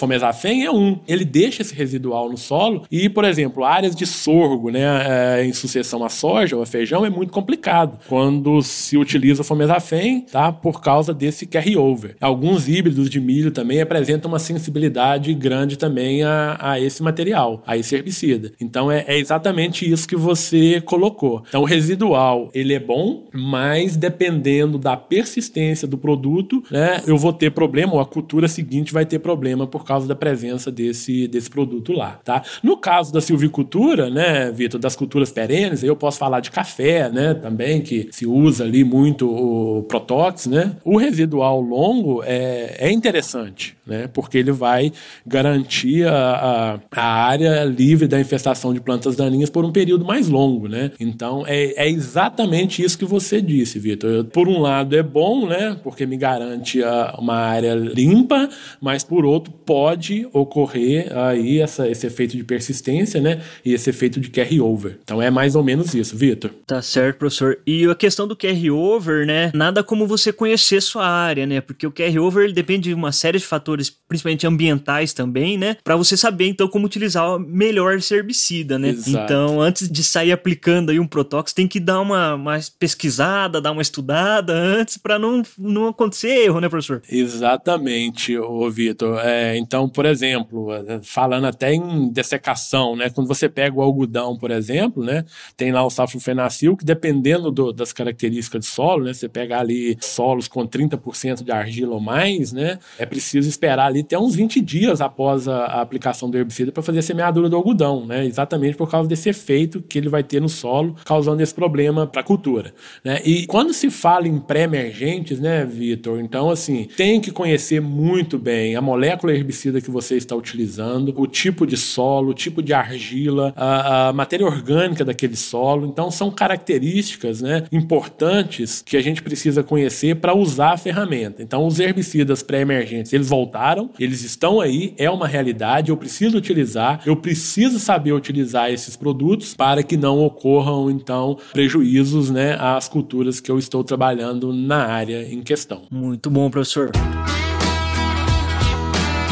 é 0.45 0.71
um. 0.71 0.99
Ele 1.07 1.25
deixa 1.25 1.61
esse 1.61 1.73
residual 1.73 2.29
no 2.29 2.37
solo 2.37 2.83
e, 2.91 3.09
por 3.09 3.23
exemplo, 3.25 3.63
áreas 3.63 3.95
de 3.95 4.05
sorgo, 4.05 4.69
né, 4.69 5.39
é, 5.39 5.45
em 5.45 5.53
sucessão 5.53 6.03
a 6.03 6.09
soja 6.09 6.55
ou 6.55 6.61
a 6.61 6.65
feijão 6.65 7.05
é 7.05 7.09
muito 7.09 7.31
complicado 7.31 7.99
quando 8.07 8.61
se 8.61 8.97
utiliza 8.97 9.41
o 9.41 9.45
fomesafen, 9.45 10.21
tá? 10.21 10.51
Por 10.51 10.81
causa 10.81 11.13
desse 11.13 11.45
carry-over. 11.45 12.15
Alguns 12.19 12.67
híbridos 12.67 13.09
de 13.09 13.19
milho 13.19 13.51
também 13.51 13.81
apresentam 13.81 14.29
uma 14.29 14.39
sensibilidade 14.39 15.33
grande 15.33 15.77
também 15.77 16.23
a, 16.23 16.57
a 16.59 16.79
esse 16.79 17.01
material, 17.01 17.63
a 17.65 17.77
esse 17.77 17.95
herbicida. 17.95 18.51
Então, 18.59 18.86
então 18.87 18.91
é, 18.91 19.05
é, 19.07 19.19
exatamente 19.19 19.89
isso 19.89 20.07
que 20.07 20.15
você 20.15 20.81
colocou. 20.81 21.43
Então 21.47 21.61
o 21.61 21.65
residual 21.65 22.49
ele 22.53 22.73
é 22.73 22.79
bom, 22.79 23.25
mas 23.33 23.95
dependendo 23.95 24.77
da 24.77 24.95
persistência 24.95 25.87
do 25.87 25.97
produto, 25.97 26.63
né, 26.71 27.01
eu 27.05 27.17
vou 27.17 27.33
ter 27.33 27.51
problema 27.51 27.93
ou 27.93 27.99
a 27.99 28.05
cultura 28.05 28.47
seguinte 28.47 28.93
vai 28.93 29.05
ter 29.05 29.19
problema 29.19 29.67
por 29.67 29.83
causa 29.83 30.07
da 30.07 30.15
presença 30.15 30.71
desse, 30.71 31.27
desse 31.27 31.49
produto 31.49 31.91
lá, 31.91 32.19
tá? 32.23 32.43
No 32.63 32.77
caso 32.77 33.11
da 33.11 33.19
silvicultura, 33.19 34.09
né, 34.09 34.51
Vitor, 34.51 34.79
das 34.79 34.95
culturas 34.95 35.31
perenes, 35.31 35.83
eu 35.83 35.95
posso 35.95 36.17
falar 36.17 36.39
de 36.39 36.51
café, 36.51 37.09
né, 37.09 37.33
também 37.33 37.81
que 37.81 38.07
se 38.11 38.25
usa 38.25 38.63
ali 38.63 38.83
muito 38.83 39.29
o 39.29 39.83
protóx, 39.83 40.47
né? 40.47 40.75
O 40.83 40.97
residual 40.97 41.59
longo 41.59 42.23
é, 42.23 42.75
é 42.79 42.91
interessante, 42.91 43.75
né? 43.85 44.07
Porque 44.13 44.37
ele 44.37 44.51
vai 44.51 44.91
garantir 45.25 46.07
a, 46.07 46.79
a, 46.93 47.01
a 47.01 47.25
área 47.25 47.63
livre 47.63 48.07
da 48.07 48.19
infestação 48.19 48.73
de 48.77 48.81
plantas 48.81 49.15
daninhas 49.15 49.49
por 49.49 49.65
um 49.65 49.71
período 49.71 50.05
mais 50.05 50.27
longo, 50.27 50.67
né? 50.67 50.91
Então 50.99 51.43
é, 51.47 51.85
é 51.85 51.89
exatamente 51.89 52.83
isso 52.83 52.97
que 52.97 53.05
você 53.05 53.41
disse, 53.41 53.79
Vitor. 53.79 54.25
Por 54.25 54.47
um 54.47 54.59
lado 54.59 54.95
é 54.95 55.03
bom, 55.03 55.47
né? 55.47 55.77
Porque 55.83 56.05
me 56.05 56.17
garante 56.17 56.83
a, 56.83 57.15
uma 57.19 57.35
área 57.35 57.73
limpa, 57.73 58.49
mas 58.79 59.03
por 59.03 59.25
outro 59.25 59.51
pode 59.65 60.27
ocorrer 60.31 61.15
aí 61.17 61.59
essa, 61.59 61.89
esse 61.89 62.05
efeito 62.05 62.37
de 62.37 62.43
persistência, 62.43 63.19
né? 63.19 63.41
E 63.65 63.73
esse 63.73 63.89
efeito 63.89 64.19
de 64.19 64.29
carry-over. 64.29 64.99
Então 65.03 65.21
é 65.21 65.29
mais 65.29 65.55
ou 65.55 65.63
menos 65.63 65.93
isso, 65.93 66.15
Vitor. 66.15 66.51
Tá 66.65 66.81
certo, 66.81 67.17
professor. 67.17 67.59
E 67.65 67.85
a 67.85 67.95
questão 67.95 68.27
do 68.27 68.35
carry-over, 68.35 69.25
né? 69.25 69.51
Nada 69.53 69.83
como 69.83 70.05
você 70.05 70.31
conhecer 70.31 70.81
sua 70.81 71.07
área, 71.07 71.45
né? 71.45 71.61
Porque 71.61 71.87
o 71.87 71.91
carry-over 71.91 72.43
ele 72.43 72.53
depende 72.53 72.89
de 72.89 72.93
uma 72.93 73.11
série 73.11 73.39
de 73.39 73.45
fatores, 73.45 73.89
principalmente 73.89 74.45
ambientais 74.45 75.13
também, 75.13 75.57
né? 75.57 75.77
Para 75.83 75.95
você 75.95 76.15
saber 76.15 76.47
então 76.47 76.67
como 76.67 76.85
utilizar 76.85 77.39
melhor 77.39 77.97
esse 77.97 78.13
herbicida 78.13 78.66
né? 78.79 78.89
Exato. 78.89 79.23
Então, 79.23 79.61
antes 79.61 79.87
de 79.87 80.03
sair 80.03 80.31
aplicando 80.31 80.89
aí 80.89 80.99
um 80.99 81.05
Protox, 81.07 81.53
tem 81.53 81.67
que 81.67 81.79
dar 81.79 82.01
uma 82.01 82.35
mais 82.35 82.69
pesquisada, 82.69 83.61
dar 83.61 83.71
uma 83.71 83.81
estudada 83.81 84.53
antes 84.53 84.97
para 84.97 85.19
não, 85.19 85.43
não 85.57 85.87
acontecer 85.87 86.29
erro, 86.29 86.59
né, 86.59 86.67
professor? 86.67 87.01
Exatamente, 87.09 88.37
ô 88.37 88.69
Vitor. 88.69 89.19
É, 89.23 89.57
então, 89.57 89.87
por 89.87 90.05
exemplo, 90.05 90.73
é, 90.73 90.99
falando 91.03 91.45
até 91.45 91.73
em 91.73 92.09
dessecação, 92.09 92.95
né? 92.95 93.09
Quando 93.09 93.27
você 93.27 93.47
pega 93.47 93.75
o 93.75 93.81
algodão, 93.81 94.37
por 94.37 94.51
exemplo, 94.51 95.03
né? 95.03 95.23
Tem 95.55 95.71
lá 95.71 95.85
o 95.85 95.89
safrofenacil, 95.89 96.75
que 96.75 96.85
dependendo 96.85 97.51
do, 97.51 97.71
das 97.71 97.93
características 97.93 98.65
do 98.65 98.65
solo, 98.65 99.03
né? 99.05 99.13
Você 99.13 99.29
pega 99.29 99.59
ali 99.59 99.97
solos 100.01 100.47
com 100.47 100.67
30% 100.67 101.43
de 101.43 101.51
argila 101.51 101.95
ou 101.95 102.01
mais, 102.01 102.51
né? 102.51 102.79
É 102.97 103.05
preciso 103.05 103.47
esperar 103.47 103.87
ali 103.87 104.01
até 104.01 104.17
uns 104.17 104.35
20 104.35 104.61
dias 104.61 105.01
após 105.01 105.47
a, 105.47 105.65
a 105.65 105.81
aplicação 105.81 106.29
do 106.29 106.37
herbicida 106.37 106.71
para 106.71 106.83
fazer 106.83 106.99
a 106.99 107.03
semeadura 107.03 107.49
do 107.49 107.55
algodão, 107.55 108.05
né? 108.05 108.25
Exatamente 108.25 108.56
exatamente 108.57 108.75
por 108.75 108.89
causa 108.89 109.07
desse 109.07 109.29
efeito 109.29 109.81
que 109.81 109.97
ele 109.97 110.09
vai 110.09 110.23
ter 110.23 110.41
no 110.41 110.49
solo, 110.49 110.95
causando 111.05 111.41
esse 111.41 111.53
problema 111.53 112.07
para 112.07 112.21
a 112.21 112.23
cultura. 112.23 112.73
Né? 113.03 113.21
E 113.23 113.45
quando 113.45 113.73
se 113.73 113.89
fala 113.89 114.27
em 114.27 114.39
pré-emergentes, 114.39 115.39
né, 115.39 115.65
Vitor? 115.65 116.19
Então, 116.19 116.49
assim, 116.49 116.87
tem 116.97 117.21
que 117.21 117.31
conhecer 117.31 117.79
muito 117.79 118.37
bem 118.37 118.75
a 118.75 118.81
molécula 118.81 119.33
herbicida 119.33 119.79
que 119.79 119.91
você 119.91 120.17
está 120.17 120.35
utilizando, 120.35 121.13
o 121.15 121.27
tipo 121.27 121.65
de 121.65 121.77
solo, 121.77 122.31
o 122.31 122.33
tipo 122.33 122.61
de 122.61 122.73
argila, 122.73 123.53
a, 123.55 124.09
a 124.09 124.13
matéria 124.13 124.45
orgânica 124.45 125.05
daquele 125.05 125.35
solo. 125.35 125.87
Então, 125.87 126.09
são 126.09 126.31
características 126.31 127.41
né, 127.41 127.63
importantes 127.71 128.83
que 128.85 128.97
a 128.97 129.01
gente 129.01 129.21
precisa 129.21 129.63
conhecer 129.63 130.15
para 130.15 130.35
usar 130.35 130.71
a 130.71 130.77
ferramenta. 130.77 131.43
Então, 131.43 131.65
os 131.65 131.79
herbicidas 131.79 132.41
pré-emergentes, 132.41 133.13
eles 133.13 133.29
voltaram, 133.29 133.89
eles 133.99 134.23
estão 134.23 134.59
aí, 134.59 134.93
é 134.97 135.09
uma 135.09 135.27
realidade, 135.27 135.89
eu 135.89 135.97
preciso 135.97 136.37
utilizar, 136.37 137.01
eu 137.05 137.15
preciso 137.15 137.79
saber 137.79 138.13
utilizar 138.13 138.46
utilizar 138.47 138.71
esses 138.71 138.95
produtos 138.95 139.53
para 139.53 139.83
que 139.83 139.97
não 139.97 140.23
ocorram 140.23 140.89
então 140.89 141.37
prejuízos 141.51 142.29
né, 142.29 142.57
às 142.59 142.87
culturas 142.87 143.39
que 143.39 143.51
eu 143.51 143.59
estou 143.59 143.83
trabalhando 143.83 144.53
na 144.53 144.85
área 144.85 145.27
em 145.31 145.41
questão. 145.41 145.83
Muito 145.91 146.29
bom, 146.29 146.49
professor. 146.49 146.91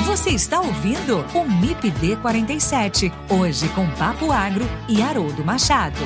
Você 0.06 0.30
está 0.32 0.60
ouvindo 0.60 1.26
o 1.34 1.44
MIPD 1.62 2.18
47, 2.18 3.12
hoje 3.30 3.68
com 3.70 3.88
Papo 3.92 4.32
Agro 4.32 4.66
e 4.88 5.02
Haroldo 5.02 5.44
Machado. 5.44 6.00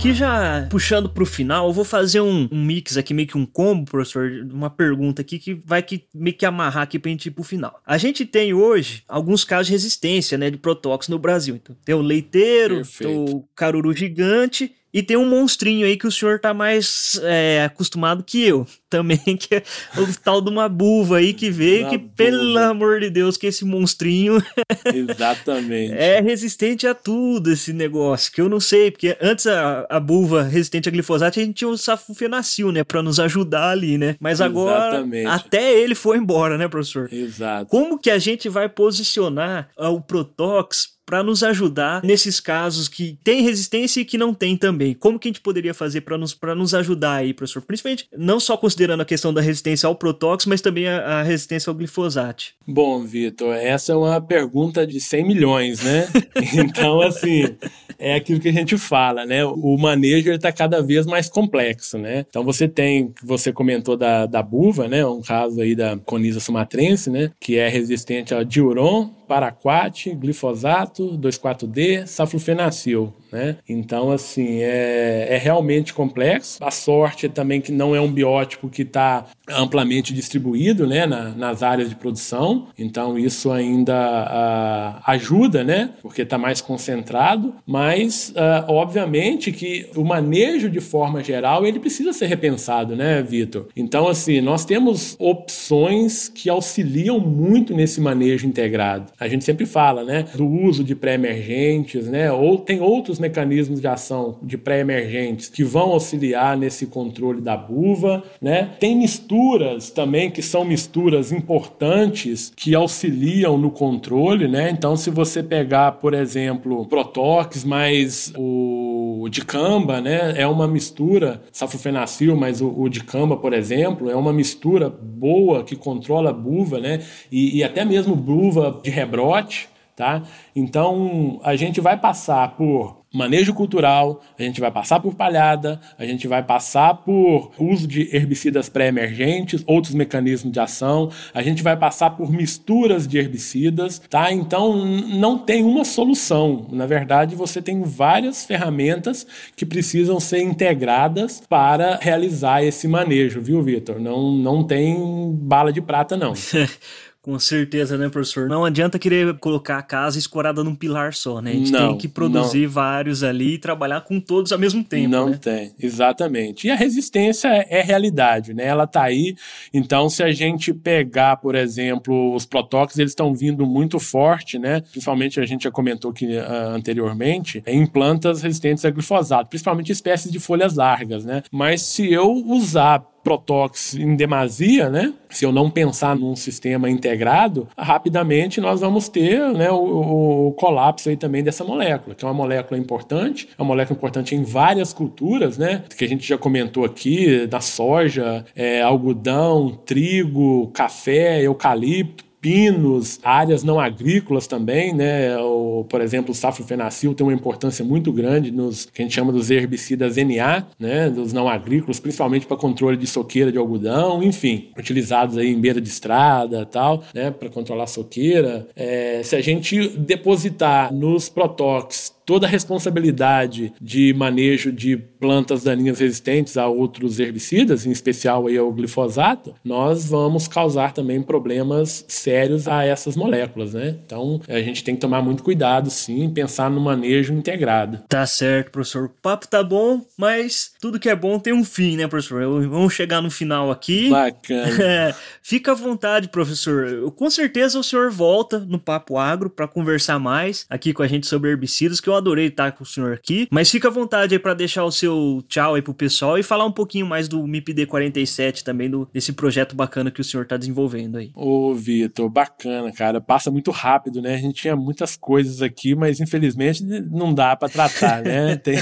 Aqui 0.00 0.14
já 0.14 0.66
puxando 0.70 1.10
pro 1.10 1.26
final, 1.26 1.66
eu 1.66 1.74
vou 1.74 1.84
fazer 1.84 2.22
um, 2.22 2.48
um, 2.50 2.64
mix 2.64 2.96
aqui, 2.96 3.12
meio 3.12 3.28
que 3.28 3.36
um 3.36 3.44
combo, 3.44 3.84
professor, 3.84 4.30
uma 4.50 4.70
pergunta 4.70 5.20
aqui 5.20 5.38
que 5.38 5.52
vai 5.62 5.82
que, 5.82 6.06
meio 6.14 6.34
que 6.34 6.46
amarrar 6.46 6.84
aqui 6.84 6.98
pra 6.98 7.10
gente 7.10 7.26
ir 7.26 7.32
pro 7.32 7.44
final. 7.44 7.78
A 7.84 7.98
gente 7.98 8.24
tem 8.24 8.54
hoje 8.54 9.02
alguns 9.06 9.44
casos 9.44 9.66
de 9.66 9.72
resistência, 9.72 10.38
né, 10.38 10.48
de 10.48 10.56
protóxicos 10.56 11.08
no 11.08 11.18
Brasil. 11.18 11.54
Então, 11.54 11.76
tem 11.84 11.94
o 11.94 12.00
leiteiro, 12.00 12.80
tem 12.98 13.14
o 13.14 13.44
caruru 13.54 13.92
gigante 13.92 14.74
E 14.92 15.02
tem 15.02 15.16
um 15.16 15.28
monstrinho 15.28 15.86
aí 15.86 15.96
que 15.96 16.06
o 16.06 16.10
senhor 16.10 16.40
tá 16.40 16.52
mais 16.52 17.20
é, 17.22 17.64
acostumado 17.64 18.24
que 18.24 18.42
eu 18.42 18.66
também, 18.90 19.18
que 19.18 19.54
é 19.54 19.62
o 19.96 20.06
tal 20.22 20.40
de 20.40 20.50
uma 20.50 20.68
buva 20.68 21.18
aí 21.18 21.32
que 21.32 21.48
veio, 21.48 21.82
uma 21.82 21.90
que 21.90 21.98
buva. 21.98 22.12
pelo 22.16 22.58
amor 22.58 23.00
de 23.00 23.08
Deus, 23.08 23.36
que 23.36 23.46
esse 23.46 23.64
monstrinho 23.64 24.42
Exatamente. 24.84 25.94
é 25.94 26.20
resistente 26.20 26.86
a 26.88 26.94
tudo 26.94 27.52
esse 27.52 27.72
negócio, 27.72 28.32
que 28.32 28.40
eu 28.40 28.48
não 28.48 28.58
sei, 28.58 28.90
porque 28.90 29.16
antes 29.20 29.46
a, 29.46 29.86
a 29.88 30.00
buva 30.00 30.42
resistente 30.42 30.88
a 30.88 30.92
glifosato 30.92 31.38
a 31.38 31.42
gente 31.42 31.54
tinha 31.54 31.68
o 31.68 31.78
safufenacil, 31.78 32.72
né, 32.72 32.82
para 32.82 33.02
nos 33.02 33.20
ajudar 33.20 33.70
ali, 33.70 33.96
né? 33.96 34.16
Mas 34.18 34.40
agora 34.40 34.96
Exatamente. 34.96 35.26
até 35.26 35.72
ele 35.78 35.94
foi 35.94 36.18
embora, 36.18 36.58
né, 36.58 36.66
professor? 36.66 37.08
Exato. 37.12 37.66
Como 37.66 37.98
que 37.98 38.10
a 38.10 38.18
gente 38.18 38.48
vai 38.48 38.68
posicionar 38.68 39.68
o 39.76 40.00
Protox 40.00 40.99
para 41.10 41.24
nos 41.24 41.42
ajudar 41.42 42.04
nesses 42.04 42.38
casos 42.38 42.86
que 42.86 43.18
tem 43.24 43.42
resistência 43.42 44.00
e 44.00 44.04
que 44.04 44.16
não 44.16 44.32
tem 44.32 44.56
também. 44.56 44.94
Como 44.94 45.18
que 45.18 45.26
a 45.26 45.30
gente 45.30 45.40
poderia 45.40 45.74
fazer 45.74 46.02
para 46.02 46.16
nos, 46.16 46.38
nos 46.56 46.72
ajudar 46.72 47.14
aí, 47.14 47.34
professor? 47.34 47.62
Principalmente 47.62 48.06
não 48.16 48.38
só 48.38 48.56
considerando 48.56 49.00
a 49.00 49.04
questão 49.04 49.34
da 49.34 49.40
resistência 49.40 49.88
ao 49.88 49.96
protóxido, 49.96 50.50
mas 50.50 50.60
também 50.60 50.86
a, 50.86 50.98
a 50.98 51.22
resistência 51.24 51.68
ao 51.68 51.74
glifosato. 51.74 52.44
Bom, 52.64 53.02
Vitor, 53.02 53.56
essa 53.56 53.92
é 53.92 53.96
uma 53.96 54.20
pergunta 54.20 54.86
de 54.86 55.00
100 55.00 55.26
milhões, 55.26 55.82
né? 55.82 56.08
então, 56.54 57.00
assim, 57.00 57.56
é 57.98 58.14
aquilo 58.14 58.38
que 58.38 58.48
a 58.48 58.52
gente 58.52 58.78
fala, 58.78 59.26
né? 59.26 59.44
O 59.44 59.76
manejo 59.76 60.30
está 60.30 60.52
cada 60.52 60.80
vez 60.80 61.06
mais 61.06 61.28
complexo, 61.28 61.98
né? 61.98 62.24
Então, 62.28 62.44
você 62.44 62.68
tem, 62.68 63.12
você 63.20 63.52
comentou 63.52 63.96
da, 63.96 64.26
da 64.26 64.44
buva, 64.44 64.86
né? 64.86 65.04
Um 65.04 65.22
caso 65.22 65.60
aí 65.60 65.74
da 65.74 65.98
Conisa 65.98 66.38
sumatrense, 66.38 67.10
né? 67.10 67.32
Que 67.40 67.56
é 67.56 67.68
resistente 67.68 68.32
ao 68.32 68.44
diuron, 68.44 69.12
paraquat, 69.30 70.12
glifosato, 70.16 71.16
2,4-D, 71.16 72.04
saflufenacil. 72.04 73.14
Né? 73.30 73.58
Então, 73.68 74.10
assim, 74.10 74.58
é, 74.60 75.28
é 75.30 75.38
realmente 75.38 75.94
complexo. 75.94 76.58
A 76.60 76.72
sorte 76.72 77.26
é 77.26 77.28
também 77.28 77.60
que 77.60 77.70
não 77.70 77.94
é 77.94 78.00
um 78.00 78.10
biótipo 78.10 78.68
que 78.68 78.82
está 78.82 79.26
amplamente 79.48 80.12
distribuído 80.12 80.84
né, 80.84 81.06
na, 81.06 81.30
nas 81.30 81.62
áreas 81.62 81.88
de 81.88 81.94
produção, 81.94 82.68
então 82.78 83.18
isso 83.18 83.50
ainda 83.50 83.94
uh, 83.94 85.02
ajuda, 85.06 85.64
né, 85.64 85.90
porque 86.02 86.22
está 86.22 86.38
mais 86.38 86.60
concentrado, 86.60 87.54
mas 87.66 88.30
uh, 88.30 88.70
obviamente 88.70 89.52
que 89.52 89.88
o 89.96 90.04
manejo 90.04 90.70
de 90.70 90.80
forma 90.80 91.22
geral 91.22 91.66
ele 91.66 91.80
precisa 91.80 92.12
ser 92.12 92.26
repensado, 92.26 92.94
né, 92.96 93.22
Vitor? 93.22 93.68
Então, 93.76 94.08
assim, 94.08 94.40
nós 94.40 94.64
temos 94.64 95.16
opções 95.18 96.28
que 96.28 96.48
auxiliam 96.48 97.18
muito 97.18 97.74
nesse 97.74 98.00
manejo 98.00 98.46
integrado. 98.46 99.12
A 99.20 99.28
gente 99.28 99.44
sempre 99.44 99.66
fala, 99.66 100.02
né, 100.02 100.24
do 100.34 100.46
uso 100.46 100.82
de 100.82 100.94
pré-emergentes, 100.94 102.06
né, 102.08 102.32
ou 102.32 102.56
tem 102.56 102.80
outros 102.80 103.18
mecanismos 103.18 103.78
de 103.78 103.86
ação 103.86 104.38
de 104.42 104.56
pré-emergentes 104.56 105.50
que 105.50 105.62
vão 105.62 105.92
auxiliar 105.92 106.56
nesse 106.56 106.86
controle 106.86 107.42
da 107.42 107.54
buva, 107.54 108.24
né? 108.40 108.70
Tem 108.80 108.96
misturas 108.96 109.90
também 109.90 110.30
que 110.30 110.40
são 110.40 110.64
misturas 110.64 111.32
importantes 111.32 112.50
que 112.56 112.74
auxiliam 112.74 113.58
no 113.58 113.70
controle, 113.70 114.48
né? 114.48 114.70
Então, 114.70 114.96
se 114.96 115.10
você 115.10 115.42
pegar, 115.42 115.92
por 115.92 116.14
exemplo, 116.14 116.86
Protox 116.86 117.62
mais 117.64 118.32
o 118.36 119.28
dicamba, 119.30 120.00
né? 120.00 120.34
É 120.36 120.46
uma 120.46 120.66
mistura, 120.66 121.42
safufenacil, 121.52 122.36
mas 122.36 122.60
o, 122.60 122.68
o 122.68 122.88
dicamba, 122.88 123.36
por 123.36 123.52
exemplo, 123.52 124.10
é 124.10 124.16
uma 124.16 124.32
mistura 124.32 124.88
boa 124.88 125.62
que 125.62 125.76
controla 125.76 126.30
a 126.30 126.32
buva, 126.32 126.80
né? 126.80 127.00
E, 127.30 127.58
e 127.58 127.64
até 127.64 127.84
mesmo 127.84 128.16
buva 128.16 128.80
de 128.82 128.90
rebrote, 129.10 129.68
tá? 129.96 130.22
Então, 130.54 131.40
a 131.42 131.56
gente 131.56 131.80
vai 131.80 131.96
passar 131.96 132.56
por 132.56 133.00
manejo 133.12 133.52
cultural, 133.52 134.22
a 134.38 134.42
gente 134.42 134.60
vai 134.60 134.70
passar 134.70 135.00
por 135.00 135.14
palhada, 135.14 135.80
a 135.98 136.06
gente 136.06 136.28
vai 136.28 136.42
passar 136.44 136.94
por 136.94 137.50
uso 137.58 137.86
de 137.86 138.08
herbicidas 138.14 138.68
pré-emergentes, 138.68 139.64
outros 139.66 139.92
mecanismos 139.94 140.52
de 140.52 140.60
ação, 140.60 141.10
a 141.34 141.42
gente 141.42 141.60
vai 141.60 141.76
passar 141.76 142.10
por 142.10 142.30
misturas 142.30 143.08
de 143.08 143.18
herbicidas, 143.18 143.98
tá? 144.08 144.32
Então 144.32 144.86
não 144.86 145.36
tem 145.36 145.64
uma 145.64 145.84
solução. 145.84 146.68
Na 146.70 146.86
verdade, 146.86 147.34
você 147.34 147.60
tem 147.60 147.82
várias 147.82 148.44
ferramentas 148.44 149.26
que 149.56 149.66
precisam 149.66 150.20
ser 150.20 150.42
integradas 150.42 151.42
para 151.48 151.96
realizar 152.00 152.62
esse 152.62 152.86
manejo, 152.86 153.42
viu, 153.42 153.60
Vitor? 153.60 153.98
Não, 153.98 154.32
não 154.32 154.62
tem 154.62 155.34
bala 155.34 155.72
de 155.72 155.80
prata, 155.80 156.16
não. 156.16 156.32
Com 157.22 157.38
certeza, 157.38 157.98
né, 157.98 158.08
professor? 158.08 158.48
Não 158.48 158.64
adianta 158.64 158.98
querer 158.98 159.36
colocar 159.38 159.76
a 159.76 159.82
casa 159.82 160.18
escorada 160.18 160.64
num 160.64 160.74
pilar 160.74 161.12
só, 161.12 161.42
né? 161.42 161.50
A 161.50 161.54
gente 161.54 161.70
não, 161.70 161.88
tem 161.88 161.98
que 161.98 162.08
produzir 162.08 162.62
não. 162.62 162.70
vários 162.70 163.22
ali 163.22 163.54
e 163.54 163.58
trabalhar 163.58 164.00
com 164.00 164.18
todos 164.18 164.52
ao 164.52 164.58
mesmo 164.58 164.82
tempo. 164.82 165.10
Não 165.10 165.28
né? 165.28 165.38
tem, 165.38 165.74
exatamente. 165.78 166.66
E 166.66 166.70
a 166.70 166.74
resistência 166.74 167.48
é, 167.48 167.80
é, 167.80 167.82
realidade, 167.82 168.54
né? 168.54 168.64
Ela 168.64 168.86
tá 168.86 169.02
aí. 169.02 169.34
Então, 169.72 170.08
se 170.08 170.22
a 170.22 170.32
gente 170.32 170.72
pegar, 170.72 171.36
por 171.36 171.54
exemplo, 171.54 172.34
os 172.34 172.46
protóxicos, 172.46 172.98
eles 172.98 173.12
estão 173.12 173.34
vindo 173.34 173.66
muito 173.66 173.98
forte, 174.00 174.58
né? 174.58 174.80
Principalmente 174.80 175.38
a 175.40 175.44
gente 175.44 175.64
já 175.64 175.70
comentou 175.70 176.12
aqui 176.12 176.24
uh, 176.24 176.70
anteriormente, 176.74 177.62
em 177.66 177.84
plantas 177.84 178.40
resistentes 178.40 178.82
a 178.86 178.90
glifosato, 178.90 179.50
principalmente 179.50 179.92
espécies 179.92 180.32
de 180.32 180.40
folhas 180.40 180.74
largas, 180.74 181.22
né? 181.22 181.42
Mas 181.52 181.82
se 181.82 182.10
eu 182.10 182.32
usar 182.32 183.04
Protox 183.22 183.94
em 183.94 184.16
demasia, 184.16 184.88
né? 184.88 185.12
Se 185.28 185.44
eu 185.44 185.52
não 185.52 185.70
pensar 185.70 186.16
num 186.16 186.34
sistema 186.34 186.90
integrado, 186.90 187.68
rapidamente 187.76 188.60
nós 188.60 188.80
vamos 188.80 189.08
ter 189.08 189.40
né, 189.52 189.70
o, 189.70 190.48
o, 190.48 190.52
colapso 190.52 191.08
aí 191.08 191.16
também 191.16 191.42
dessa 191.42 191.64
molécula, 191.64 192.14
que 192.14 192.24
é 192.24 192.28
uma 192.28 192.34
molécula 192.34 192.78
importante, 192.78 193.48
é 193.56 193.62
uma 193.62 193.68
molécula 193.68 193.96
importante 193.96 194.34
em 194.34 194.42
várias 194.42 194.92
culturas, 194.92 195.56
né? 195.56 195.84
Que 195.96 196.04
a 196.04 196.08
gente 196.08 196.26
já 196.26 196.36
comentou 196.36 196.84
aqui, 196.84 197.46
da 197.46 197.60
soja, 197.60 198.44
é, 198.56 198.82
algodão, 198.82 199.70
trigo, 199.84 200.68
café, 200.68 201.42
eucalipto 201.42 202.29
pinos, 202.40 203.20
áreas 203.22 203.62
não 203.62 203.78
agrícolas 203.78 204.46
também, 204.46 204.94
né? 204.94 205.36
O, 205.38 205.84
por 205.88 206.00
exemplo, 206.00 206.32
o 206.32 206.34
safrofenacil 206.34 207.14
tem 207.14 207.26
uma 207.26 207.34
importância 207.34 207.84
muito 207.84 208.12
grande 208.12 208.50
nos 208.50 208.86
que 208.86 209.02
a 209.02 209.04
gente 209.04 209.14
chama 209.14 209.32
dos 209.32 209.50
herbicidas 209.50 210.16
NA, 210.16 210.66
né? 210.78 211.10
Dos 211.10 211.32
não 211.32 211.48
agrícolas, 211.48 212.00
principalmente 212.00 212.46
para 212.46 212.56
controle 212.56 212.96
de 212.96 213.06
soqueira 213.06 213.52
de 213.52 213.58
algodão, 213.58 214.22
enfim, 214.22 214.70
utilizados 214.78 215.36
aí 215.36 215.50
em 215.50 215.60
beira 215.60 215.80
de 215.80 215.88
estrada, 215.88 216.64
tal, 216.64 217.04
né? 217.14 217.30
Para 217.30 217.48
controlar 217.48 217.84
a 217.84 217.88
soqueira. 217.88 218.66
É, 218.74 219.20
se 219.22 219.36
a 219.36 219.40
gente 219.40 219.88
depositar 219.88 220.92
nos 220.92 221.28
protox 221.28 222.19
toda 222.30 222.46
a 222.46 222.48
responsabilidade 222.48 223.72
de 223.82 224.14
manejo 224.14 224.70
de 224.70 224.96
plantas 224.96 225.64
daninhas 225.64 225.98
resistentes 225.98 226.56
a 226.56 226.68
outros 226.68 227.18
herbicidas, 227.18 227.84
em 227.84 227.90
especial 227.90 228.46
aí 228.46 228.56
ao 228.56 228.72
glifosato, 228.72 229.52
nós 229.64 230.08
vamos 230.08 230.46
causar 230.46 230.92
também 230.92 231.20
problemas 231.20 232.04
sérios 232.06 232.68
a 232.68 232.84
essas 232.84 233.16
moléculas, 233.16 233.74
né? 233.74 233.96
Então, 234.06 234.40
a 234.48 234.60
gente 234.60 234.84
tem 234.84 234.94
que 234.94 235.00
tomar 235.00 235.20
muito 235.22 235.42
cuidado, 235.42 235.90
sim, 235.90 236.30
pensar 236.30 236.70
no 236.70 236.80
manejo 236.80 237.34
integrado. 237.34 237.98
Tá 238.08 238.24
certo, 238.24 238.70
professor. 238.70 239.06
O 239.06 239.08
papo 239.20 239.48
tá 239.48 239.64
bom, 239.64 240.00
mas 240.16 240.70
tudo 240.80 241.00
que 241.00 241.08
é 241.08 241.16
bom 241.16 241.36
tem 241.36 241.52
um 241.52 241.64
fim, 241.64 241.96
né, 241.96 242.06
professor? 242.06 242.42
Vamos 242.68 242.94
chegar 242.94 243.20
no 243.20 243.30
final 243.30 243.72
aqui. 243.72 244.08
Bacana. 244.08 244.70
É, 244.90 245.14
fica 245.42 245.72
à 245.72 245.74
vontade, 245.74 246.28
professor. 246.28 247.10
Com 247.12 247.28
certeza 247.28 247.78
o 247.78 247.82
senhor 247.82 248.10
volta 248.10 248.58
no 248.60 248.78
Papo 248.78 249.18
Agro 249.18 249.50
para 249.50 249.68
conversar 249.68 250.18
mais 250.18 250.64
aqui 250.68 250.92
com 250.92 251.02
a 251.02 251.06
gente 251.06 251.26
sobre 251.26 251.50
herbicidas, 251.50 252.00
que 252.00 252.08
eu 252.08 252.19
adorei 252.20 252.46
estar 252.46 252.72
com 252.72 252.84
o 252.84 252.86
senhor 252.86 253.12
aqui, 253.12 253.48
mas 253.50 253.70
fica 253.70 253.88
à 253.88 253.90
vontade 253.90 254.34
aí 254.34 254.38
para 254.38 254.54
deixar 254.54 254.84
o 254.84 254.92
seu 254.92 255.42
tchau 255.48 255.74
aí 255.74 255.82
pro 255.82 255.94
pessoal 255.94 256.38
e 256.38 256.42
falar 256.42 256.64
um 256.64 256.72
pouquinho 256.72 257.06
mais 257.06 257.28
do 257.28 257.46
MIPD 257.46 257.86
47 257.86 258.64
também, 258.64 258.88
do, 258.88 259.08
desse 259.12 259.32
projeto 259.32 259.74
bacana 259.74 260.10
que 260.10 260.20
o 260.20 260.24
senhor 260.24 260.46
tá 260.46 260.56
desenvolvendo 260.56 261.18
aí. 261.18 261.30
Ô, 261.34 261.74
Vitor, 261.74 262.28
bacana, 262.28 262.92
cara. 262.92 263.20
Passa 263.20 263.50
muito 263.50 263.70
rápido, 263.70 264.22
né? 264.22 264.34
A 264.34 264.38
gente 264.38 264.62
tinha 264.62 264.76
muitas 264.76 265.16
coisas 265.16 265.62
aqui, 265.62 265.94
mas 265.94 266.20
infelizmente 266.20 266.82
não 266.82 267.34
dá 267.34 267.56
para 267.56 267.68
tratar, 267.68 268.22
né? 268.22 268.56
Tem... 268.62 268.76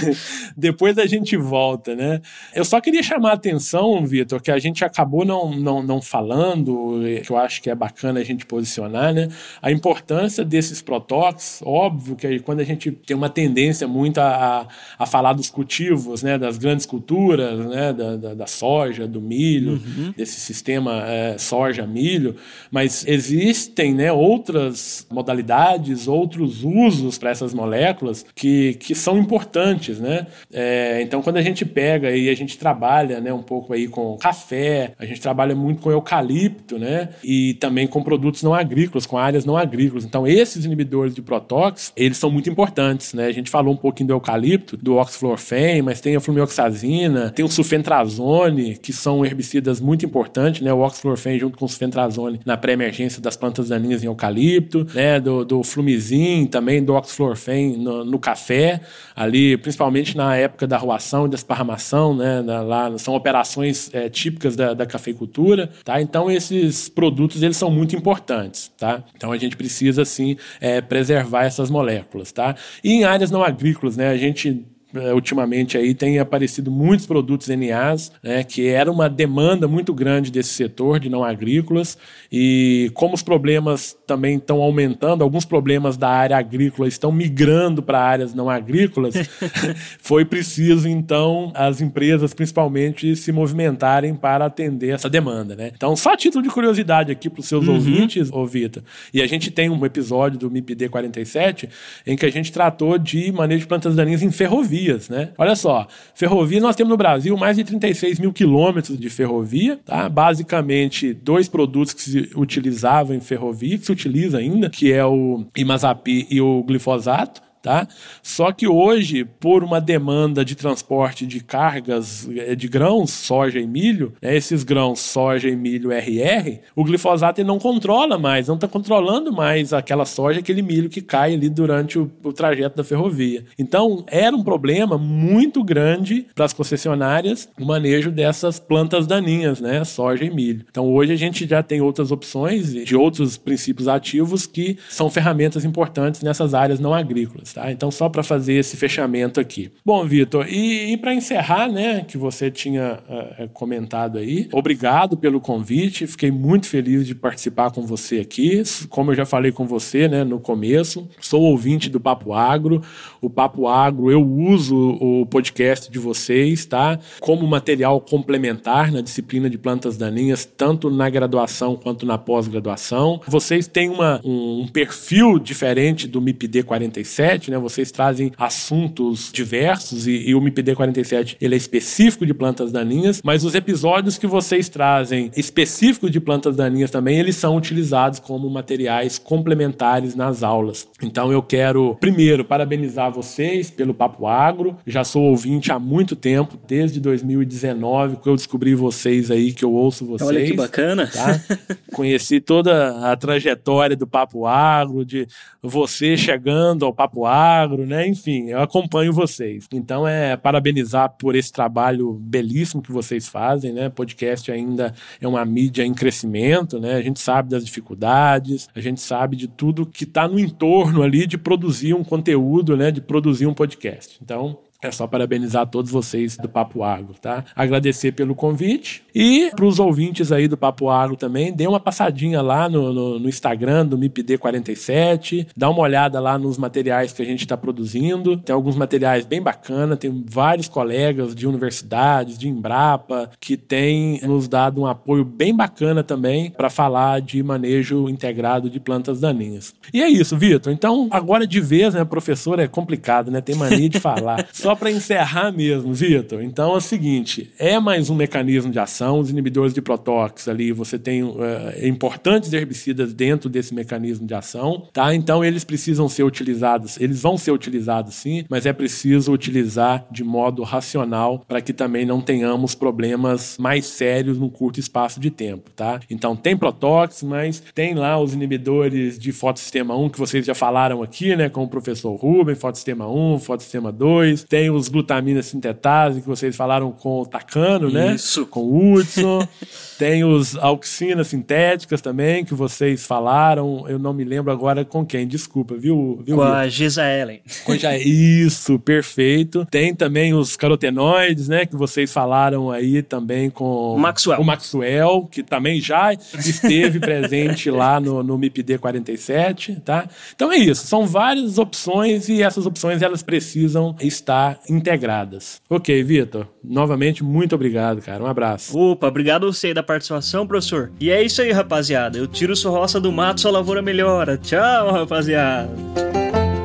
Depois 0.56 0.98
a 0.98 1.06
gente 1.06 1.36
volta, 1.36 1.94
né? 1.94 2.20
Eu 2.54 2.64
só 2.64 2.80
queria 2.80 3.02
chamar 3.02 3.30
a 3.30 3.34
atenção, 3.34 4.04
Vitor, 4.06 4.40
que 4.40 4.50
a 4.50 4.58
gente 4.58 4.84
acabou 4.84 5.24
não, 5.24 5.50
não, 5.50 5.82
não 5.82 6.02
falando, 6.02 7.00
que 7.24 7.30
eu 7.30 7.36
acho 7.36 7.62
que 7.62 7.70
é 7.70 7.74
bacana 7.74 8.20
a 8.20 8.24
gente 8.24 8.46
posicionar, 8.46 9.12
né? 9.12 9.28
A 9.62 9.70
importância 9.70 10.44
desses 10.44 10.82
protóxicos, 10.82 11.62
óbvio 11.66 12.16
que 12.16 12.40
quando 12.40 12.60
a 12.60 12.64
gente 12.64 12.90
tem 12.90 13.16
uma 13.16 13.27
tendência 13.28 13.86
muito 13.86 14.18
a, 14.18 14.66
a 14.98 15.06
falar 15.06 15.32
dos 15.32 15.50
cultivos 15.50 16.22
né, 16.22 16.38
das 16.38 16.58
grandes 16.58 16.86
culturas, 16.86 17.58
né, 17.66 17.92
da, 17.92 18.16
da, 18.16 18.34
da 18.34 18.46
soja, 18.46 19.06
do 19.06 19.20
milho, 19.20 19.72
uhum. 19.72 20.12
desse 20.16 20.40
sistema 20.40 21.02
é, 21.04 21.38
soja-milho, 21.38 22.36
mas 22.70 23.06
existem, 23.06 23.94
né, 23.94 24.12
outras 24.12 25.06
modalidades, 25.10 26.08
outros 26.08 26.64
usos 26.64 27.18
para 27.18 27.30
essas 27.30 27.54
moléculas 27.54 28.24
que, 28.34 28.74
que 28.74 28.94
são 28.94 29.18
importantes, 29.18 29.98
né? 29.98 30.26
É, 30.52 31.00
então, 31.02 31.22
quando 31.22 31.36
a 31.36 31.42
gente 31.42 31.64
pega 31.64 32.10
e 32.10 32.28
a 32.28 32.34
gente 32.34 32.58
trabalha, 32.58 33.20
né, 33.20 33.32
um 33.32 33.42
pouco 33.42 33.72
aí 33.72 33.88
com 33.88 34.16
café, 34.16 34.92
a 34.98 35.04
gente 35.04 35.20
trabalha 35.20 35.54
muito 35.54 35.82
com 35.82 35.90
eucalipto, 35.90 36.78
né, 36.78 37.10
e 37.22 37.54
também 37.54 37.86
com 37.86 38.02
produtos 38.02 38.42
não 38.42 38.54
agrícolas, 38.54 39.06
com 39.06 39.16
áreas 39.16 39.44
não 39.44 39.56
agrícolas. 39.56 40.04
Então, 40.04 40.26
esses 40.26 40.64
inibidores 40.64 41.14
de 41.14 41.22
protóx, 41.22 41.92
eles 41.96 42.16
são 42.16 42.30
muito 42.30 42.48
importantes, 42.50 43.07
né? 43.16 43.26
A 43.26 43.32
gente 43.32 43.50
falou 43.50 43.74
um 43.74 43.76
pouquinho 43.76 44.08
do 44.08 44.14
eucalipto, 44.14 44.76
do 44.76 44.96
oxflorfen, 44.96 45.82
mas 45.82 46.00
tem 46.00 46.16
a 46.16 46.20
flumioxazina, 46.20 47.30
tem 47.30 47.44
o 47.44 47.48
sulfentrazone, 47.48 48.76
que 48.76 48.92
são 48.92 49.24
herbicidas 49.24 49.80
muito 49.80 50.04
importantes, 50.04 50.60
né? 50.60 50.72
O 50.72 50.80
oxflorfen 50.80 51.38
junto 51.38 51.58
com 51.58 51.64
o 51.64 51.68
sulfentrazone 51.68 52.40
na 52.44 52.56
pré-emergência 52.56 53.20
das 53.20 53.36
plantas 53.36 53.68
daninhas 53.68 54.02
em 54.02 54.06
eucalipto, 54.06 54.86
né? 54.94 55.20
Do, 55.20 55.44
do 55.44 55.62
flumizin, 55.62 56.46
também 56.46 56.82
do 56.82 56.94
oxflorfen 56.94 57.76
no, 57.76 58.04
no, 58.04 58.18
café, 58.18 58.80
ali, 59.14 59.56
principalmente 59.56 60.16
na 60.16 60.36
época 60.36 60.66
da 60.66 60.76
arruação 60.76 61.26
e 61.26 61.28
da 61.28 61.36
esparramação, 61.36 62.14
né? 62.14 62.40
Lá, 62.40 62.96
são 62.98 63.14
operações 63.14 63.90
é, 63.92 64.08
típicas 64.08 64.56
da, 64.56 64.74
da 64.74 64.86
cafeicultura, 64.86 65.70
tá? 65.84 66.00
Então, 66.00 66.30
esses 66.30 66.88
produtos, 66.88 67.42
eles 67.42 67.56
são 67.56 67.70
muito 67.70 67.94
importantes, 67.96 68.70
tá? 68.78 69.02
Então, 69.16 69.32
a 69.32 69.38
gente 69.38 69.56
precisa, 69.56 70.04
sim, 70.04 70.36
é, 70.60 70.80
preservar 70.80 71.44
essas 71.44 71.70
moléculas, 71.70 72.32
tá? 72.32 72.54
E 72.82 72.97
em 72.98 73.04
áreas 73.04 73.30
não 73.30 73.42
agrícolas, 73.42 73.96
né? 73.96 74.08
A 74.08 74.16
gente 74.16 74.66
ultimamente 75.14 75.76
aí 75.76 75.94
tem 75.94 76.18
aparecido 76.18 76.70
muitos 76.70 77.06
produtos 77.06 77.48
NAs, 77.48 78.10
né, 78.22 78.42
que 78.42 78.66
era 78.68 78.90
uma 78.90 79.08
demanda 79.08 79.68
muito 79.68 79.92
grande 79.92 80.30
desse 80.30 80.50
setor 80.50 80.98
de 80.98 81.10
não 81.10 81.22
agrícolas 81.22 81.98
e 82.32 82.90
como 82.94 83.14
os 83.14 83.22
problemas 83.22 83.96
também 84.06 84.36
estão 84.36 84.62
aumentando, 84.62 85.22
alguns 85.22 85.44
problemas 85.44 85.96
da 85.96 86.08
área 86.08 86.36
agrícola 86.36 86.88
estão 86.88 87.12
migrando 87.12 87.82
para 87.82 88.00
áreas 88.00 88.32
não 88.32 88.48
agrícolas, 88.48 89.14
foi 90.00 90.24
preciso 90.24 90.88
então 90.88 91.52
as 91.54 91.80
empresas 91.80 92.32
principalmente 92.32 93.14
se 93.14 93.30
movimentarem 93.30 94.14
para 94.14 94.46
atender 94.46 94.94
essa 94.94 95.10
demanda, 95.10 95.54
né? 95.54 95.70
Então 95.74 95.94
só 95.96 96.14
a 96.14 96.16
título 96.16 96.42
de 96.42 96.48
curiosidade 96.48 97.12
aqui 97.12 97.28
para 97.28 97.40
os 97.40 97.46
seus 97.46 97.68
uhum. 97.68 97.74
ouvintes, 97.74 98.32
ô 98.32 98.46
Vitor, 98.46 98.82
e 99.12 99.20
a 99.20 99.26
gente 99.26 99.50
tem 99.50 99.68
um 99.68 99.84
episódio 99.84 100.38
do 100.38 100.50
MIPD 100.50 100.88
47 100.88 101.68
em 102.06 102.16
que 102.16 102.24
a 102.24 102.30
gente 102.30 102.50
tratou 102.50 102.96
de 102.96 103.30
manejo 103.32 103.60
de 103.60 103.66
plantas 103.66 103.94
daninhas 103.94 104.22
em 104.22 104.30
ferrovia 104.30 104.77
ferrovias, 104.78 105.08
né? 105.08 105.30
Olha 105.36 105.56
só, 105.56 105.86
ferrovias 106.14 106.62
nós 106.62 106.76
temos 106.76 106.90
no 106.90 106.96
Brasil 106.96 107.36
mais 107.36 107.56
de 107.56 107.64
36 107.64 108.18
mil 108.18 108.32
quilômetros 108.32 108.98
de 108.98 109.10
ferrovia, 109.10 109.78
tá? 109.84 110.08
Basicamente, 110.08 111.12
dois 111.12 111.48
produtos 111.48 111.92
que 111.92 112.02
se 112.02 112.30
utilizavam 112.36 113.14
em 113.14 113.20
ferrovia, 113.20 113.78
que 113.78 113.84
se 113.84 113.92
utiliza 113.92 114.38
ainda, 114.38 114.70
que 114.70 114.92
é 114.92 115.04
o 115.04 115.46
imazapi 115.56 116.26
e 116.30 116.40
o 116.40 116.62
glifosato. 116.62 117.47
Tá? 117.68 117.86
Só 118.22 118.50
que 118.50 118.66
hoje, 118.66 119.26
por 119.26 119.62
uma 119.62 119.78
demanda 119.78 120.42
de 120.42 120.54
transporte 120.54 121.26
de 121.26 121.40
cargas 121.40 122.26
eh, 122.34 122.54
de 122.54 122.66
grãos, 122.66 123.10
soja 123.10 123.60
e 123.60 123.66
milho, 123.66 124.14
né, 124.22 124.34
esses 124.34 124.64
grãos, 124.64 125.00
soja 125.00 125.50
e 125.50 125.54
milho 125.54 125.92
RR, 125.92 126.60
o 126.74 126.82
glifosato 126.82 127.44
não 127.44 127.58
controla 127.58 128.16
mais, 128.16 128.48
não 128.48 128.54
está 128.54 128.66
controlando 128.66 129.30
mais 129.30 129.74
aquela 129.74 130.06
soja, 130.06 130.40
aquele 130.40 130.62
milho 130.62 130.88
que 130.88 131.02
cai 131.02 131.34
ali 131.34 131.50
durante 131.50 131.98
o, 131.98 132.10
o 132.24 132.32
trajeto 132.32 132.74
da 132.74 132.82
ferrovia. 132.82 133.44
Então, 133.58 134.02
era 134.06 134.34
um 134.34 134.42
problema 134.42 134.96
muito 134.96 135.62
grande 135.62 136.24
para 136.34 136.46
as 136.46 136.54
concessionárias 136.54 137.50
o 137.60 137.66
manejo 137.66 138.10
dessas 138.10 138.58
plantas 138.58 139.06
daninhas, 139.06 139.60
né, 139.60 139.84
soja 139.84 140.24
e 140.24 140.30
milho. 140.30 140.64
Então, 140.70 140.90
hoje 140.90 141.12
a 141.12 141.16
gente 141.16 141.46
já 141.46 141.62
tem 141.62 141.82
outras 141.82 142.10
opções 142.10 142.72
de 142.72 142.96
outros 142.96 143.36
princípios 143.36 143.88
ativos 143.88 144.46
que 144.46 144.78
são 144.88 145.10
ferramentas 145.10 145.66
importantes 145.66 146.22
nessas 146.22 146.54
áreas 146.54 146.80
não 146.80 146.94
agrícolas. 146.94 147.57
Tá? 147.58 147.72
Então, 147.72 147.90
só 147.90 148.08
para 148.08 148.22
fazer 148.22 148.54
esse 148.54 148.76
fechamento 148.76 149.40
aqui. 149.40 149.72
Bom, 149.84 150.04
Vitor, 150.06 150.46
e, 150.48 150.92
e 150.92 150.96
para 150.96 151.12
encerrar, 151.12 151.68
né, 151.68 152.04
que 152.06 152.16
você 152.16 152.52
tinha 152.52 153.00
uh, 153.08 153.48
comentado 153.48 154.16
aí, 154.16 154.48
obrigado 154.52 155.16
pelo 155.16 155.40
convite, 155.40 156.06
fiquei 156.06 156.30
muito 156.30 156.68
feliz 156.68 157.04
de 157.04 157.16
participar 157.16 157.72
com 157.72 157.84
você 157.84 158.20
aqui. 158.20 158.62
Como 158.88 159.10
eu 159.10 159.16
já 159.16 159.26
falei 159.26 159.50
com 159.50 159.66
você 159.66 160.06
né, 160.06 160.22
no 160.22 160.38
começo, 160.38 161.08
sou 161.20 161.42
ouvinte 161.42 161.90
do 161.90 161.98
Papo 161.98 162.32
Agro. 162.32 162.80
O 163.20 163.28
Papo 163.28 163.66
Agro, 163.66 164.08
eu 164.08 164.24
uso 164.24 164.76
o 165.00 165.26
podcast 165.26 165.90
de 165.90 165.98
vocês 165.98 166.64
tá, 166.64 166.96
como 167.18 167.44
material 167.44 168.00
complementar 168.00 168.92
na 168.92 169.00
disciplina 169.00 169.50
de 169.50 169.58
plantas 169.58 169.96
daninhas, 169.96 170.44
tanto 170.44 170.90
na 170.90 171.10
graduação 171.10 171.74
quanto 171.74 172.06
na 172.06 172.16
pós-graduação. 172.16 173.20
Vocês 173.26 173.66
têm 173.66 173.88
uma, 173.88 174.20
um, 174.24 174.60
um 174.60 174.68
perfil 174.68 175.40
diferente 175.40 176.06
do 176.06 176.20
MIPD 176.20 176.62
47 176.62 177.37
47, 177.38 177.50
né? 177.50 177.58
Vocês 177.58 177.90
trazem 177.90 178.32
assuntos 178.36 179.30
diversos 179.32 180.06
e, 180.06 180.28
e 180.28 180.34
o 180.34 180.38
MPD 180.38 180.74
47 180.74 181.36
ele 181.40 181.54
é 181.54 181.58
específico 181.58 182.26
de 182.26 182.34
plantas 182.34 182.72
daninhas, 182.72 183.22
mas 183.24 183.44
os 183.44 183.54
episódios 183.54 184.18
que 184.18 184.26
vocês 184.26 184.68
trazem 184.68 185.30
específicos 185.36 186.10
de 186.10 186.20
plantas 186.20 186.56
daninhas 186.56 186.90
também, 186.90 187.18
eles 187.18 187.36
são 187.36 187.56
utilizados 187.56 188.18
como 188.18 188.50
materiais 188.50 189.18
complementares 189.18 190.14
nas 190.14 190.42
aulas. 190.42 190.88
Então 191.02 191.32
eu 191.32 191.42
quero 191.42 191.96
primeiro 192.00 192.44
parabenizar 192.44 193.10
vocês 193.10 193.70
pelo 193.70 193.94
Papo 193.94 194.26
Agro. 194.26 194.76
Já 194.86 195.04
sou 195.04 195.22
ouvinte 195.22 195.70
há 195.72 195.78
muito 195.78 196.16
tempo, 196.16 196.58
desde 196.66 197.00
2019 197.00 198.16
que 198.16 198.28
eu 198.28 198.34
descobri 198.34 198.74
vocês 198.74 199.30
aí, 199.30 199.52
que 199.52 199.64
eu 199.64 199.72
ouço 199.72 200.04
vocês. 200.04 200.28
Olha 200.28 200.44
que 200.44 200.54
bacana. 200.54 201.06
Tá? 201.06 201.40
Conheci 201.94 202.40
toda 202.40 203.10
a 203.10 203.16
trajetória 203.16 203.96
do 203.96 204.06
Papo 204.06 204.46
Agro, 204.46 205.04
de 205.04 205.26
você 205.62 206.16
chegando 206.16 206.84
ao 206.84 206.92
Papo 206.92 207.26
agro, 207.28 207.86
né? 207.86 208.08
Enfim, 208.08 208.48
eu 208.48 208.60
acompanho 208.60 209.12
vocês. 209.12 209.66
Então 209.72 210.06
é 210.06 210.36
parabenizar 210.36 211.10
por 211.18 211.36
esse 211.36 211.52
trabalho 211.52 212.14
belíssimo 212.14 212.82
que 212.82 212.90
vocês 212.90 213.28
fazem, 213.28 213.72
né? 213.72 213.88
Podcast 213.88 214.50
ainda 214.50 214.94
é 215.20 215.28
uma 215.28 215.44
mídia 215.44 215.84
em 215.84 215.94
crescimento, 215.94 216.80
né? 216.80 216.94
A 216.94 217.02
gente 217.02 217.20
sabe 217.20 217.50
das 217.50 217.64
dificuldades, 217.64 218.68
a 218.74 218.80
gente 218.80 219.00
sabe 219.00 219.36
de 219.36 219.46
tudo 219.46 219.86
que 219.86 220.04
está 220.04 220.26
no 220.26 220.38
entorno 220.38 221.02
ali 221.02 221.26
de 221.26 221.38
produzir 221.38 221.94
um 221.94 222.02
conteúdo, 222.02 222.76
né? 222.76 222.90
De 222.90 223.00
produzir 223.00 223.46
um 223.46 223.54
podcast. 223.54 224.18
Então, 224.22 224.58
é 224.80 224.90
só 224.92 225.06
parabenizar 225.06 225.66
todos 225.66 225.90
vocês 225.90 226.36
do 226.36 226.48
Papo 226.48 226.84
Agro, 226.84 227.14
tá? 227.20 227.44
Agradecer 227.54 228.12
pelo 228.12 228.34
convite 228.34 229.02
e 229.14 229.50
para 229.54 229.64
os 229.64 229.80
ouvintes 229.80 230.30
aí 230.30 230.46
do 230.46 230.56
Papo 230.56 230.88
Agro 230.88 231.16
também, 231.16 231.52
dê 231.52 231.66
uma 231.66 231.80
passadinha 231.80 232.40
lá 232.40 232.68
no, 232.68 232.92
no, 232.92 233.18
no 233.18 233.28
Instagram 233.28 233.86
do 233.86 233.98
MIPD47, 233.98 235.48
dá 235.56 235.68
uma 235.68 235.80
olhada 235.80 236.20
lá 236.20 236.38
nos 236.38 236.56
materiais 236.56 237.12
que 237.12 237.20
a 237.22 237.24
gente 237.24 237.40
está 237.40 237.56
produzindo. 237.56 238.36
Tem 238.36 238.54
alguns 238.54 238.76
materiais 238.76 239.26
bem 239.26 239.42
bacanas, 239.42 239.98
tem 239.98 240.24
vários 240.28 240.68
colegas 240.68 241.34
de 241.34 241.46
universidades, 241.46 242.38
de 242.38 242.48
Embrapa, 242.48 243.30
que 243.40 243.56
têm 243.56 244.20
nos 244.22 244.46
dado 244.46 244.80
um 244.80 244.86
apoio 244.86 245.24
bem 245.24 245.54
bacana 245.54 246.04
também 246.04 246.50
para 246.50 246.70
falar 246.70 247.20
de 247.20 247.42
manejo 247.42 248.08
integrado 248.08 248.70
de 248.70 248.78
plantas 248.78 249.20
daninhas. 249.20 249.74
E 249.92 250.00
é 250.00 250.08
isso, 250.08 250.36
Vitor. 250.36 250.72
Então, 250.72 251.08
agora 251.10 251.46
de 251.46 251.60
vez, 251.60 251.94
né, 251.94 252.04
professor, 252.04 252.60
é 252.60 252.68
complicado, 252.68 253.30
né? 253.30 253.40
Tem 253.40 253.56
mania 253.56 253.88
de 253.88 253.98
falar. 253.98 254.46
Só 254.68 254.74
para 254.74 254.90
encerrar 254.90 255.50
mesmo, 255.50 255.94
Vitor. 255.94 256.42
Então 256.42 256.74
é 256.74 256.76
o 256.76 256.80
seguinte: 256.82 257.50
é 257.58 257.80
mais 257.80 258.10
um 258.10 258.14
mecanismo 258.14 258.70
de 258.70 258.78
ação. 258.78 259.18
Os 259.18 259.30
inibidores 259.30 259.72
de 259.72 259.80
protóx 259.80 260.46
ali, 260.46 260.72
você 260.72 260.98
tem 260.98 261.22
uh, 261.22 261.36
importantes 261.82 262.52
herbicidas 262.52 263.14
dentro 263.14 263.48
desse 263.48 263.74
mecanismo 263.74 264.26
de 264.26 264.34
ação, 264.34 264.86
tá? 264.92 265.14
Então 265.14 265.42
eles 265.42 265.64
precisam 265.64 266.06
ser 266.06 266.22
utilizados, 266.22 267.00
eles 267.00 267.22
vão 267.22 267.38
ser 267.38 267.50
utilizados 267.50 268.14
sim, 268.16 268.44
mas 268.46 268.66
é 268.66 268.72
preciso 268.74 269.32
utilizar 269.32 270.06
de 270.10 270.22
modo 270.22 270.62
racional 270.64 271.42
para 271.48 271.62
que 271.62 271.72
também 271.72 272.04
não 272.04 272.20
tenhamos 272.20 272.74
problemas 272.74 273.56
mais 273.58 273.86
sérios 273.86 274.36
num 274.36 274.50
curto 274.50 274.78
espaço 274.78 275.18
de 275.18 275.30
tempo, 275.30 275.70
tá? 275.70 275.98
Então 276.10 276.36
tem 276.36 276.54
protóx, 276.54 277.22
mas 277.22 277.62
tem 277.74 277.94
lá 277.94 278.20
os 278.20 278.34
inibidores 278.34 279.18
de 279.18 279.32
fotossistema 279.32 279.96
1 279.96 280.10
que 280.10 280.18
vocês 280.18 280.44
já 280.44 280.54
falaram 280.54 281.02
aqui, 281.02 281.34
né? 281.34 281.48
Com 281.48 281.64
o 281.64 281.68
professor 281.68 282.14
Ruben, 282.16 282.54
fotossistema 282.54 283.10
1, 283.10 283.38
fotossistema 283.38 283.90
2. 283.90 284.44
Tem 284.44 284.57
tem 284.58 284.70
os 284.70 284.88
glutaminas 284.88 285.46
sintetase, 285.46 286.20
que 286.20 286.26
vocês 286.26 286.56
falaram 286.56 286.90
com 286.90 287.20
o 287.20 287.26
Tacano, 287.26 287.88
né? 287.88 288.16
Isso. 288.16 288.44
Com 288.44 288.62
o 288.62 288.94
Hudson. 288.94 289.46
tem 289.96 290.24
os 290.24 290.56
auxinas 290.56 291.28
sintéticas 291.28 292.00
também, 292.00 292.44
que 292.44 292.54
vocês 292.54 293.06
falaram. 293.06 293.84
Eu 293.88 294.00
não 294.00 294.12
me 294.12 294.24
lembro 294.24 294.50
agora 294.50 294.84
com 294.84 295.06
quem, 295.06 295.28
desculpa, 295.28 295.76
viu? 295.76 296.20
viu 296.24 296.36
com 296.36 296.42
viu? 296.42 296.52
a 296.52 296.66
Gisaelen. 296.68 297.40
Com 297.64 297.72
a 297.72 297.98
Isso, 297.98 298.80
perfeito. 298.80 299.64
Tem 299.70 299.94
também 299.94 300.34
os 300.34 300.56
carotenoides, 300.56 301.48
né? 301.48 301.64
Que 301.64 301.76
vocês 301.76 302.12
falaram 302.12 302.70
aí 302.70 303.00
também 303.00 303.48
com 303.50 303.94
o 303.94 303.98
Maxwell. 303.98 304.40
O 304.40 304.44
Maxwell, 304.44 305.28
que 305.30 305.44
também 305.44 305.80
já 305.80 306.12
esteve 306.12 306.98
presente 306.98 307.70
lá 307.70 308.00
no, 308.00 308.24
no 308.24 308.36
MIPD 308.36 308.78
47, 308.78 309.82
tá? 309.84 310.08
Então 310.34 310.50
é 310.50 310.56
isso. 310.56 310.84
São 310.84 311.06
várias 311.06 311.58
opções 311.58 312.28
e 312.28 312.42
essas 312.42 312.66
opções 312.66 313.02
elas 313.02 313.22
precisam 313.22 313.94
estar 314.00 314.47
estar 314.52 314.60
integradas. 314.68 315.60
Ok, 315.68 316.02
Vitor, 316.02 316.46
novamente 316.62 317.22
muito 317.22 317.54
obrigado, 317.54 318.00
cara. 318.00 318.22
Um 318.22 318.26
abraço. 318.26 318.78
Opa, 318.78 319.08
obrigado 319.08 319.52
você 319.52 319.74
da 319.74 319.82
participação, 319.82 320.46
professor. 320.46 320.90
E 321.00 321.10
é 321.10 321.22
isso 321.22 321.42
aí, 321.42 321.52
rapaziada. 321.52 322.18
Eu 322.18 322.26
tiro 322.26 322.56
sua 322.56 322.72
roça 322.72 323.00
do 323.00 323.12
mato, 323.12 323.40
sua 323.40 323.50
lavoura 323.50 323.82
melhora. 323.82 324.36
Tchau, 324.36 324.92
rapaziada. 324.92 325.70